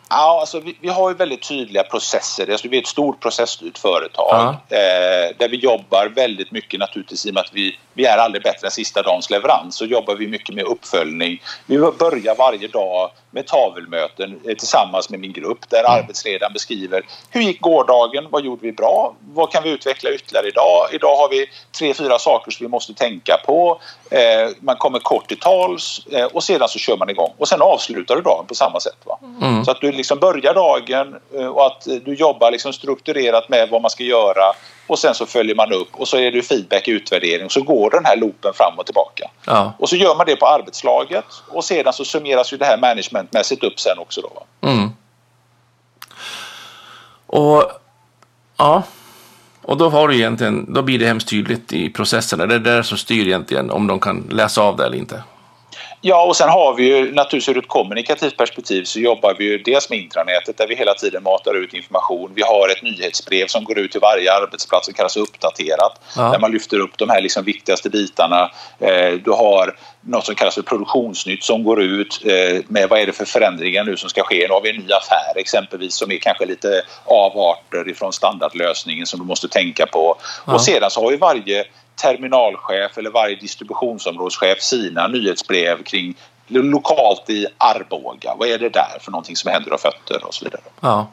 Ja, 0.09 0.37
alltså 0.39 0.59
vi, 0.59 0.77
vi, 0.81 0.89
har 0.89 1.09
ju 1.09 1.15
väldigt 1.15 1.47
tydliga 1.47 1.83
processer. 1.83 2.51
Alltså 2.51 2.67
vi 2.67 2.77
är 2.77 2.81
ett 2.81 2.87
stort 2.87 3.19
processstyrt 3.19 3.77
företag 3.77 4.55
ja. 4.69 4.77
eh, 4.77 5.35
där 5.37 5.49
vi 5.49 5.57
jobbar 5.57 6.11
väldigt 6.15 6.51
mycket 6.51 6.79
naturligtvis 6.79 7.25
i 7.25 7.29
och 7.29 7.33
med 7.33 7.41
att 7.41 7.53
vi, 7.53 7.79
vi 7.93 8.05
är 8.05 8.17
aldrig 8.17 8.43
bättre 8.43 8.67
än 8.67 8.71
sista 8.71 9.01
dagens 9.01 9.29
leverans. 9.29 9.75
Så 9.75 9.85
jobbar 9.85 10.15
vi 10.15 10.27
mycket 10.27 10.55
med 10.55 10.63
uppföljning. 10.63 11.41
Vi 11.65 11.77
börjar 11.77 12.35
varje 12.35 12.67
dag 12.67 13.11
med 13.31 13.47
tavelmöten 13.47 14.39
eh, 14.47 14.55
tillsammans 14.55 15.09
med 15.09 15.19
min 15.19 15.33
grupp 15.33 15.69
där 15.69 15.79
mm. 15.79 15.91
arbetsledaren 15.91 16.53
beskriver 16.53 17.01
hur 17.29 17.41
gick 17.41 17.61
gårdagen, 17.61 18.27
vad 18.29 18.45
gjorde 18.45 18.61
vi 18.61 18.71
bra, 18.71 19.15
vad 19.33 19.51
kan 19.51 19.63
vi 19.63 19.69
utveckla 19.69 20.11
ytterligare 20.11 20.47
idag? 20.47 20.87
Idag 20.91 21.15
har 21.15 21.29
vi 21.29 21.45
tre, 21.79 21.93
fyra 21.93 22.19
saker 22.19 22.51
som 22.51 22.65
vi 22.65 22.69
måste 22.69 22.93
tänka 22.93 23.37
på. 23.45 23.81
Eh, 24.11 24.49
man 24.59 24.75
kommer 24.75 24.99
kort 24.99 25.27
till 25.27 25.39
tals 25.39 26.07
eh, 26.11 26.25
och 26.25 26.43
sedan 26.43 26.69
så 26.69 26.79
kör 26.79 26.97
man 26.97 27.09
igång 27.09 27.33
och 27.37 27.47
sen 27.47 27.61
avslutar 27.61 28.15
du 28.15 28.21
dagen 28.21 28.45
på 28.47 28.55
samma 28.55 28.79
sätt. 28.79 28.97
Va? 29.03 29.19
Mm. 29.41 29.65
Så 29.65 29.71
att 29.71 29.81
du 29.81 29.91
liksom 29.99 30.19
börjar 30.19 30.53
dagen 30.53 31.15
eh, 31.35 31.47
och 31.47 31.65
att 31.65 31.87
du 32.05 32.13
jobbar 32.13 32.51
liksom 32.51 32.73
strukturerat 32.73 33.49
med 33.49 33.69
vad 33.69 33.81
man 33.81 33.91
ska 33.91 34.03
göra 34.03 34.53
och 34.87 34.99
sen 34.99 35.15
så 35.15 35.25
följer 35.25 35.55
man 35.55 35.73
upp 35.73 35.89
och 35.91 36.07
så 36.07 36.17
är 36.17 36.31
det 36.31 36.41
feedback 36.41 36.87
utvärdering 36.87 37.49
så 37.49 37.61
går 37.61 37.89
den 37.89 38.05
här 38.05 38.17
loopen 38.17 38.53
fram 38.53 38.79
och 38.79 38.85
tillbaka. 38.85 39.29
Ja. 39.45 39.73
Och 39.79 39.89
så 39.89 39.95
gör 39.95 40.15
man 40.15 40.25
det 40.25 40.35
på 40.35 40.47
arbetslaget 40.47 41.25
och 41.47 41.63
sedan 41.63 41.93
så 41.93 42.05
summeras 42.05 42.53
ju 42.53 42.57
det 42.57 42.65
här 42.65 42.77
managementmässigt 42.77 43.63
upp 43.63 43.79
sen 43.79 43.99
också 43.99 44.21
då. 44.21 44.67
Mm. 44.67 44.89
Och 47.25 47.71
ja, 48.57 48.83
och 49.61 49.77
då 49.77 49.89
har 49.89 50.07
du 50.07 50.15
egentligen, 50.15 50.73
då 50.73 50.81
blir 50.81 50.99
det 50.99 51.05
hemskt 51.05 51.29
tydligt 51.29 51.73
i 51.73 51.89
processerna. 51.89 52.45
Det 52.45 52.55
är 52.55 52.59
det 52.59 52.83
som 52.83 52.97
styr 52.97 53.27
egentligen 53.27 53.71
om 53.71 53.87
de 53.87 53.99
kan 53.99 54.27
läsa 54.31 54.61
av 54.61 54.77
det 54.77 54.85
eller 54.85 54.97
inte. 54.97 55.23
Ja, 56.01 56.25
och 56.25 56.35
sen 56.35 56.49
har 56.49 56.73
vi 56.73 56.83
ju 56.83 57.13
naturligtvis 57.13 57.55
ur 57.55 57.57
ett 57.57 57.67
kommunikativt 57.67 58.37
perspektiv 58.37 58.83
så 58.83 58.99
jobbar 58.99 59.35
vi 59.37 59.43
ju 59.43 59.57
dels 59.57 59.89
med 59.89 59.99
intranätet 59.99 60.57
där 60.57 60.67
vi 60.67 60.75
hela 60.75 60.93
tiden 60.93 61.23
matar 61.23 61.53
ut 61.53 61.73
information. 61.73 62.31
Vi 62.35 62.41
har 62.41 62.69
ett 62.69 62.83
nyhetsbrev 62.83 63.47
som 63.47 63.63
går 63.63 63.79
ut 63.79 63.91
till 63.91 64.01
varje 64.01 64.33
arbetsplats 64.33 64.85
som 64.85 64.93
kallas 64.93 65.17
uppdaterat 65.17 66.01
ja. 66.15 66.21
där 66.21 66.39
man 66.39 66.51
lyfter 66.51 66.79
upp 66.79 66.97
de 66.97 67.09
här 67.09 67.21
liksom 67.21 67.43
viktigaste 67.43 67.89
bitarna. 67.89 68.51
Eh, 68.79 69.13
du 69.25 69.31
har 69.31 69.75
något 70.01 70.25
som 70.25 70.35
kallas 70.35 70.55
för 70.55 70.61
produktionsnytt 70.61 71.43
som 71.43 71.63
går 71.63 71.81
ut 71.81 72.21
eh, 72.25 72.63
med 72.67 72.89
vad 72.89 72.99
är 72.99 73.05
det 73.05 73.13
för 73.13 73.25
förändringar 73.25 73.83
nu 73.83 73.97
som 73.97 74.09
ska 74.09 74.23
ske. 74.23 74.45
Nu 74.47 74.53
har 74.53 74.61
vi 74.61 74.69
en 74.69 74.75
ny 74.75 74.91
affär 74.91 75.33
exempelvis 75.35 75.95
som 75.95 76.11
är 76.11 76.17
kanske 76.17 76.45
lite 76.45 76.81
avarter 77.05 77.89
ifrån 77.89 78.13
standardlösningen 78.13 79.05
som 79.05 79.19
du 79.19 79.25
måste 79.25 79.47
tänka 79.47 79.85
på. 79.85 80.15
Ja. 80.47 80.53
Och 80.53 80.61
sedan 80.61 80.91
så 80.91 81.03
har 81.03 81.11
ju 81.11 81.17
varje 81.17 81.65
terminalchef 82.01 82.97
eller 82.97 83.09
varje 83.09 83.35
distributionsområdeschef 83.35 84.61
sina 84.61 85.07
nyhetsbrev 85.07 85.83
kring 85.83 86.15
lokalt 86.47 87.29
i 87.29 87.47
Arboga. 87.57 88.35
Vad 88.35 88.47
är 88.47 88.57
det 88.57 88.69
där 88.69 88.97
för 89.01 89.11
någonting 89.11 89.35
som 89.35 89.51
händer 89.51 89.73
och 89.73 89.79
fötter 89.79 90.25
och 90.25 90.33
så 90.33 90.45
vidare. 90.45 90.61
Ja. 90.79 91.07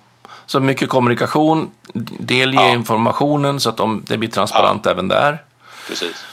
Så 0.47 0.61
mycket 0.61 0.89
kommunikation, 0.89 1.71
delge 2.19 2.63
ja. 2.63 2.73
informationen 2.73 3.61
så 3.61 3.69
att 3.69 3.77
de, 3.77 4.05
det 4.09 4.19
blir 4.19 4.29
transparent 4.29 4.83
ja. 4.85 4.91
även 4.91 5.09
där. 5.09 5.43
Precis. 5.89 6.25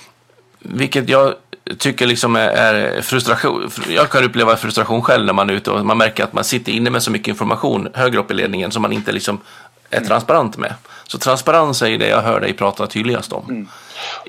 Vilket 0.60 1.10
jag 1.10 1.34
tycker 1.78 2.08
liksom 2.08 2.36
är, 2.36 2.50
är, 2.50 3.02
frustration. 3.02 3.72
Jag 3.90 4.10
kan 4.10 4.24
uppleva 4.24 4.56
frustration 4.56 5.02
själv 5.02 5.26
när 5.26 5.34
man 5.34 5.50
är 5.50 5.54
ute 5.54 5.72
och 5.72 5.86
man 5.86 5.98
märker 5.98 6.24
att 6.24 6.34
man 6.34 6.44
sitter 6.44 6.72
inne 6.72 6.90
med 6.90 7.04
så 7.04 7.12
mycket 7.12 7.28
information 7.28 7.90
högre 7.94 8.20
upp 8.20 8.32
i 8.32 8.34
ledningen 8.34 8.72
som 8.72 8.82
man 8.82 8.94
inte 8.94 9.12
liksom 9.12 9.42
är 9.94 9.98
mm. 9.98 10.10
transparent 10.10 10.58
med. 10.58 10.74
Så 11.08 11.18
transparens 11.18 11.82
är 11.82 11.98
det 11.98 12.08
jag 12.08 12.22
hör 12.22 12.40
dig 12.40 12.54
prata 12.54 12.88
tydligast 12.88 13.34
om. 13.34 13.50
Mm. 13.50 13.68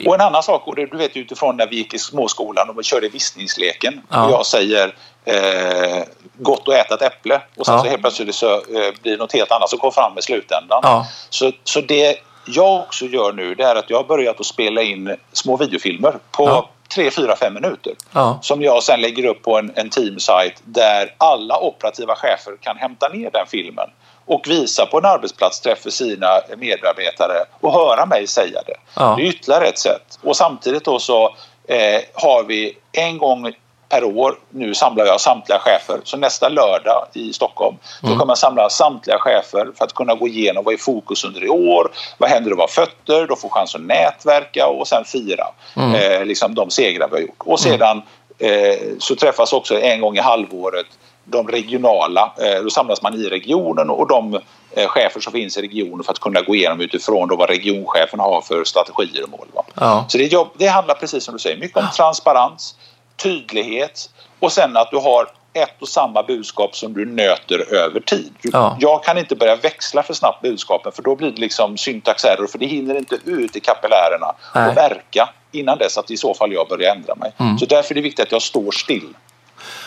Och 0.06 0.14
en 0.14 0.20
annan 0.20 0.42
sak, 0.42 0.66
och 0.66 0.76
du 0.76 0.86
vet 0.86 1.16
utifrån 1.16 1.56
när 1.56 1.66
vi 1.66 1.76
gick 1.76 1.94
i 1.94 1.98
småskolan 1.98 2.70
och 2.70 2.78
vi 2.78 2.82
körde 2.82 3.08
visningsleken 3.08 4.00
ja. 4.08 4.24
och 4.24 4.32
jag 4.32 4.46
säger 4.46 4.94
eh, 5.24 6.02
gott 6.38 6.68
att 6.68 6.74
äta 6.74 6.94
ett 6.94 7.02
äpple 7.02 7.40
och 7.56 7.66
sen 7.66 7.74
ja. 7.74 7.82
så 7.82 7.88
helt 7.88 8.00
plötsligt 8.00 8.34
så 8.34 8.54
eh, 8.54 8.92
blir 9.02 9.12
det 9.12 9.16
något 9.16 9.32
helt 9.32 9.52
annat 9.52 9.70
som 9.70 9.78
kommer 9.78 9.92
fram 9.92 10.18
i 10.18 10.22
slutändan. 10.22 10.80
Ja. 10.82 11.06
Så, 11.30 11.52
så 11.64 11.80
det 11.80 12.16
jag 12.46 12.80
också 12.80 13.04
gör 13.04 13.32
nu 13.32 13.54
det 13.54 13.64
är 13.64 13.76
att 13.76 13.90
jag 13.90 13.96
har 13.96 14.04
börjat 14.04 14.40
att 14.40 14.46
spela 14.46 14.82
in 14.82 15.16
små 15.32 15.56
videofilmer 15.56 16.18
på. 16.30 16.68
3, 16.94 17.10
4, 17.10 17.36
5 17.36 17.54
minuter 17.54 17.92
ja. 18.12 18.38
som 18.42 18.62
jag 18.62 18.82
sen 18.82 19.00
lägger 19.00 19.24
upp 19.26 19.42
på 19.42 19.58
en, 19.58 19.72
en 19.74 19.90
teamsite 19.90 20.54
där 20.64 21.14
alla 21.18 21.58
operativa 21.58 22.16
chefer 22.16 22.56
kan 22.60 22.76
hämta 22.76 23.08
ner 23.08 23.30
den 23.30 23.46
filmen 23.46 23.90
och 24.26 24.48
visa 24.48 24.86
på 24.86 24.98
en 24.98 25.04
arbetsplatsträff 25.04 25.78
för 25.78 25.90
sina 25.90 26.40
medarbetare 26.56 27.44
och 27.60 27.72
höra 27.72 28.06
mig 28.06 28.26
säga 28.26 28.62
det. 28.66 28.76
Ja. 28.96 29.14
Det 29.16 29.22
är 29.22 29.26
ytterligare 29.26 29.66
ett 29.66 29.78
sätt. 29.78 30.18
Och 30.22 30.36
samtidigt 30.36 30.84
då 30.84 30.98
så 30.98 31.24
eh, 31.68 32.00
har 32.14 32.44
vi 32.44 32.78
en 32.92 33.18
gång 33.18 33.54
per 33.88 34.04
år, 34.04 34.38
nu 34.50 34.74
samlar 34.74 35.06
jag 35.06 35.20
samtliga 35.20 35.58
chefer, 35.58 36.00
så 36.04 36.16
nästa 36.16 36.48
lördag 36.48 37.06
i 37.12 37.32
Stockholm 37.32 37.76
mm. 38.02 38.12
då 38.14 38.20
kommer 38.20 38.30
jag 38.30 38.38
samla 38.38 38.70
samtliga 38.70 39.18
chefer 39.18 39.68
för 39.78 39.84
att 39.84 39.92
kunna 39.92 40.14
gå 40.14 40.28
igenom 40.28 40.64
vad 40.64 40.74
är 40.74 40.78
fokus 40.78 41.24
under 41.24 41.44
i 41.44 41.48
år, 41.48 41.92
vad 42.18 42.30
händer 42.30 42.50
att 42.50 42.58
vara 42.58 42.68
fötter, 42.68 43.26
då 43.26 43.36
får 43.36 43.48
chans 43.48 43.74
att 43.74 43.80
nätverka 43.80 44.66
och 44.66 44.88
sen 44.88 45.04
fira 45.04 45.46
mm. 45.76 45.94
eh, 45.94 46.24
liksom 46.24 46.54
de 46.54 46.70
segrar 46.70 47.08
vi 47.08 47.14
har 47.14 47.20
gjort. 47.20 47.38
Och 47.38 47.66
mm. 47.66 47.78
sedan 47.78 48.02
eh, 48.38 48.78
så 48.98 49.16
träffas 49.16 49.52
också 49.52 49.80
en 49.80 50.00
gång 50.00 50.16
i 50.16 50.20
halvåret 50.20 50.86
de 51.24 51.48
regionala, 51.48 52.32
eh, 52.38 52.62
då 52.62 52.70
samlas 52.70 53.02
man 53.02 53.14
i 53.14 53.24
regionen 53.24 53.90
och 53.90 54.08
de 54.08 54.34
eh, 54.70 54.88
chefer 54.88 55.20
som 55.20 55.32
finns 55.32 55.56
i 55.56 55.62
regionen 55.62 56.04
för 56.04 56.12
att 56.12 56.18
kunna 56.18 56.40
gå 56.40 56.54
igenom 56.54 56.80
utifrån 56.80 57.28
då 57.28 57.36
vad 57.36 57.48
regionchefen 57.48 58.20
har 58.20 58.40
för 58.40 58.64
strategier 58.64 59.22
och 59.22 59.30
mål. 59.30 59.46
Ja. 59.74 60.04
Så 60.08 60.18
det, 60.18 60.24
jobb, 60.24 60.48
det 60.58 60.66
handlar 60.66 60.94
precis 60.94 61.24
som 61.24 61.34
du 61.34 61.38
säger 61.38 61.56
mycket 61.56 61.76
om 61.76 61.88
transparens, 61.96 62.76
tydlighet 63.16 64.10
och 64.40 64.52
sen 64.52 64.76
att 64.76 64.90
du 64.90 64.96
har 64.96 65.28
ett 65.52 65.82
och 65.82 65.88
samma 65.88 66.22
budskap 66.22 66.76
som 66.76 66.92
du 66.92 67.06
nöter 67.06 67.74
över 67.74 68.00
tid. 68.00 68.32
Ja. 68.42 68.76
Jag 68.80 69.04
kan 69.04 69.18
inte 69.18 69.36
börja 69.36 69.56
växla 69.56 70.02
för 70.02 70.14
snabbt 70.14 70.42
budskapen 70.42 70.92
för 70.92 71.02
då 71.02 71.16
blir 71.16 71.30
det 71.30 71.40
liksom 71.40 71.76
syntaxerror 71.76 72.46
för 72.46 72.58
det 72.58 72.66
hinner 72.66 72.94
inte 72.94 73.18
ut 73.24 73.56
i 73.56 73.60
kapillärerna 73.60 74.34
och 74.52 74.76
verka 74.76 75.28
innan 75.52 75.78
dess 75.78 75.98
att 75.98 76.10
i 76.10 76.16
så 76.16 76.34
fall 76.34 76.52
jag 76.52 76.68
börjar 76.68 76.94
ändra 76.94 77.14
mig. 77.14 77.32
Mm. 77.38 77.58
Så 77.58 77.66
därför 77.66 77.90
är 77.90 77.94
det 77.94 78.00
viktigt 78.00 78.26
att 78.26 78.32
jag 78.32 78.42
står 78.42 78.70
still. 78.70 79.14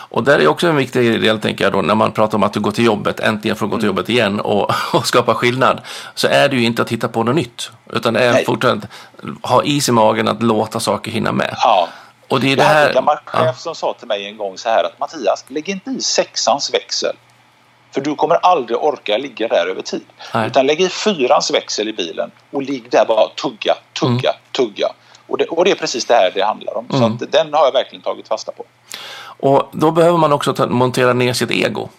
Och 0.10 0.24
där 0.24 0.40
är 0.40 0.48
också 0.48 0.68
en 0.68 0.76
viktig 0.76 1.22
del, 1.22 1.40
tänker 1.40 1.64
jag, 1.64 1.74
då, 1.74 1.82
när 1.82 1.96
man 1.96 2.12
pratar 2.12 2.38
om 2.38 2.44
att 2.44 2.54
du 2.54 2.60
går 2.60 2.72
till 2.72 2.86
jobbet, 2.86 3.20
äntligen 3.20 3.58
får 3.58 3.68
gå 3.68 3.78
till 3.78 3.86
jobbet 3.86 4.10
igen 4.10 4.40
och, 4.40 4.72
och 4.94 5.08
skapa 5.08 5.36
skillnad, 5.36 5.82
så 6.16 6.28
är 6.28 6.50
det 6.50 6.56
ju 6.56 6.64
inte 6.64 6.82
att 6.82 6.92
hitta 6.92 7.08
på 7.08 7.24
något 7.24 7.36
nytt, 7.36 7.72
utan 7.94 8.14
det 8.14 8.20
är 8.20 8.34
Nej. 8.34 8.46
fortfarande 8.46 8.88
att 9.44 9.50
ha 9.50 9.64
is 9.64 9.90
i 9.90 9.92
magen 9.92 10.28
att 10.28 10.44
låta 10.44 10.80
saker 10.80 11.12
hinna 11.12 11.32
med. 11.32 11.56
Ja. 11.58 11.88
Och 12.28 12.40
det 12.40 12.52
är 12.52 12.56
det 12.56 12.64
här... 12.64 12.74
Jag 12.74 12.80
hade 12.80 12.90
en 12.90 12.96
gammal 12.96 13.18
chef 13.26 13.46
ja. 13.46 13.54
som 13.54 13.76
sa 13.76 13.94
till 14.00 14.08
mig 14.08 14.26
en 14.26 14.38
gång 14.38 14.58
så 14.58 14.70
här 14.70 14.84
att 14.84 15.00
Mattias, 15.00 15.46
lägg 15.48 15.70
inte 15.70 15.90
i 15.90 16.02
sexans 16.02 16.74
växel. 16.74 17.16
För 17.92 18.02
du 18.02 18.16
kommer 18.16 18.36
aldrig 18.36 18.78
orka 18.78 19.18
ligga 19.18 19.48
där 19.48 19.68
över 19.68 19.82
tid. 19.82 20.06
Nej. 20.34 20.48
Utan 20.48 20.66
lägg 20.66 20.82
i 20.82 20.90
fyrans 20.90 21.54
växel 21.54 21.88
i 21.88 21.94
bilen 21.94 22.32
och 22.52 22.62
ligg 22.62 22.88
där 22.92 23.06
bara 23.06 23.28
tugga, 23.28 23.76
tugga, 24.00 24.30
mm. 24.30 24.42
tugga. 24.52 24.88
Och 25.28 25.38
det, 25.38 25.46
och 25.46 25.66
det, 25.66 25.72
är 25.72 25.76
precis 25.76 26.06
det 26.06 26.14
här 26.14 26.32
det 26.36 26.42
handlar 26.42 26.78
om. 26.78 26.86
Mm. 26.94 27.20
Så 27.20 27.26
den 27.26 27.54
har 27.54 27.66
jag 27.66 27.72
verkligen 27.72 28.02
tagit 28.02 28.28
fasta 28.28 28.52
på. 28.52 28.66
Och 29.40 29.70
då 29.72 29.92
behöver 29.92 30.18
man 30.18 30.34
också 30.34 30.54
ta, 30.54 30.68
montera 30.68 31.14
ner 31.14 31.34
sitt 31.34 31.52
ego. 31.52 31.90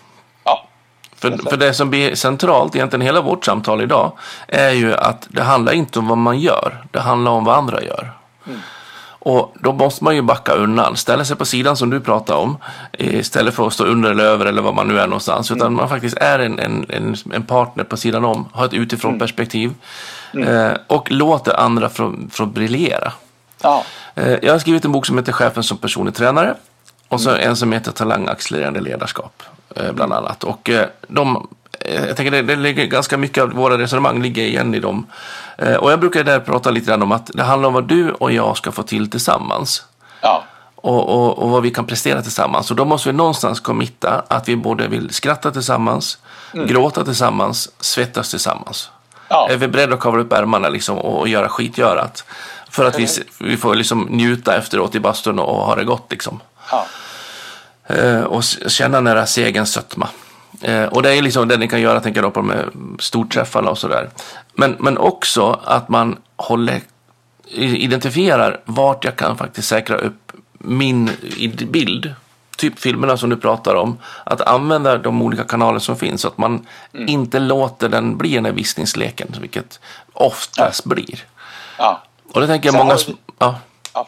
Ja. 0.45 0.69
För, 1.17 1.39
för 1.51 1.57
det 1.57 1.75
som 1.75 1.91
blir 1.91 2.15
centralt, 2.15 2.77
egentligen 2.77 3.07
hela 3.07 3.21
vårt 3.21 3.45
samtal 3.45 3.83
idag, 3.83 4.13
är 4.49 4.71
ju 4.71 4.95
att 4.95 5.27
det 5.31 5.43
handlar 5.43 5.73
inte 5.73 5.99
om 5.99 6.09
vad 6.09 6.19
man 6.19 6.39
gör, 6.39 6.85
det 6.91 7.01
handlar 7.01 7.33
om 7.33 7.45
vad 7.45 7.57
andra 7.57 7.83
gör. 7.83 8.13
Mm. 8.47 8.61
Och 9.21 9.55
då 9.61 9.73
måste 9.73 10.05
man 10.05 10.15
ju 10.15 10.23
backa 10.23 10.53
undan, 10.53 10.97
ställa 10.97 11.25
sig 11.25 11.37
på 11.37 11.45
sidan 11.45 11.77
som 11.77 11.91
du 11.91 12.01
pratade 12.01 12.39
om, 12.39 12.57
istället 12.99 13.55
för 13.55 13.67
att 13.67 13.73
stå 13.73 13.85
under 13.85 14.11
eller 14.11 14.25
över 14.25 14.47
eller 14.47 14.63
vad 14.63 14.75
man 14.75 14.89
nu 14.89 14.99
är 14.99 15.07
någonstans, 15.07 15.51
utan 15.51 15.67
mm. 15.67 15.75
man 15.75 15.89
faktiskt 15.89 16.17
är 16.17 16.39
en, 16.39 16.59
en, 16.59 17.17
en, 17.33 17.43
partner 17.43 17.85
på 17.85 17.97
sidan 17.97 18.25
om, 18.25 18.49
har 18.53 18.65
ett 18.65 18.75
utifrån 18.75 19.11
mm. 19.11 19.19
perspektiv 19.19 19.69
mm. 19.69 19.79
Eh, 20.35 20.73
och 20.87 21.11
låter 21.11 21.61
andra 21.61 21.89
få, 21.89 22.15
få 22.31 22.47
briljera. 22.47 23.13
Ja. 23.63 23.85
Eh, 24.15 24.37
jag 24.43 24.53
har 24.53 24.59
skrivit 24.59 24.85
en 24.85 24.93
bok 24.93 25.07
som 25.07 25.19
heter 25.19 25.33
Chefen 25.33 25.63
som 25.63 25.79
personlig 25.79 26.15
tränare 26.15 26.55
och 27.09 27.21
så 27.21 27.31
en 27.31 27.57
som 27.57 27.73
heter 27.73 27.93
Talangaccelererande 27.93 28.81
ledarskap, 28.81 29.43
eh, 29.77 29.93
bland 29.93 30.13
annat. 30.13 30.45
Och 30.45 30.71
eh, 30.71 30.87
de, 31.09 31.49
eh, 31.81 32.07
jag 32.07 32.17
tänker 32.17 32.31
det, 32.31 32.43
det 32.43 32.57
ligger 32.57 32.87
ganska 32.87 33.17
mycket 33.17 33.43
av 33.43 33.51
våra 33.51 33.79
resonemang 33.79 34.23
ligger 34.23 34.43
igen 34.43 34.75
i 34.75 34.81
dem. 34.81 35.07
Och 35.81 35.93
jag 35.93 36.01
brukar 36.01 36.25
där 36.25 36.41
prata 36.41 36.71
lite 36.71 36.87
grann 36.87 37.03
om 37.03 37.13
att 37.13 37.31
det 37.35 37.43
handlar 37.43 37.69
om 37.69 37.75
vad 37.75 37.89
du 37.89 38.11
och 38.11 38.33
jag 38.33 38.57
ska 38.57 38.73
få 38.73 38.83
till 38.83 39.11
tillsammans. 39.11 39.85
Ja. 40.21 40.45
Och, 40.75 41.09
och, 41.09 41.39
och, 41.39 41.51
vad 41.51 41.63
vi 41.63 41.71
kan 41.71 41.87
prestera 41.87 42.23
tillsammans. 42.23 42.71
Och 42.71 42.77
då 42.77 42.85
måste 42.85 43.09
vi 43.09 43.17
någonstans 43.17 43.61
committa 43.61 44.25
att 44.29 44.49
vi 44.49 44.57
både 44.57 44.89
vill 44.89 45.11
skratta 45.11 45.51
tillsammans, 45.51 46.19
mm. 46.55 46.67
gråta 46.67 47.05
tillsammans, 47.05 47.71
svettas 47.81 48.31
tillsammans. 48.31 48.91
Ja. 49.29 49.49
Är 49.51 49.57
vi 49.57 49.69
beredda 49.69 49.95
att 49.95 50.01
kavla 50.01 50.23
upp 50.23 50.33
ärmarna 50.33 50.69
liksom 50.69 50.99
och, 50.99 51.29
göra 51.29 51.49
skitgörat? 51.49 52.25
För 52.71 52.85
att 52.85 52.99
vi, 52.99 53.07
vi 53.41 53.57
får 53.57 53.75
liksom 53.75 54.03
njuta 54.03 54.57
efteråt 54.57 54.95
i 54.95 55.01
bastun 55.01 55.39
och 55.39 55.57
ha 55.57 55.75
det 55.75 55.85
gott 55.85 56.07
liksom. 56.11 56.41
Ja. 56.71 56.87
Eh, 57.87 58.21
och 58.21 58.45
känna 58.45 59.01
nära 59.01 59.27
segens 59.27 59.73
sötma. 59.73 60.09
Eh, 60.61 60.85
och 60.85 61.03
det 61.03 61.15
är 61.15 61.23
liksom 61.23 61.49
det 61.49 61.57
ni 61.57 61.69
kan 61.69 61.81
göra, 61.81 62.01
tänker 62.01 62.23
jag 62.23 62.35
på 62.35 62.43
här 62.43 62.69
storträffarna 62.99 63.71
och 63.71 63.79
sådär. 63.79 64.11
Men, 64.55 64.77
men 64.79 64.99
också 64.99 65.61
att 65.65 65.89
man 65.89 66.17
håller, 66.37 66.81
identifierar 67.55 68.61
vart 68.65 69.05
jag 69.05 69.17
kan 69.17 69.37
faktiskt 69.37 69.69
säkra 69.69 69.97
upp 69.97 70.33
min 70.59 71.11
bild 71.69 72.15
typ 72.59 72.79
filmerna 72.79 73.17
som 73.17 73.31
du 73.31 73.37
pratar 73.37 73.75
om, 73.75 73.99
att 74.25 74.41
använda 74.41 74.99
de 74.99 75.23
olika 75.23 75.45
kanaler 75.45 75.79
som 75.79 75.97
finns 75.97 76.21
så 76.21 76.29
att 76.29 76.39
man 76.39 76.67
Mm. 76.95 77.09
inte 77.09 77.39
låter 77.39 77.89
den 77.89 78.17
bli 78.19 78.35
den 78.35 78.45
här 78.45 78.53
visningsleken, 78.53 79.35
vilket 79.41 79.81
oftast 80.13 80.85
blir. 80.85 81.25
Ja. 81.79 82.03
Och 82.33 82.41
det 82.41 82.47
tänker 82.47 82.69
jag 82.69 82.75
många... 82.77 82.97
vi- 83.07 83.17
Ja. 83.39 83.59
Ja. 83.95 84.07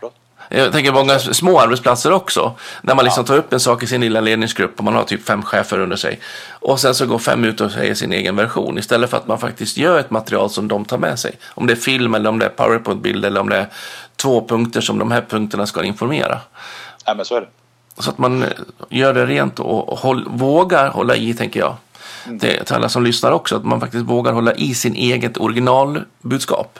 Jag 0.52 0.72
tänker 0.72 0.92
många 0.92 1.18
små 1.18 1.60
arbetsplatser 1.60 2.12
också. 2.12 2.52
När 2.82 2.94
man 2.94 3.04
liksom 3.04 3.24
tar 3.24 3.36
upp 3.36 3.52
en 3.52 3.60
sak 3.60 3.82
i 3.82 3.86
sin 3.86 4.00
lilla 4.00 4.20
ledningsgrupp 4.20 4.78
och 4.78 4.84
man 4.84 4.94
har 4.94 5.02
typ 5.04 5.26
fem 5.26 5.42
chefer 5.42 5.80
under 5.80 5.96
sig. 5.96 6.20
Och 6.50 6.80
sen 6.80 6.94
så 6.94 7.06
går 7.06 7.18
fem 7.18 7.44
ut 7.44 7.60
och 7.60 7.70
säger 7.70 7.94
sin 7.94 8.12
egen 8.12 8.36
version. 8.36 8.78
Istället 8.78 9.10
för 9.10 9.16
att 9.16 9.26
man 9.26 9.38
faktiskt 9.38 9.76
gör 9.76 9.98
ett 9.98 10.10
material 10.10 10.50
som 10.50 10.68
de 10.68 10.84
tar 10.84 10.98
med 10.98 11.18
sig. 11.18 11.38
Om 11.48 11.66
det 11.66 11.72
är 11.72 11.76
film 11.76 12.14
eller 12.14 12.30
om 12.30 12.38
det 12.38 12.44
är 12.46 12.50
powerpoint-bild 12.50 13.24
eller 13.24 13.40
om 13.40 13.48
det 13.48 13.56
är 13.56 13.66
två 14.16 14.46
punkter 14.48 14.80
som 14.80 14.98
de 14.98 15.10
här 15.10 15.24
punkterna 15.28 15.66
ska 15.66 15.84
informera. 15.84 16.38
Ja, 17.06 17.14
men 17.14 17.24
så 17.24 17.34
är 17.36 17.40
det. 17.40 17.46
Så 18.00 18.10
att 18.10 18.18
man 18.18 18.42
eh, 18.42 18.48
gör 18.88 19.14
det 19.14 19.26
rent 19.26 19.60
och 19.60 19.98
håll, 19.98 20.28
vågar 20.28 20.90
hålla 20.90 21.16
i, 21.16 21.34
tänker 21.34 21.60
jag. 21.60 21.76
Mm. 22.26 22.38
Det, 22.38 22.64
till 22.64 22.74
alla 22.74 22.88
som 22.88 23.04
lyssnar 23.04 23.32
också, 23.32 23.56
att 23.56 23.64
man 23.64 23.80
faktiskt 23.80 24.04
vågar 24.04 24.32
hålla 24.32 24.54
i 24.54 24.74
sin 24.74 24.94
eget 24.94 25.38
originalbudskap. 25.38 26.78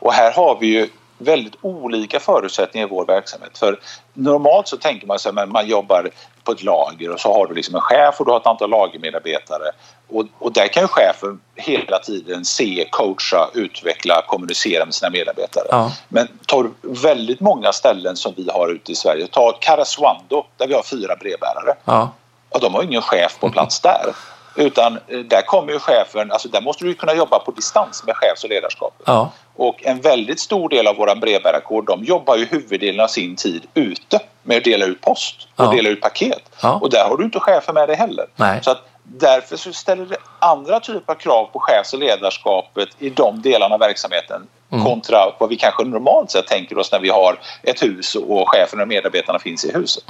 Och 0.00 0.12
här 0.12 0.32
har 0.32 0.58
vi 0.60 0.66
ju 0.66 0.88
väldigt 1.18 1.54
olika 1.60 2.20
förutsättningar 2.20 2.86
i 2.86 2.90
vår 2.90 3.06
verksamhet. 3.06 3.58
För 3.58 3.80
normalt 4.12 4.68
så 4.68 4.76
tänker 4.76 5.06
man 5.06 5.18
sig 5.18 5.32
att 5.36 5.48
man 5.48 5.66
jobbar 5.66 6.10
på 6.44 6.52
ett 6.52 6.62
lager 6.62 7.10
och 7.10 7.20
så 7.20 7.32
har 7.32 7.46
du 7.46 7.54
liksom 7.54 7.74
en 7.74 7.80
chef 7.80 8.20
och 8.20 8.26
du 8.26 8.32
har 8.32 8.40
ett 8.40 8.46
antal 8.46 8.70
lagermedarbetare. 8.70 9.70
Och, 10.08 10.24
och 10.38 10.52
där 10.52 10.68
kan 10.68 10.82
ju 10.82 10.88
chefen 10.88 11.40
hela 11.54 11.98
tiden 11.98 12.44
se, 12.44 12.88
coacha, 12.90 13.50
utveckla, 13.54 14.22
kommunicera 14.26 14.84
med 14.84 14.94
sina 14.94 15.10
medarbetare. 15.10 15.66
Ja. 15.70 15.92
Men 16.08 16.28
tar 16.46 16.62
du 16.62 16.70
väldigt 16.82 17.40
många 17.40 17.72
ställen 17.72 18.16
som 18.16 18.34
vi 18.36 18.50
har 18.50 18.68
ute 18.68 18.92
i 18.92 18.94
Sverige, 18.94 19.26
ta 19.26 19.52
Karesuando 19.60 20.46
där 20.56 20.66
vi 20.66 20.74
har 20.74 20.82
fyra 20.82 21.16
brevbärare. 21.16 21.74
Ja, 21.84 22.12
Ja, 22.50 22.58
de 22.58 22.74
har 22.74 22.82
ingen 22.82 23.02
chef 23.02 23.38
på 23.40 23.50
plats 23.50 23.80
där. 23.80 24.14
Utan 24.54 24.98
eh, 25.08 25.18
där 25.18 25.42
kommer 25.42 25.72
ju 25.72 25.78
chefen, 25.78 26.32
alltså 26.32 26.48
där 26.48 26.60
måste 26.60 26.84
du 26.84 26.94
kunna 26.94 27.14
jobba 27.14 27.38
på 27.38 27.50
distans 27.50 28.04
med 28.06 28.16
chefs 28.16 28.44
och 28.44 28.50
ledarskapet. 28.50 29.02
ja, 29.06 29.30
Och 29.56 29.84
en 29.84 30.00
väldigt 30.00 30.40
stor 30.40 30.68
del 30.68 30.86
av 30.86 30.96
våra 30.96 31.14
brevbärarkår 31.16 31.82
de 31.82 32.04
jobbar 32.04 32.36
ju 32.36 32.44
huvuddelen 32.46 33.00
av 33.00 33.08
sin 33.08 33.36
tid 33.36 33.66
ute 33.74 34.20
med 34.42 34.56
att 34.56 34.64
dela 34.64 34.84
ut 34.86 35.00
post 35.00 35.48
och 35.56 35.64
Ja. 35.64 35.70
dela 35.70 35.88
ut 35.88 36.00
paket. 36.00 36.42
Ja. 36.62 36.72
Och 36.82 36.90
där 36.90 37.04
har 37.08 37.16
du 37.16 37.24
inte 37.24 37.40
chefen 37.40 37.74
med 37.74 37.88
dig 37.88 37.96
heller. 37.96 38.26
Nej. 38.36 38.58
Så 38.62 38.70
att 38.70 38.88
därför 39.02 39.56
så 39.56 39.72
ställer 39.72 40.06
det 40.06 40.16
andra 40.38 40.80
typer 40.80 41.12
av 41.12 41.16
krav 41.16 41.44
på 41.52 41.58
chefs 41.60 41.92
och 41.92 41.98
ledarskapet 41.98 42.88
i 42.98 43.10
de 43.10 43.42
delarna 43.42 43.74
av 43.74 43.80
verksamheten 43.80 44.46
Mm. 44.70 44.84
kontra 44.84 45.18
vad 45.38 45.48
vi 45.48 45.56
kanske 45.56 45.84
normalt 45.84 46.30
sett 46.30 46.46
tänker 46.46 46.78
oss 46.78 46.92
när 46.92 47.00
vi 47.00 47.08
har 47.08 47.38
ett 47.62 47.82
hus 47.82 48.14
och 48.14 48.48
chefen 48.50 48.80
och 48.80 48.88
medarbetarna 48.88 49.38
finns 49.38 49.64
i 49.64 49.72
huset. 49.72 50.04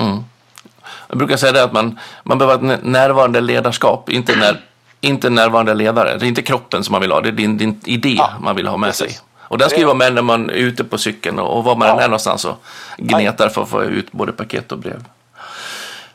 Jag 1.08 1.18
brukar 1.18 1.36
säga 1.36 1.52
det 1.52 1.62
att 1.64 1.72
man, 1.72 1.98
man 2.22 2.38
behöver 2.38 2.74
ett 2.74 2.84
närvarande 2.84 3.40
ledarskap, 3.40 4.10
inte, 4.10 4.36
när, 4.36 4.60
inte 5.00 5.30
närvarande 5.30 5.74
ledare. 5.74 6.16
Det 6.18 6.26
är 6.26 6.28
inte 6.28 6.42
kroppen 6.42 6.84
som 6.84 6.92
man 6.92 7.00
vill 7.00 7.12
ha, 7.12 7.20
det 7.20 7.28
är 7.28 7.32
din, 7.32 7.58
din 7.58 7.80
idé 7.84 8.14
Ja, 8.18 8.30
man 8.40 8.56
vill 8.56 8.66
ha 8.66 8.76
med 8.76 8.88
precis. 8.88 9.12
sig. 9.16 9.20
Och 9.48 9.58
den 9.58 9.70
ska 9.70 9.78
ju 9.78 9.84
vara 9.84 9.94
med 9.94 10.14
när 10.14 10.22
man 10.22 10.50
är 10.50 10.54
ute 10.54 10.84
på 10.84 10.98
cykeln 10.98 11.38
och, 11.38 11.64
var 11.64 11.76
man 11.76 11.88
Ja. 11.88 12.00
är 12.00 12.08
någonstans 12.08 12.44
och 12.44 12.56
gnetar 12.98 13.48
för 13.48 13.62
att 13.62 13.68
få 13.68 13.84
ut 13.84 14.12
både 14.12 14.32
paket 14.32 14.72
och 14.72 14.78
brev. 14.78 15.04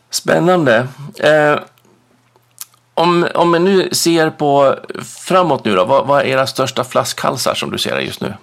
Spännande. 0.09 0.87
Eh, 1.19 1.59
om, 2.93 3.27
om 3.35 3.51
man 3.51 3.63
nu 3.63 3.89
ser 3.91 4.29
på 4.29 4.75
framåt 5.27 5.65
nu 5.65 5.75
då, 5.75 5.85
vad, 5.85 6.07
vad 6.07 6.21
är 6.21 6.25
era 6.25 6.47
största 6.47 6.83
flaskhalsar 6.83 7.53
som 7.53 7.71
du 7.71 7.77
ser 7.77 7.95
det 7.95 8.01
just 8.01 8.21
nu? 8.21 8.33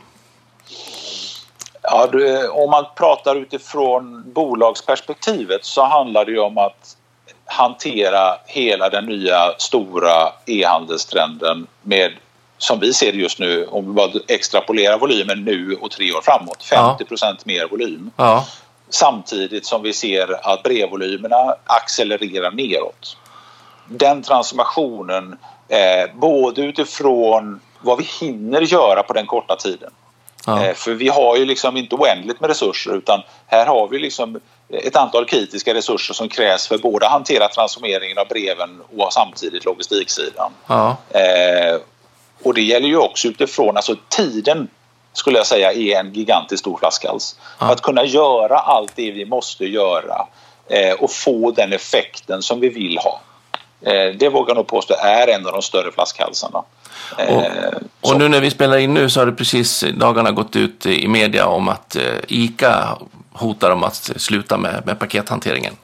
Ja, 1.82 2.09
du, 2.12 2.49
om 2.49 2.70
man 2.70 2.84
pratar 2.97 3.36
utifrån 3.36 4.32
bolagsperspektivet 4.32 5.64
så 5.64 5.84
handlar 5.84 6.24
det 6.24 6.30
ju 6.30 6.39
om 6.39 6.59
att 6.59 6.97
hantera 7.45 8.36
hela 8.47 8.89
den 8.89 9.05
nya 9.05 9.53
stora 9.59 10.32
e-handelstrenden 10.47 11.66
med 11.82 12.12
som 12.59 12.81
vi 12.81 12.93
ser 12.95 13.13
det 13.13 13.19
just 13.19 13.39
nu, 13.39 13.67
om 13.67 13.87
vi 13.87 13.93
bara 13.93 14.11
extrapolerar 14.29 14.99
volymen 14.99 15.45
nu 15.45 15.79
och 15.81 15.91
tre 15.91 16.13
år 16.13 16.21
framåt, 16.21 16.65
50% 16.73 17.37
mer 17.45 17.69
volym. 17.71 18.11
Ja, 18.17 18.47
Samtidigt 18.91 19.67
som 19.67 19.83
vi 19.83 19.93
ser 19.93 20.53
att 20.53 20.63
brevvolymerna 20.63 21.55
accelererar 21.67 22.51
neråt. 22.51 23.17
Den 23.87 24.23
transformationen, 24.23 25.39
eh, 25.69 26.15
både 26.15 26.63
utifrån 26.63 27.61
vad 27.81 27.99
vi 27.99 28.05
hinner 28.21 28.61
göra 28.61 29.03
på 29.03 29.13
den 29.13 29.27
korta 29.27 29.57
tiden 29.57 29.91
ja, 30.47 30.65
Eh, 30.65 30.75
För 30.75 30.93
vi 30.93 31.09
har 31.09 31.37
ju 31.37 31.45
liksom 31.45 31.77
inte 31.77 31.95
oändligt 31.95 32.41
med 32.41 32.49
resurser 32.49 32.97
utan 32.97 33.23
här 33.47 33.67
har 33.67 33.89
vi 33.89 33.99
liksom 33.99 34.41
ett 34.69 34.97
antal 34.97 35.25
kritiska 35.25 35.75
resurser 35.75 36.15
som 36.15 36.29
krävs 36.29 36.69
för 36.69 36.79
både 36.79 37.07
att 37.07 37.13
hantera 37.13 37.49
transformeringen 37.49 38.19
av 38.19 38.27
breven 38.29 38.83
och 38.99 39.13
samtidigt 39.13 39.65
logistiksidan. 39.65 40.53
ja, 40.67 40.97
Eh, 41.11 41.81
och 42.43 42.55
det 42.55 42.62
gäller 42.62 42.89
ju 42.89 42.97
också 42.97 43.28
utifrån, 43.28 43.76
alltså 43.76 43.97
tiden 44.09 44.68
skulle 45.12 45.36
jag 45.39 45.47
säga 45.47 45.72
är 45.72 46.01
en 46.01 46.12
gigantisk 46.12 46.61
stor 46.61 46.76
flaskhals. 46.78 47.36
Ja. 47.59 47.66
Att 47.72 47.82
kunna 47.82 48.05
göra 48.05 48.59
allt 48.59 48.93
det 48.95 49.11
vi 49.11 49.24
måste 49.24 49.64
göra 49.64 50.26
eh, 50.70 50.93
och 51.01 51.11
få 51.12 51.51
den 51.51 51.72
effekten 51.72 52.43
som 52.43 52.61
vi 52.61 52.68
vill 52.68 52.99
ha. 52.99 53.20
Eh, 53.82 54.14
det 54.18 54.28
vågar 54.28 54.49
jag 54.51 54.57
nog 54.57 54.66
påstå 54.66 54.95
är 54.95 55.28
en 55.28 55.47
av 55.47 55.53
de 55.53 55.62
större 55.62 55.93
flaskhalsarna. 55.93 56.62
Eh, 57.18 57.43
Och 58.01 58.09
så- 58.09 58.18
nu 58.18 58.28
när 58.28 58.41
vi 58.41 58.51
spelar 58.51 58.78
in 58.78 58.95
nu 58.95 59.11
så 59.11 59.20
har 59.20 59.26
det 59.26 59.32
precis 59.32 59.84
dagarna 59.95 60.30
gått 60.30 60.57
ut 60.57 60.86
i 60.86 61.09
media 61.09 61.47
om 61.47 61.68
att 61.68 61.97
eh, 61.97 62.03
ICA 62.28 62.99
hotar 63.32 63.70
om 63.70 63.84
att 63.84 64.11
sluta 64.16 64.57
med, 64.57 64.82
med 64.86 64.99
pakethanteringen. 64.99 65.76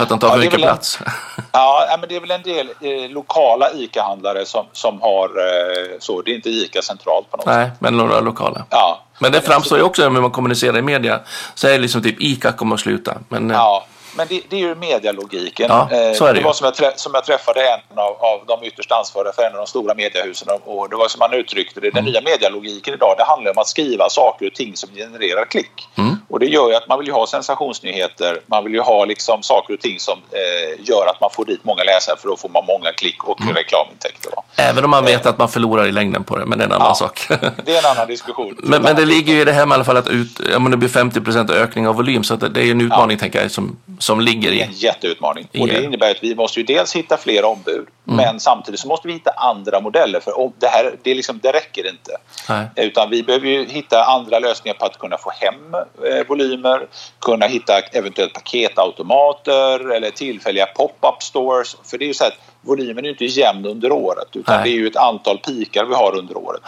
För 0.00 0.02
att 0.02 0.08
de 0.08 0.18
tar 0.18 0.28
Ja, 0.28 0.32
för 0.32 0.38
är 0.40 0.44
mycket 0.44 0.54
en- 0.54 0.60
plats. 0.62 0.98
Ja, 1.52 1.86
ja, 1.90 1.96
men 2.00 2.08
det 2.08 2.16
är 2.16 2.20
väl 2.20 2.30
en 2.30 2.42
del 2.42 2.68
eh, 2.80 3.10
lokala 3.10 3.70
ICA-handlare 3.72 4.46
som, 4.46 4.66
som 4.72 5.00
har 5.00 5.24
eh, 5.24 5.98
så. 5.98 6.22
Det 6.22 6.30
är 6.30 6.34
inte 6.34 6.48
ICA 6.50 6.82
centralt 6.82 7.30
på 7.30 7.36
något 7.36 7.44
sätt. 7.46 7.54
Nej, 7.56 7.70
men 7.78 7.96
några 7.96 8.20
lokala. 8.20 8.64
Ja. 8.70 9.02
Men 9.18 9.32
det 9.32 9.40
framstår 9.40 9.78
ju 9.78 9.84
också 9.84 10.08
när 10.08 10.20
man 10.20 10.30
kommunicerar 10.30 10.78
i 10.78 10.82
media. 10.82 11.20
Så 11.54 11.66
är 11.68 11.72
det 11.72 11.78
liksom 11.78 12.02
typ 12.02 12.16
ICA 12.20 12.52
kommer 12.52 12.74
att 12.74 12.80
sluta. 12.80 13.14
Men 13.28 13.50
eh, 13.50 13.56
Ja, 13.56 13.84
men 14.16 14.26
det, 14.28 14.40
det 14.48 14.56
är 14.56 14.60
ju 14.60 14.74
medialogiken. 14.74 15.66
Ja, 15.68 15.88
så 16.14 16.24
är 16.26 16.34
det 16.34 16.40
det 16.40 16.44
var 16.44 16.52
som 16.52 16.64
jag, 16.64 16.74
trä, 16.74 16.92
som 16.96 17.12
jag 17.14 17.24
träffade 17.24 17.60
en 17.60 17.98
av, 17.98 18.16
av 18.24 18.40
de 18.46 18.66
ytterst 18.66 18.92
ansvariga 18.92 19.32
för 19.32 19.42
en 19.42 19.52
av 19.52 19.58
de 19.58 19.66
stora 19.66 19.94
mediehusen 19.94 20.48
och 20.64 20.90
det 20.90 20.96
var 20.96 21.08
som 21.08 21.20
han 21.20 21.32
uttryckte 21.32 21.80
det. 21.80 21.90
Den 21.90 22.00
Mm. 22.00 22.12
nya 22.12 22.20
medialogiken 22.20 22.94
idag 22.94 23.14
det 23.18 23.24
handlar 23.24 23.50
om 23.50 23.58
att 23.58 23.68
skriva 23.68 24.08
saker 24.08 24.46
och 24.46 24.54
ting 24.54 24.76
som 24.76 24.90
genererar 24.94 25.44
klick. 25.44 25.88
Mm. 25.98 26.16
Och 26.28 26.38
det 26.40 26.46
gör 26.46 26.68
ju 26.68 26.74
att 26.74 26.88
man 26.88 26.98
vill 26.98 27.08
ju 27.08 27.12
ha 27.14 27.26
sensationsnyheter. 27.26 28.40
Man 28.46 28.64
vill 28.64 28.72
ju 28.74 28.80
ha 28.80 29.04
liksom 29.04 29.42
saker 29.42 29.74
och 29.74 29.80
ting 29.80 29.98
som 30.00 30.18
eh, 30.32 30.80
gör 30.88 31.06
att 31.06 31.20
man 31.20 31.30
får 31.30 31.44
dit 31.44 31.64
många 31.64 31.84
läsare 31.84 32.16
för 32.20 32.28
då 32.28 32.36
får 32.36 32.48
man 32.48 32.64
många 32.66 32.92
klick 32.92 33.24
och 33.24 33.40
Mm. 33.40 33.54
reklamintäkter. 33.54 34.30
Va? 34.36 34.42
även 34.56 34.84
om 34.84 34.90
man 34.90 35.04
vet 35.04 35.26
att 35.26 35.38
man 35.38 35.48
förlorar 35.48 35.86
i 35.86 35.92
längden 35.92 36.24
på 36.24 36.36
det. 36.38 36.46
Men 36.46 36.58
det 36.58 36.64
är 36.64 36.66
en 36.66 36.72
annan 36.72 36.86
Ja. 36.88 36.94
sak. 36.94 37.26
Det 37.64 37.74
är 37.76 37.78
en 37.78 37.96
annan 37.96 38.06
diskussion. 38.08 38.56
men, 38.62 38.82
men 38.82 38.96
det 38.96 39.04
ligger 39.04 39.32
ju 39.34 39.40
i 39.40 39.44
det 39.44 39.52
här 39.52 39.66
med 39.66 39.74
i 39.74 39.76
alla 39.76 39.84
fall 39.84 39.96
att 39.96 40.08
ut, 40.08 40.40
ja, 40.52 40.58
men 40.58 40.70
det 40.70 40.76
blir 40.76 40.88
50% 40.88 41.50
ökning 41.52 41.88
av 41.88 41.94
volym. 41.94 42.24
Så 42.24 42.36
det, 42.36 42.60
är 42.60 42.70
en 42.70 42.80
utmaning 42.80 43.18
tänker 43.18 43.42
jag 43.42 43.50
som, 43.50 43.76
som 44.00 44.20
ligger 44.20 44.50
Det 44.50 44.60
är 44.60 44.64
en 44.64 44.70
i. 44.70 44.74
jätteutmaning. 44.74 45.48
Och 45.60 45.68
det 45.68 45.84
innebär 45.84 46.10
att 46.10 46.22
vi 46.22 46.34
måste 46.34 46.60
ju 46.60 46.66
dels 46.66 46.96
hitta 46.96 47.16
fler 47.16 47.44
ombud 47.44 47.86
Mm. 48.08 48.16
men 48.26 48.40
samtidigt 48.40 48.80
så 48.80 48.88
måste 48.88 49.08
vi 49.08 49.14
hitta 49.14 49.30
andra 49.30 49.80
modeller 49.80 50.20
för 50.20 50.50
det 50.58 50.66
här 50.66 50.94
det, 51.02 51.14
liksom, 51.14 51.40
det 51.42 51.52
räcker 51.52 51.88
inte. 51.88 52.16
Nej. 52.48 52.66
Utan 52.76 53.10
vi 53.10 53.22
behöver 53.22 53.46
ju 53.48 53.64
hitta 53.66 54.04
andra 54.04 54.38
lösningar 54.38 54.74
på 54.76 54.84
att 54.86 54.98
kunna 54.98 55.18
få 55.18 55.30
hem 55.30 55.74
eh, 55.74 56.26
volymer, 56.28 56.86
kunna 57.20 57.46
hitta 57.46 57.78
eventuellt 57.92 58.32
paketautomater 58.32 59.90
eller 59.90 60.10
tillfälliga 60.10 60.66
pop-up 60.66 61.22
stores. 61.22 61.76
För 61.84 61.98
det 61.98 62.04
är 62.04 62.06
ju 62.06 62.14
så 62.14 62.24
att 62.24 62.38
volymen 62.60 62.98
är 62.98 63.02
ju 63.02 63.10
inte 63.10 63.24
jämn 63.24 63.66
under 63.66 63.92
året 63.92 64.28
utan 64.32 64.54
Nej. 64.56 64.64
det 64.64 64.76
är 64.76 64.78
ju 64.80 64.86
ett 64.86 64.96
antal 64.96 65.38
pikar 65.38 65.84
vi 65.84 65.94
har 65.94 66.18
under 66.18 66.36
året. 66.36 66.60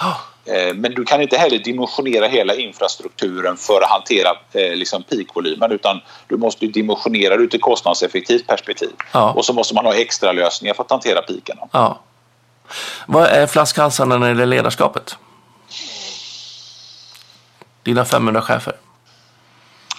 Eh, 0.44 0.74
Men 0.74 0.94
du 0.94 1.04
kan 1.04 1.22
inte 1.22 1.36
heller 1.36 1.58
dimensionera 1.58 2.26
hela 2.26 2.54
infrastrukturen 2.54 3.56
för 3.56 3.82
att 3.82 3.90
hantera 3.90 4.28
eh, 4.52 4.76
liksom 4.76 5.02
peakvolymen 5.02 5.72
utan 5.72 6.00
du 6.28 6.36
måste 6.36 6.64
ju 6.66 6.72
dimensionera 6.72 7.36
det 7.36 7.42
ur 7.42 7.54
ett 7.54 7.60
kostnadseffektivt 7.60 8.46
perspektiv. 8.46 8.90
Ja. 9.12 9.32
Och 9.32 9.44
så 9.44 9.52
måste 9.52 9.74
man 9.74 9.86
ha 9.86 9.94
extra 9.94 10.32
lösningar 10.32 10.74
för 10.74 10.82
att 10.82 10.90
hantera 10.90 11.22
pikarna. 11.22 11.68
Ja. 11.72 12.00
Vad 13.06 13.24
är 13.24 13.46
flaskhalsarna 13.46 14.16
när 14.18 14.26
det 14.26 14.30
gäller 14.30 14.46
ledarskapet? 14.46 15.16
Dina 17.82 18.04
500 18.04 18.42
chefer. 18.42 18.74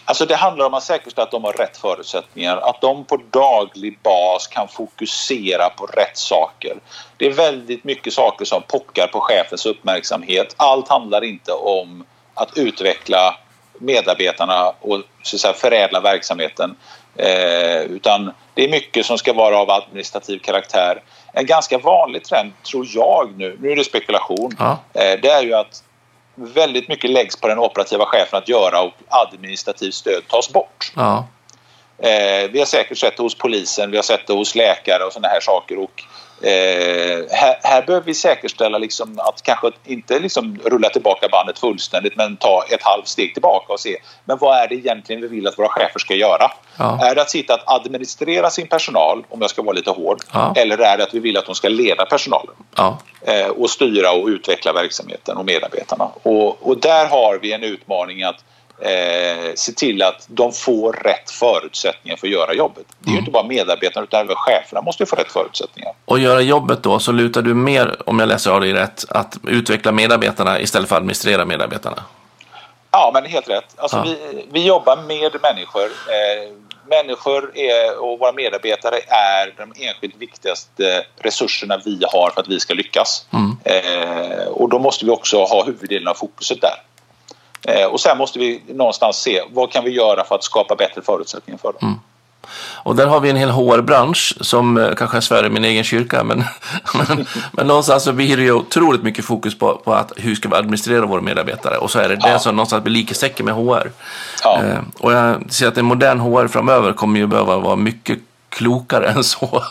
Alltså 0.05 0.25
det 0.25 0.35
handlar 0.35 0.65
om 0.65 0.73
att 0.73 0.83
säkerställa 0.83 1.23
att 1.25 1.31
de 1.31 1.43
har 1.43 1.53
rätt 1.53 1.77
förutsättningar. 1.77 2.57
Att 2.57 2.81
de 2.81 3.05
på 3.05 3.19
daglig 3.31 3.99
bas 4.03 4.47
kan 4.47 4.67
fokusera 4.67 5.69
på 5.69 5.85
rätt 5.85 6.17
saker. 6.17 6.77
Det 7.17 7.25
är 7.25 7.31
väldigt 7.31 7.83
mycket 7.83 8.13
saker 8.13 8.45
som 8.45 8.61
pockar 8.61 9.07
på 9.07 9.19
chefens 9.19 9.65
uppmärksamhet. 9.65 10.53
Allt 10.57 10.87
handlar 10.89 11.23
inte 11.23 11.51
om 11.51 12.05
att 12.33 12.57
utveckla 12.57 13.35
medarbetarna 13.79 14.73
och 14.81 15.01
så 15.23 15.35
att 15.35 15.39
säga, 15.41 15.53
förädla 15.53 15.99
verksamheten. 15.99 16.75
Eh, 17.15 17.81
utan 17.81 18.31
det 18.53 18.63
är 18.65 18.69
mycket 18.69 19.05
som 19.05 19.17
ska 19.17 19.33
vara 19.33 19.57
av 19.57 19.69
administrativ 19.71 20.39
karaktär. 20.39 21.01
En 21.33 21.45
ganska 21.45 21.77
vanlig 21.77 22.23
trend, 22.25 22.51
tror 22.63 22.85
jag 22.89 23.33
nu, 23.37 23.57
nu 23.61 23.71
är 23.71 23.75
det 23.75 23.83
spekulation, 23.83 24.55
Ja. 24.59 24.77
eh, 24.93 25.19
det 25.21 25.29
är 25.29 25.43
ju 25.43 25.53
att 25.53 25.83
väldigt 26.35 26.87
mycket 26.87 27.09
läggs 27.09 27.35
på 27.35 27.47
den 27.47 27.59
operativa 27.59 28.05
chefen 28.05 28.37
att 28.37 28.49
göra 28.49 28.81
och 28.81 28.93
administrativt 29.07 29.93
stöd 29.93 30.27
tas 30.27 30.53
bort. 30.53 30.91
Ja. 30.95 31.27
Eh, 31.97 32.51
vi 32.51 32.59
har 32.59 32.65
säkert 32.65 32.97
sett 32.97 33.17
det 33.17 33.23
hos 33.23 33.37
polisen, 33.37 33.91
vi 33.91 33.97
har 33.97 34.03
sett 34.03 34.27
det 34.27 34.33
hos 34.33 34.55
läkare 34.55 35.03
och 35.03 35.13
sådana 35.13 35.27
här 35.27 35.39
saker. 35.39 35.77
Och, 35.77 36.03
eh, 36.43 37.25
här, 37.31 37.59
här 37.63 37.81
behöver 37.85 38.05
vi 38.05 38.13
säkerställa 38.13 38.77
liksom 38.77 39.19
att 39.19 39.43
kanske 39.43 39.71
inte 39.85 40.19
liksom 40.19 40.59
rulla 40.65 40.89
tillbaka 40.89 41.27
bandet 41.31 41.59
fullständigt 41.59 42.15
men 42.15 42.37
ta 42.37 42.63
ett 42.69 42.83
halvt 42.83 43.07
steg 43.07 43.33
tillbaka 43.33 43.73
och 43.73 43.79
se 43.79 43.97
men 44.25 44.37
vad 44.37 44.57
är 44.57 44.67
det 44.67 44.75
egentligen 44.75 45.21
vi 45.21 45.27
vill 45.27 45.47
att 45.47 45.59
våra 45.59 45.69
chefer 45.69 45.99
ska 45.99 46.13
göra? 46.13 46.51
Ja. 46.77 47.05
Är 47.05 47.15
det 47.15 47.21
att 47.21 47.29
sitta 47.29 47.53
att 47.53 47.69
administrera 47.69 48.49
sin 48.49 48.67
personal, 48.67 49.23
om 49.29 49.41
jag 49.41 49.49
ska 49.49 49.61
vara 49.61 49.73
lite 49.73 49.89
hård, 49.89 50.17
ja. 50.33 50.53
eller 50.57 50.77
är 50.77 50.97
det 50.97 51.03
att 51.03 51.13
vi 51.13 51.19
vill 51.19 51.37
att 51.37 51.45
de 51.45 51.55
ska 51.55 51.69
leda 51.69 52.05
personalen 52.05 52.55
ja. 52.75 52.97
eh, 53.21 53.47
och 53.47 53.69
styra 53.69 54.11
och 54.11 54.27
utveckla 54.27 54.73
verksamheten 54.73 55.37
och 55.37 55.45
medarbetarna? 55.45 56.09
Och, 56.23 56.67
och 56.69 56.77
där 56.77 57.07
har 57.07 57.39
vi 57.41 57.53
en 57.53 57.63
utmaning 57.63 58.23
att 58.23 58.43
eh, 58.83 59.53
se 59.55 59.71
till 59.71 60.01
att 60.01 60.25
de 60.27 60.51
får 60.51 60.93
rätt 60.93 61.31
förutsättningar 61.31 62.17
för 62.17 62.27
att 62.27 62.33
göra 62.33 62.53
jobbet. 62.53 62.85
Det 62.99 63.05
är 63.05 63.07
mm. 63.07 63.13
ju 63.13 63.19
inte 63.19 63.31
bara 63.31 63.43
medarbetarna 63.43 64.03
utan 64.03 64.21
även 64.21 64.35
cheferna 64.35 64.81
måste 64.81 65.05
få 65.05 65.15
rätt 65.15 65.31
förutsättningar. 65.31 65.93
Och 66.05 66.19
göra 66.19 66.41
jobbet 66.41 66.83
då 66.83 66.99
så 66.99 67.11
lutar 67.11 67.41
du 67.41 67.53
mer, 67.53 67.95
om 68.05 68.19
jag 68.19 68.29
läser 68.29 68.51
av 68.51 68.61
dig 68.61 68.73
rätt, 68.73 69.05
att 69.09 69.37
utveckla 69.47 69.91
medarbetarna 69.91 70.59
istället 70.59 70.89
för 70.89 70.95
att 70.95 70.99
administrera 70.99 71.45
medarbetarna? 71.45 72.03
Ja, 72.91 73.11
men 73.13 73.25
helt 73.25 73.49
rätt. 73.49 73.75
Alltså, 73.77 73.97
ja. 73.97 74.03
vi, 74.03 74.45
vi 74.51 74.65
jobbar 74.65 74.95
med 74.95 75.31
människor. 75.41 75.83
Eh, 75.85 76.53
människor 76.89 77.57
är, 77.57 77.97
och 77.97 78.19
våra 78.19 78.31
medarbetare 78.31 78.95
är 79.07 79.53
de 79.57 79.85
enskilt 79.87 80.15
viktigaste 80.17 81.05
resurserna 81.19 81.81
vi 81.85 81.99
har 82.11 82.29
för 82.29 82.41
att 82.41 82.47
vi 82.47 82.59
ska 82.59 82.73
lyckas. 82.73 83.25
Mm. 83.33 83.57
Eh, 83.63 84.47
och 84.47 84.69
då 84.69 84.79
måste 84.79 85.05
vi 85.05 85.11
också 85.11 85.43
ha 85.43 85.63
huvuddelen 85.65 86.07
av 86.07 86.13
fokuset 86.13 86.61
där. 86.61 86.75
Eh, 87.67 87.85
och 87.85 87.99
sen 87.99 88.17
måste 88.17 88.39
vi 88.39 88.61
någonstans 88.67 89.17
se 89.17 89.41
vad 89.51 89.71
kan 89.71 89.83
vi 89.83 89.91
göra 89.91 90.23
för 90.23 90.35
att 90.35 90.43
skapa 90.43 90.75
bättre 90.75 91.01
förutsättningar 91.01 91.57
för 91.57 91.73
dem. 91.73 91.81
Mm. 91.81 91.99
Och 92.83 92.95
där 92.95 93.07
har 93.07 93.19
vi 93.19 93.29
en 93.29 93.35
hel 93.35 93.49
HR-bransch 93.49 94.37
som 94.41 94.77
eh, 94.77 94.95
kanske 94.95 95.17
jag 95.17 95.23
svär 95.23 95.45
i 95.45 95.49
min 95.49 95.65
egen 95.65 95.83
kyrka, 95.83 96.23
men, 96.23 96.43
men, 96.93 97.25
men 97.51 97.67
någonstans 97.67 98.03
så 98.03 98.13
blir 98.13 98.37
det 98.37 98.43
ju 98.43 98.51
otroligt 98.51 99.03
mycket 99.03 99.25
fokus 99.25 99.59
på, 99.59 99.75
på 99.75 99.93
att 99.93 100.11
hur 100.17 100.35
ska 100.35 100.49
vi 100.49 100.55
administrera 100.55 101.05
våra 101.05 101.21
medarbetare 101.21 101.77
och 101.77 101.91
så 101.91 101.99
är 101.99 102.09
det 102.09 102.17
ja. 102.21 102.33
det 102.33 102.39
som 102.39 102.55
någonstans 102.55 102.83
blir 102.83 102.93
liksäcken 102.93 103.45
med 103.45 103.55
HR. 103.55 103.91
Ja. 104.43 104.63
Eh, 104.63 104.79
och 104.99 105.13
jag 105.13 105.53
ser 105.53 105.67
att 105.67 105.77
en 105.77 105.85
modern 105.85 106.19
HR 106.19 106.47
framöver 106.47 106.93
kommer 106.93 107.19
ju 107.19 107.27
behöva 107.27 107.57
vara 107.57 107.75
mycket 107.75 108.19
klokare 108.49 109.07
än 109.15 109.23
så. 109.23 109.63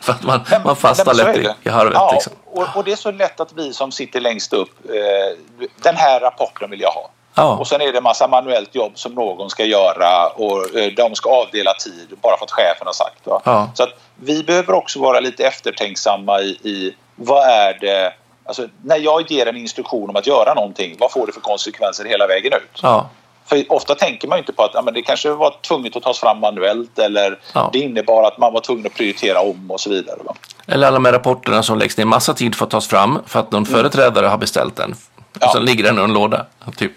För 0.00 0.12
att 0.12 0.22
man, 0.22 0.40
men, 0.50 0.62
man 0.62 0.76
fastnar 0.76 1.14
lätt 1.14 1.36
i, 1.36 1.48
i 1.62 1.68
harvet. 1.68 1.94
Ja, 1.94 2.10
liksom. 2.12 2.32
och, 2.46 2.76
och, 2.76 2.84
det 2.84 2.92
är 2.92 2.96
så 2.96 3.10
lätt 3.10 3.40
att 3.40 3.52
vi 3.56 3.72
som 3.72 3.92
sitter 3.92 4.20
längst 4.20 4.52
upp, 4.52 4.70
eh, 4.88 5.68
den 5.82 5.96
här 5.96 6.20
rapporten 6.20 6.70
vill 6.70 6.80
jag 6.80 6.90
ha. 6.90 7.10
Ja. 7.34 7.56
Och 7.56 7.66
sen 7.66 7.80
är 7.80 7.92
det 7.92 7.98
en 7.98 8.04
massa 8.04 8.28
manuellt 8.28 8.74
jobb 8.74 8.92
som 8.94 9.14
någon 9.14 9.50
ska 9.50 9.64
göra 9.64 10.26
och 10.26 10.76
eh, 10.76 10.92
de 10.96 11.14
ska 11.14 11.30
avdela 11.30 11.74
tid 11.74 12.18
bara 12.22 12.36
för 12.36 12.44
att 12.44 12.50
chefen 12.50 12.86
har 12.86 12.92
sagt. 12.92 13.22
Ja. 13.24 13.70
Så 13.74 13.82
att 13.82 13.90
vi 14.16 14.42
behöver 14.42 14.72
också 14.72 15.00
vara 15.00 15.20
lite 15.20 15.46
eftertänksamma 15.46 16.40
i, 16.40 16.48
i 16.48 16.96
vad 17.16 17.48
är 17.48 17.78
det 17.80 18.12
Alltså, 18.46 18.68
när 18.82 18.96
jag 18.96 19.30
ger 19.30 19.46
en 19.46 19.56
instruktion 19.56 20.10
om 20.10 20.16
att 20.16 20.26
göra 20.26 20.54
någonting, 20.54 20.96
vad 20.98 21.12
får 21.12 21.26
det 21.26 21.32
för 21.32 21.40
konsekvenser 21.40 22.04
hela 22.04 22.26
vägen 22.26 22.52
ut? 22.52 22.80
Ja. 22.82 23.08
För 23.46 23.64
ofta 23.68 23.94
tänker 23.94 24.28
man 24.28 24.38
inte 24.38 24.52
på 24.52 24.62
att 24.62 24.70
ja, 24.74 24.82
det 24.82 25.02
kanske 25.02 25.30
var 25.30 25.56
tvunget 25.60 25.96
att 25.96 26.02
tas 26.02 26.18
fram 26.18 26.40
manuellt 26.40 26.98
eller 26.98 27.38
ja. 27.54 27.70
det 27.72 27.78
innebar 27.78 28.22
att 28.22 28.38
man 28.38 28.52
var 28.52 28.60
tvungen 28.60 28.86
att 28.86 28.94
prioritera 28.94 29.40
om 29.40 29.70
och 29.70 29.80
så 29.80 29.90
vidare. 29.90 30.18
Va? 30.24 30.34
Eller 30.66 30.86
alla 30.86 30.94
de 30.96 31.04
här 31.04 31.12
rapporterna 31.12 31.62
som 31.62 31.78
läggs 31.78 31.96
ner 31.96 32.04
massa 32.04 32.34
tid 32.34 32.54
för 32.54 32.64
att 32.64 32.70
tas 32.70 32.88
fram 32.88 33.18
för 33.26 33.40
att 33.40 33.52
någon 33.52 33.64
mm. 33.64 33.74
företrädare 33.78 34.26
har 34.26 34.38
beställt 34.38 34.76
den. 34.76 34.94
Ja. 35.40 35.46
Och 35.46 35.52
sen 35.52 35.64
ligger 35.64 35.84
den 35.84 35.98
i 35.98 36.02
en 36.02 36.12
låda. 36.12 36.46
Typ. 36.76 36.92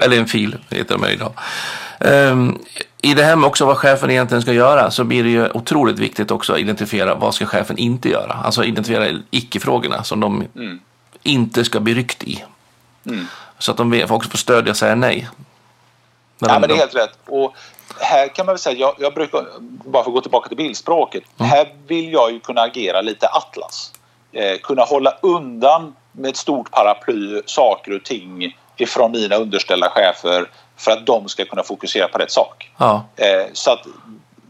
Eller 0.00 0.18
en 0.18 0.26
fil, 0.26 0.56
heter 0.70 0.98
de 0.98 1.06
idag. 1.06 1.32
Um, 2.00 2.58
I 3.02 3.14
det 3.14 3.24
här 3.24 3.36
med 3.36 3.46
också 3.46 3.66
vad 3.66 3.76
chefen 3.76 4.10
egentligen 4.10 4.42
ska 4.42 4.52
göra 4.52 4.90
så 4.90 5.04
blir 5.04 5.24
det 5.24 5.30
ju 5.30 5.50
otroligt 5.50 5.98
viktigt 5.98 6.30
också 6.30 6.52
att 6.52 6.58
identifiera 6.58 7.14
vad 7.14 7.34
ska 7.34 7.46
chefen 7.46 7.78
inte 7.78 8.08
göra. 8.08 8.32
Alltså 8.44 8.64
identifiera 8.64 9.20
icke-frågorna 9.30 10.04
som 10.04 10.20
de 10.20 10.46
mm. 10.56 10.80
inte 11.22 11.64
ska 11.64 11.80
bli 11.80 11.94
ryckt 11.94 12.24
i. 12.24 12.44
Mm. 13.06 13.26
Så 13.58 13.70
att 13.70 13.76
de 13.76 14.06
också 14.10 14.30
får 14.30 14.38
stödja 14.38 14.70
och 14.70 14.76
säga 14.76 14.94
nej. 14.94 15.28
Ja, 16.38 16.58
men 16.58 16.68
det 16.68 16.74
är 16.74 16.78
helt 16.78 16.94
rätt. 16.94 17.18
Och 17.26 17.54
här 18.00 18.28
kan 18.28 18.46
man 18.46 18.52
väl 18.52 18.60
säga, 18.60 18.78
jag, 18.78 18.94
jag 18.98 19.14
brukar, 19.14 19.44
bara 19.60 20.04
för 20.04 20.10
att 20.10 20.14
gå 20.14 20.20
tillbaka 20.20 20.48
till 20.48 20.56
bildspråket, 20.56 21.24
mm. 21.38 21.50
här 21.50 21.74
vill 21.86 22.12
jag 22.12 22.32
ju 22.32 22.40
kunna 22.40 22.60
agera 22.60 23.00
lite 23.00 23.28
Atlas. 23.28 23.92
Eh, 24.32 24.58
kunna 24.62 24.82
hålla 24.82 25.18
undan 25.22 25.94
med 26.16 26.30
ett 26.30 26.36
stort 26.36 26.70
paraply 26.70 27.42
saker 27.46 27.92
och 27.96 28.04
ting 28.04 28.56
ifrån 28.76 29.12
mina 29.12 29.36
underställda 29.36 29.90
chefer 29.90 30.50
för 30.76 30.90
att 30.90 31.06
de 31.06 31.28
ska 31.28 31.44
kunna 31.44 31.62
fokusera 31.62 32.08
på 32.08 32.18
rätt 32.18 32.30
sak. 32.30 32.70
Ja. 32.76 33.04
Eh, 33.16 33.46
så 33.52 33.70
att 33.70 33.86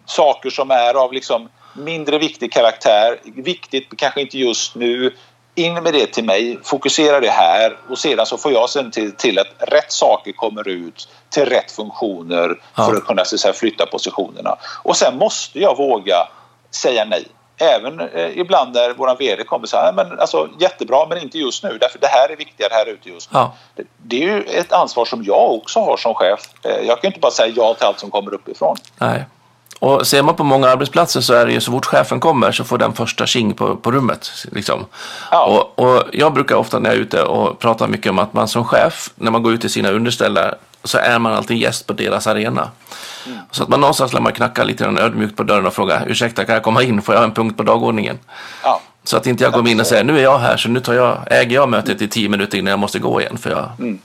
saker 0.07 0.51
som 0.51 0.71
är 0.71 0.95
av 0.95 1.12
liksom 1.12 1.49
mindre 1.75 2.19
viktig 2.19 2.53
karaktär, 2.53 3.19
viktigt 3.25 3.89
kanske 3.97 4.21
inte 4.21 4.39
just 4.39 4.75
nu, 4.75 5.15
in 5.55 5.75
med 5.75 5.93
det 5.93 6.07
till 6.07 6.25
mig, 6.25 6.59
fokusera 6.62 7.21
det 7.21 7.31
här 7.31 7.77
och 7.91 7.99
sedan 7.99 8.27
så 8.27 8.39
får 8.39 8.53
jag 8.53 8.71
sen 8.71 8.91
till, 8.91 9.12
till 9.12 9.39
att 9.39 9.47
rätt 9.59 9.93
saker 9.93 10.33
kommer 10.33 10.69
ut 10.69 11.09
till 11.31 11.45
rätt 11.45 11.73
funktioner 11.73 12.61
ja. 12.77 12.87
för 12.87 12.97
att 12.97 13.05
kunna 13.05 13.25
så 13.25 13.49
att 13.49 13.57
flytta 13.57 13.87
positionerna. 13.87 14.57
Och 14.83 14.97
sen 14.97 15.19
måste 15.19 15.61
jag 15.61 15.77
våga 15.77 16.29
säga 16.71 17.05
nej 17.05 17.27
även 17.59 18.00
eh, 18.00 18.38
ibland 18.38 18.74
när 18.74 18.94
vår 18.94 19.16
VD 19.18 19.44
kommer 19.44 19.66
så 19.66 19.76
här, 19.76 19.92
men 19.92 20.20
alltså 20.20 20.48
jättebra 20.59 21.07
men 21.09 21.18
inte 21.18 21.38
just 21.38 21.62
nu 21.64 21.78
därför 21.80 21.98
det 21.98 22.07
här 22.07 22.32
är 22.32 22.36
viktigare 22.36 22.70
här 22.72 22.86
ute 22.86 23.09
just 23.09 23.32
nu. 23.32 23.38
Ja. 23.38 23.55
Det, 23.76 23.82
det, 23.96 24.24
är 24.24 24.28
ju 24.28 24.42
ett 24.42 24.72
ansvar 24.72 25.05
som 25.05 25.24
jag 25.24 25.52
också 25.52 25.80
har 25.80 25.96
som 25.96 26.14
chef. 26.14 26.40
Eh, 26.62 26.86
jag 26.86 27.00
kan 27.00 27.09
inte 27.09 27.20
bara 27.20 27.32
säga 27.32 27.52
ja 27.57 27.74
till 27.74 27.86
allt 27.86 28.00
som 28.00 28.11
kommer 28.11 28.34
uppifrån. 28.34 28.76
Nej. 28.98 29.24
Och 29.78 30.07
ser 30.07 30.22
man 30.22 30.36
på 30.36 30.44
många 30.44 30.68
arbetsplatser 30.68 31.20
så 31.20 31.34
är 31.34 31.46
det 31.46 31.52
ju 31.52 31.61
så 31.61 31.72
fort 31.72 31.86
chefen 31.86 32.20
kommer 32.20 32.52
så 32.52 32.64
får 32.64 32.78
den 32.78 32.92
första 32.92 33.26
tjing 33.26 33.55
på, 33.55 33.76
på 33.76 33.92
rummet. 33.92 34.30
Liksom. 34.52 34.86
Ja. 35.30 35.44
Och, 35.44 35.84
och, 35.84 36.02
jag 36.12 36.32
brukar 36.32 36.55
ofta 36.55 36.78
när 36.78 36.90
jag 36.90 36.96
är 36.96 37.02
ute 37.02 37.22
och 37.22 37.59
pratar 37.59 37.88
mycket 37.88 38.11
om 38.11 38.18
att 38.18 38.32
man 38.32 38.48
som 38.48 38.64
chef, 38.64 39.11
när 39.14 39.30
man 39.30 39.42
går 39.42 39.52
ut 39.52 39.61
till 39.61 39.70
sina 39.70 39.90
underställda, 39.90 40.55
så 40.85 40.99
är 40.99 41.18
man 41.18 41.32
alltid 41.32 41.57
gäst 41.57 41.87
på 41.87 41.93
deras 41.93 42.26
arena. 42.26 42.70
Mm. 43.26 43.39
Så 43.51 43.62
att 43.62 43.68
man 43.68 43.80
någonstans 43.80 44.12
lär 44.12 44.20
man 44.20 44.32
knacka 44.32 44.64
lite 44.64 44.85
ödmjukt 44.85 45.37
på 45.37 45.43
dörren 45.43 45.66
och 45.66 45.74
fråga 45.74 46.03
ursäkta 46.07 46.45
kan 46.45 46.55
jag 46.55 46.62
komma 46.62 46.82
in, 46.82 47.03
får 47.03 47.14
jag 47.14 47.24
en 47.24 47.35
punkt 47.35 47.57
på 47.57 47.62
dagordningen? 47.62 48.18
Ja. 48.62 48.80
Så 49.05 49.16
att 49.16 49.26
inte 49.26 49.45
jag 49.45 49.53
går 49.53 49.68
in 49.68 49.80
och 49.80 49.87
säger 49.87 50.05
nu 50.05 50.18
är 50.18 50.22
jag 50.22 50.39
här 50.39 50.57
så 50.57 50.68
nu 50.68 50.80
tar 50.80 50.95
jag, 50.95 51.18
äger 51.30 51.55
jag 51.55 51.68
mötet 51.68 52.03
i 52.03 52.09
tio 52.09 52.28
minuter 52.28 52.59
innan 52.59 52.70
jag 52.70 52.78
måste 52.78 52.99
gå 52.99 53.20
igen. 53.20 53.39
För 53.39 53.51
jag... 53.51 53.70
Mm. 53.78 53.99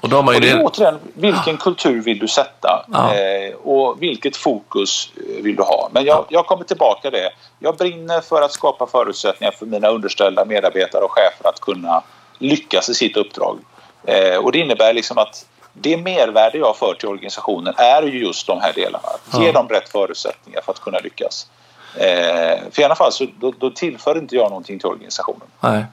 Och 0.00 0.10
då 0.10 0.16
har 0.16 0.22
man 0.22 0.34
ju 0.34 0.38
och 0.38 0.42
det 0.42 0.50
är 0.50 0.64
återigen, 0.64 0.98
vilken 1.14 1.56
kultur 1.56 2.02
vill 2.02 2.18
du 2.18 2.28
sätta? 2.28 2.84
Ja. 2.92 3.14
Eh, 3.14 3.54
och 3.54 4.02
vilket 4.02 4.36
fokus 4.36 5.10
vill 5.42 5.56
du 5.56 5.62
ha? 5.62 5.88
Men 5.92 6.04
jag, 6.04 6.24
jag 6.28 6.46
kommer 6.46 6.64
tillbaka 6.64 7.10
det. 7.10 7.30
Jag 7.58 7.76
brinner 7.76 8.20
för 8.20 8.42
att 8.42 8.52
skapa 8.52 8.86
förutsättningar 8.86 9.52
för 9.52 9.66
mina 9.66 9.88
underställda 9.88 10.44
medarbetare 10.44 11.04
och 11.04 11.10
chefer 11.10 11.48
att 11.48 11.60
kunna 11.60 12.02
lyckas 12.38 12.88
i 12.88 12.94
sitt 12.94 13.16
uppdrag. 13.16 13.58
Eh, 14.06 14.36
och 14.36 14.52
det 14.52 14.58
innebär 14.58 14.92
liksom 14.92 15.18
att 15.18 15.46
det 15.74 15.96
mervärde 15.96 16.58
jag 16.58 16.76
för 16.76 16.94
till 16.94 17.08
organisationen 17.08 17.74
är 17.76 18.02
ju 18.02 18.24
just 18.24 18.46
de 18.46 18.60
här 18.60 18.72
delarna. 18.72 19.08
Ge 19.32 19.46
ja. 19.46 19.52
dem 19.52 19.68
rätt 19.68 19.88
förutsättningar 19.88 20.60
för 20.60 20.72
att 20.72 20.80
kunna 20.80 20.98
lyckas. 20.98 21.46
Eh, 21.94 22.58
för 22.72 22.80
i 22.80 22.84
alla 22.84 22.94
fall 22.94 23.12
så 23.12 23.26
då, 23.40 23.52
då 23.58 23.70
tillför 23.70 24.18
inte 24.18 24.36
jag 24.36 24.48
någonting 24.48 24.78
till 24.78 24.88
organisationen. 24.88 25.48
Nej. 25.60 25.84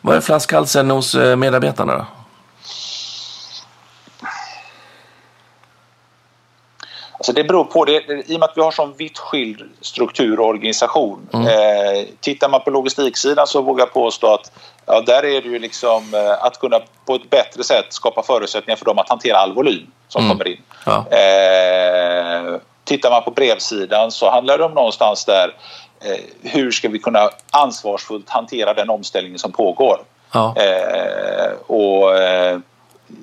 Vad 0.00 0.16
är 0.16 0.20
flaskhalsen 0.20 0.90
hos 0.90 1.14
eh, 1.14 1.36
medarbetarna 1.36 1.96
då? 1.96 2.06
Alltså 7.22 7.32
det 7.32 7.44
beror 7.44 7.64
på, 7.64 7.84
det, 7.84 7.92
i 8.26 8.36
och 8.36 8.40
med 8.40 8.42
att 8.42 8.56
vi 8.56 8.60
har 8.60 8.70
sån 8.70 8.94
vitt 8.96 9.18
skild 9.18 9.62
struktur 9.80 10.40
och 10.40 10.46
organisation. 10.46 11.28
Mm. 11.32 11.46
Eh, 11.46 12.04
tittar 12.20 12.48
man 12.48 12.60
på 12.60 12.70
logistiksidan 12.70 13.46
så 13.46 13.62
vågar 13.62 13.84
jag 13.84 13.92
påstå 13.92 14.34
att 14.34 14.52
ja, 14.86 15.00
där 15.00 15.24
är 15.24 15.42
det 15.42 15.48
ju 15.48 15.58
liksom 15.58 16.14
eh, 16.14 16.44
att 16.44 16.60
kunna 16.60 16.80
på 17.06 17.14
ett 17.14 17.30
bättre 17.30 17.64
sätt 17.64 17.84
skapa 17.88 18.22
förutsättningar 18.22 18.76
för 18.76 18.84
dem 18.84 18.98
att 18.98 19.08
hantera 19.08 19.36
all 19.36 19.52
volym 19.52 19.86
som 20.08 20.24
mm. 20.24 20.32
kommer 20.32 20.48
in. 20.48 20.60
Ja. 20.86 21.06
Eh, 21.10 22.56
tittar 22.84 23.10
man 23.10 23.22
på 23.22 23.30
brevsidan 23.30 24.10
så 24.10 24.30
handlar 24.30 24.58
det 24.58 24.64
om 24.64 24.74
någonstans 24.74 25.24
där 25.24 25.54
eh, 26.00 26.50
hur 26.50 26.70
ska 26.70 26.88
vi 26.88 26.98
kunna 26.98 27.30
ansvarsfullt 27.50 28.30
hantera 28.30 28.74
den 28.74 28.90
omställningen 28.90 29.38
som 29.38 29.52
pågår. 29.52 30.00
Ja. 30.32 30.54
Eh, 30.56 31.52
och 31.66 32.18
eh, 32.18 32.58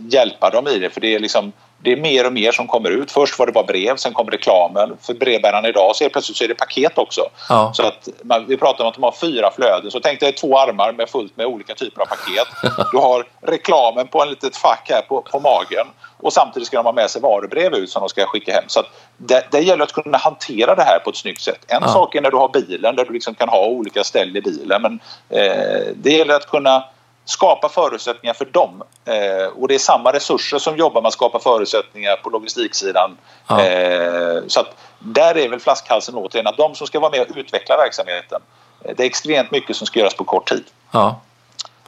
hjälpa 0.10 0.50
dem 0.50 0.68
i 0.68 0.80
det 0.80 0.90
för 0.90 1.02
det 1.02 1.16
är 1.16 1.20
liksom 1.20 1.52
det 1.82 1.92
är 1.92 1.98
mer 1.98 2.26
och 2.26 2.34
mer 2.34 2.52
som 2.52 2.68
kommer 2.68 2.90
ut. 2.90 3.12
Först 3.12 3.40
var 3.40 3.46
det 3.46 3.52
bara 3.52 3.64
brev, 3.64 3.96
sen 3.96 4.14
kom 4.14 4.30
reklamen. 4.30 4.98
För 5.02 5.14
brevbärarna 5.14 5.68
idag 5.68 5.96
så 5.96 6.04
det 6.04 6.10
plötsligt 6.10 6.38
så 6.38 6.44
är 6.44 6.48
det 6.48 6.56
paket 6.56 6.98
också. 6.98 7.22
Ja. 7.50 7.72
Så 7.74 7.84
att 7.84 8.10
man, 8.24 8.46
vi 8.48 8.58
pratar 8.58 8.84
om 8.84 8.90
att 8.90 8.96
de 8.96 9.04
har 9.04 9.12
fyra 9.12 9.52
flöden. 9.56 9.92
Så 9.92 10.00
tänk 10.00 10.20
dig 10.20 10.32
två 10.32 10.60
armar 10.60 10.92
med 10.92 11.10
fullt 11.10 11.38
med 11.38 11.46
olika 11.46 11.76
typer 11.76 12.02
av 12.02 12.06
paket. 12.06 12.48
Du 12.92 12.98
har 12.98 13.26
reklamen 13.42 14.08
på 14.08 14.22
en 14.22 14.30
litet 14.30 14.58
fack 14.58 14.90
här 14.90 15.02
på, 15.02 15.22
på 15.22 15.40
magen 15.40 15.88
och 16.18 16.34
samtidigt 16.34 16.68
ska 16.68 16.78
de 16.78 16.86
ha 16.86 16.94
med 16.94 17.10
sig 17.10 17.22
varubrev 17.22 17.74
ut 17.74 17.90
som 17.90 18.02
de 18.02 18.10
ska 18.10 18.26
skicka 18.26 18.54
hem. 18.54 18.64
Så 18.68 18.84
det, 19.18 19.48
det 19.52 19.60
gäller 19.60 19.84
att 19.84 19.94
kunna 19.94 20.18
hantera 20.18 20.76
det 20.76 20.84
här 20.84 21.00
på 21.00 21.10
ett 21.10 21.18
snyggt 21.18 21.42
sätt. 21.42 21.66
En 21.68 21.80
ja. 21.82 21.88
sak 21.88 22.16
är 22.16 22.22
när 22.22 22.32
du 22.32 22.38
har 22.38 22.50
bilen 22.50 22.96
där 22.96 23.06
du 23.06 23.14
liksom 23.14 23.36
kan 23.36 23.50
ha 23.50 23.66
olika 23.66 24.04
ställ 24.04 24.38
i 24.38 24.42
bilen 24.42 24.82
men 24.82 25.00
eh, 25.30 25.94
det 25.96 26.12
gäller 26.12 26.34
att 26.34 26.48
kunna 26.48 26.84
skapa 27.30 27.70
förutsättningar 27.70 28.34
för 28.34 28.46
dem. 28.46 28.84
Eh, 29.06 29.48
och 29.48 29.68
det 29.68 29.76
är 29.76 29.80
samma 29.80 30.14
resurser 30.14 30.60
som 30.60 30.78
jobbar 30.78 31.02
med 31.02 31.08
att 31.08 31.14
skapa 31.14 31.40
förutsättningar 31.40 32.16
på 32.16 32.30
logistiksidan. 32.30 33.18
Ja. 33.48 33.62
Eh, 33.66 34.42
så 34.48 34.66
där 35.00 35.38
är 35.38 35.50
väl 35.50 35.60
flaskhalsen 35.60 36.16
återigen 36.16 36.48
att 36.48 36.58
de 36.58 36.76
som 36.76 36.88
ska 36.88 37.00
vara 37.00 37.12
med 37.12 37.22
och 37.22 37.28
utveckla 37.38 37.78
verksamheten. 37.78 38.42
eh, 38.86 38.96
Det 38.98 39.04
är 39.04 39.08
extremt 39.08 39.52
mycket 39.52 39.76
som 39.76 39.88
ska 39.88 40.00
göras 40.00 40.14
på 40.14 40.24
kort 40.24 40.50
tid 40.50 40.64
Ja. 40.92 41.20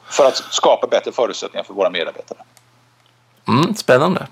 för 0.09 0.25
att 0.25 0.35
skapa 0.35 0.87
bättre 0.87 1.11
förutsättningar 1.11 1.63
för 1.63 1.73
våra 1.73 1.89
medarbetare. 1.89 2.39
Mm, 3.47 3.75
spännande. 3.75 4.27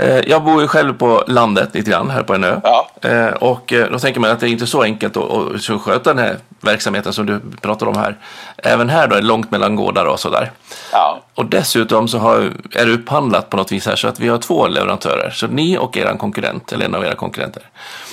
Eh, 0.00 0.18
Jag 0.28 0.44
bor 0.44 0.62
ju 0.62 0.68
själv 0.68 0.92
på 0.94 1.24
landet 1.26 1.68
lite 1.72 1.90
grann 1.90 2.10
här 2.10 2.22
på 2.22 2.34
en 2.34 2.44
ö. 2.44 2.60
Ja. 2.64 2.90
Eh, 3.02 3.26
Och 3.28 3.72
eh, 3.72 3.90
då 3.90 3.98
tänker 3.98 4.20
man 4.20 4.30
att 4.30 4.40
det 4.40 4.46
är 4.48 4.50
inte 4.50 4.66
så 4.66 4.82
enkelt 4.82 5.16
att, 5.16 5.30
att 5.30 5.70
att 5.70 5.82
sköta 5.82 6.14
den 6.14 6.24
här 6.24 6.36
verksamheten 6.60 7.12
som 7.12 7.26
du 7.26 7.40
pratar 7.60 7.86
om 7.86 7.96
här. 7.96 8.16
Även 8.56 8.88
här 8.88 9.06
då 9.08 9.16
är 9.16 9.20
det 9.20 9.26
långt 9.26 9.50
mellan 9.50 9.76
gårdar 9.76 10.04
och 10.04 10.20
sådär. 10.20 10.50
Ja. 10.92 11.20
Och 11.34 11.44
dessutom 11.46 12.08
så 12.08 12.18
har, 12.18 12.50
är 12.74 12.86
det 12.86 12.92
upphandlat 12.92 13.50
på 13.50 13.56
något 13.56 13.72
vis 13.72 13.86
här 13.86 13.96
så 13.96 14.08
att 14.08 14.20
vi 14.20 14.28
har 14.28 14.38
två 14.38 14.68
leverantörer. 14.68 15.30
Så 15.30 15.46
ni 15.46 15.78
och 15.78 15.96
er 15.96 16.16
konkurrent, 16.18 16.72
eller 16.72 16.84
en 16.84 16.94
av 16.94 17.04
era 17.04 17.14
konkurrenter. 17.14 17.62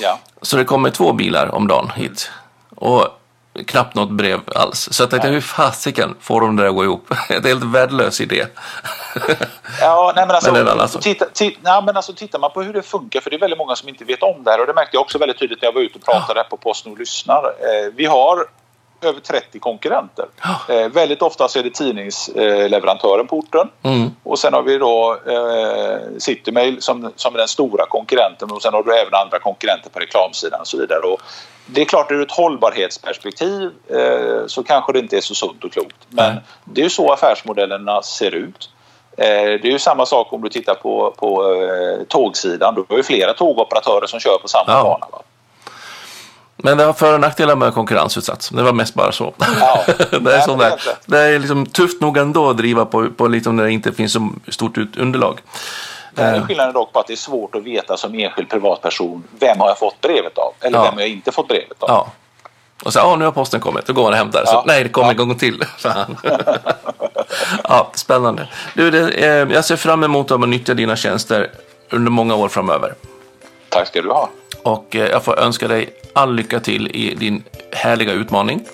Ja. 0.02 0.20
Så 0.42 0.58
det 0.58 0.64
kommer 0.64 0.90
två 0.90 1.14
bilar 1.14 1.56
om 1.56 1.68
dagen 1.68 1.92
hit. 1.96 2.32
Och 2.76 3.08
knappt 3.66 3.96
något 3.96 4.12
brev 4.12 4.40
alls. 4.56 4.90
Så 4.92 5.04
jag 5.04 5.10
tänkte, 5.10 5.28
hur 5.28 5.42
fasiken 5.42 6.16
får 6.22 6.42
de 6.42 6.56
det 6.56 6.64
där 6.64 6.70
att 6.70 6.76
gå 6.76 6.84
ihop? 6.84 7.08
Det 7.28 7.34
är 7.34 7.38
en 7.38 7.44
helt 7.46 7.64
värdelös 7.64 8.22
idé. 8.22 8.46
Ja, 9.82 10.14
nej 10.16 10.26
men 10.28 10.36
alltså, 10.36 10.52
Men 10.52 10.88
sak. 10.88 11.02
titta, 11.04 11.26
titta, 11.34 11.60
nej, 11.64 11.84
men 11.86 11.96
alltså 11.98 12.14
tittar 12.14 12.40
man 12.40 12.52
på 12.52 12.62
hur 12.62 12.74
det 12.74 12.82
funkar, 12.82 13.22
för 13.22 13.30
det 13.30 13.36
är 13.36 13.40
väldigt 13.40 13.60
många 13.60 13.76
som 13.76 13.90
inte 13.90 14.06
vet 14.06 14.24
om 14.24 14.44
det 14.44 14.52
här 14.52 14.62
och 14.62 14.68
det 14.68 14.74
märkte 14.74 14.96
jag 14.98 15.02
också 15.02 15.18
väldigt 15.18 15.40
tydligt 15.40 15.62
när 15.62 15.68
jag 15.68 15.74
var 15.74 15.82
ute 15.82 16.00
och 16.00 16.06
pratade 16.06 16.40
här 16.40 16.48
på 16.50 16.58
Postnord 16.58 17.00
lyssnar. 17.00 17.44
Eh, 17.46 17.94
vi 17.96 18.06
har 18.06 18.46
över 19.02 19.20
30 19.20 19.60
konkurrenter. 19.60 20.26
Eh, 20.70 20.88
väldigt 20.90 21.22
ofta 21.22 21.48
så 21.48 21.60
är 21.60 21.64
det 21.64 21.74
tidningsleverantören 21.74 23.28
på 23.28 23.38
orten 23.38 23.70
Mm. 23.84 24.12
och 24.24 24.40
sen 24.40 24.54
har 24.54 24.62
vi 24.62 24.78
då 24.78 25.18
eh, 25.28 26.20
Citymail 26.20 26.82
som, 26.82 27.12
som 27.16 27.34
är 27.34 27.38
den 27.38 27.48
stora 27.48 27.86
konkurrenten 27.86 28.52
och 28.52 28.62
sen 28.62 28.74
har 28.74 28.84
du 28.84 28.94
även 28.98 29.14
andra 29.14 29.40
konkurrenter 29.40 29.90
på 29.90 30.00
reklamsidan 30.00 30.60
och 30.62 30.68
så 30.68 30.78
vidare. 30.78 31.00
Och 31.00 31.22
det 31.68 31.82
är 31.82 31.86
klart 31.86 32.12
ur 32.12 32.22
ett 32.22 32.32
hållbarhetsperspektiv 32.32 33.70
eh, 33.90 34.48
så 34.48 34.64
kanske 34.64 34.94
det 34.94 35.00
inte 35.00 35.18
är 35.18 35.22
så 35.22 35.36
sunt 35.36 35.64
och 35.64 35.72
klokt. 35.72 35.96
Men 36.10 36.34
Nej. 36.34 36.44
det 36.66 36.82
är 36.82 36.84
ju 36.84 36.90
så 36.90 37.12
affärsmodellerna 37.14 38.02
ser 38.02 38.32
ut. 38.36 38.70
Eh, 39.18 39.26
Det 39.28 39.64
är 39.68 39.72
ju 39.72 39.80
samma 39.80 40.06
sak 40.06 40.34
om 40.34 40.42
du 40.42 40.50
tittar 40.50 40.76
på, 40.76 41.14
på 41.18 41.54
eh, 41.54 42.04
tågsidan. 42.08 42.76
Du 42.76 42.86
har 42.90 42.98
ju 42.98 43.04
flera 43.04 43.34
tågoperatörer 43.34 44.08
som 44.08 44.20
kör 44.20 44.38
på 44.42 44.48
samma 44.48 44.64
Ja. 44.72 44.84
bana. 44.84 45.08
Va? 45.12 45.22
Men 46.60 46.78
det 46.78 46.84
har 46.84 46.94
för 46.94 47.14
och 47.14 47.20
nackdelar 47.20 47.56
med 47.56 47.74
konkurrensutsatt. 47.74 48.50
Det 48.54 48.64
var 48.64 48.74
mest 48.74 48.94
bara 48.94 49.12
så. 49.12 49.34
Ja. 49.60 49.84
det, 50.20 50.36
är 50.36 50.42
sån 50.42 50.58
där. 50.60 50.80
det 51.06 51.20
är 51.20 51.40
liksom 51.40 51.66
tufft 51.66 52.02
nog 52.02 52.18
ändå 52.18 52.50
att 52.50 52.58
driva 52.58 52.86
på, 52.86 53.10
på 53.10 53.28
liksom 53.28 53.56
när 53.56 53.64
det 53.64 53.72
inte 53.72 53.94
finns 53.94 54.14
så 54.14 54.30
stort 54.48 54.78
ut- 54.78 54.98
underlag. 54.98 55.40
Eh. 56.22 56.34
är 56.34 56.42
skillnaden 56.42 56.74
dock 56.74 56.94
på 56.94 57.00
att 57.00 57.08
det 57.08 57.14
är 57.14 57.18
svårt 57.18 57.56
att 57.56 57.64
veta 57.64 57.98
som 57.98 58.16
enskild 58.20 58.50
privatperson 58.50 59.24
vem 59.40 59.60
har 59.60 59.68
jag 59.68 59.80
fått 59.80 60.02
brevet 60.02 60.38
av 60.38 60.54
eller 60.62 60.78
Ja. 60.78 60.84
vem 60.84 60.94
har 60.94 61.02
jag 61.02 61.10
inte 61.10 61.32
fått 61.32 61.48
brevet 61.48 61.84
av. 61.84 61.90
Ja. 61.90 62.08
Och 62.84 62.94
så, 62.94 63.00
ja 63.00 63.16
nu 63.16 63.26
har 63.26 63.32
posten 63.32 63.60
kommit, 63.60 63.86
då 63.86 63.94
går 63.94 64.04
man 64.04 64.12
och 64.12 64.18
hämtar. 64.18 64.46
Så, 64.46 64.52
Ja. 64.54 64.64
nej, 64.68 64.84
det 64.84 64.90
kommer 64.90 65.08
Ja. 65.08 65.12
en 65.12 65.18
gång 65.18 65.36
till. 65.38 65.64
Fan. 65.78 66.18
ja, 67.64 67.88
spännande. 67.94 68.48
Du, 68.74 68.92
det, 68.92 69.10
eh, 69.26 69.54
jag 69.54 69.66
ser 69.66 69.76
fram 69.76 70.04
emot 70.04 70.32
att 70.32 70.50
nyttja 70.50 70.74
dina 70.74 70.96
tjänster 70.96 71.52
under 71.92 72.12
många 72.12 72.36
år 72.36 72.48
framöver. 72.48 72.94
Tack 73.70 73.88
ska 73.88 74.02
du 74.02 74.10
ha. 74.10 74.30
Och 74.64 74.96
eh, 74.96 75.08
jag 75.10 75.24
får 75.24 75.40
önska 75.40 75.68
dig 75.68 75.90
all 76.14 76.36
lycka 76.36 76.60
till 76.60 76.88
i 76.88 77.16
din 77.16 77.44
härliga 77.72 78.12
utmaning. 78.12 78.66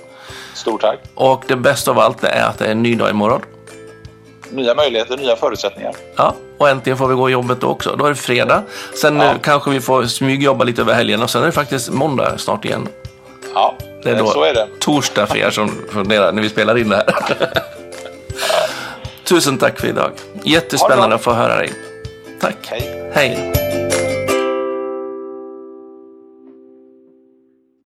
Stort 0.54 0.82
tack. 0.82 1.00
Och 1.16 1.44
det 1.48 1.56
bästa 1.56 1.92
av 1.92 2.00
allt 2.00 2.24
är 2.24 2.44
att 2.46 2.58
det 2.58 2.66
är 2.66 2.72
en 2.72 2.84
ny 2.84 2.96
dag 2.96 3.10
imorgon. 3.10 3.42
Nya 4.54 4.76
möjligheter, 4.76 5.18
nya 5.18 5.36
förutsättningar. 5.36 5.94
Ja, 6.16 6.36
och 6.58 6.70
äntligen 6.70 6.98
får 6.98 7.08
vi 7.08 7.16
gå 7.16 7.30
i 7.30 7.32
jobbet 7.34 7.62
då 7.62 7.68
också. 7.68 7.96
Då 7.96 8.06
är 8.06 8.10
det 8.10 8.16
fredag. 8.16 8.64
Sen 9.02 9.18
Ja. 9.20 9.24
eh, 9.26 9.32
kanske 9.42 9.70
vi 9.72 9.82
får 9.82 10.04
smygjobba 10.04 10.64
lite 10.64 10.82
över 10.82 10.94
helgen 10.94 11.22
och 11.24 11.30
sen 11.30 11.42
är 11.42 11.46
det 11.46 11.52
faktiskt 11.52 11.90
måndag 11.90 12.38
snart 12.38 12.66
igen. 12.66 12.88
Ja, 13.54 13.76
Det 14.04 14.10
är 14.10 14.14
eh, 14.14 14.20
då 14.20 14.28
så 14.28 14.44
är 14.44 14.54
det. 14.54 14.68
torsdag 14.80 15.28
för 15.28 15.38
er 15.38 15.50
som 15.50 15.72
funderar 15.92 16.32
när 16.32 16.42
vi 16.42 16.50
spelar 16.50 16.78
in 16.78 16.90
det 16.90 16.96
här. 16.96 17.14
Tusen 19.24 19.58
tack 19.58 19.80
för 19.80 19.88
idag. 19.88 20.12
Jättespännande 20.44 21.16
att 21.16 21.24
få 21.24 21.32
höra 21.34 21.56
dig. 21.56 21.74
Tack. 22.42 22.56
Hej. 22.68 23.12
Hej. 23.14 23.54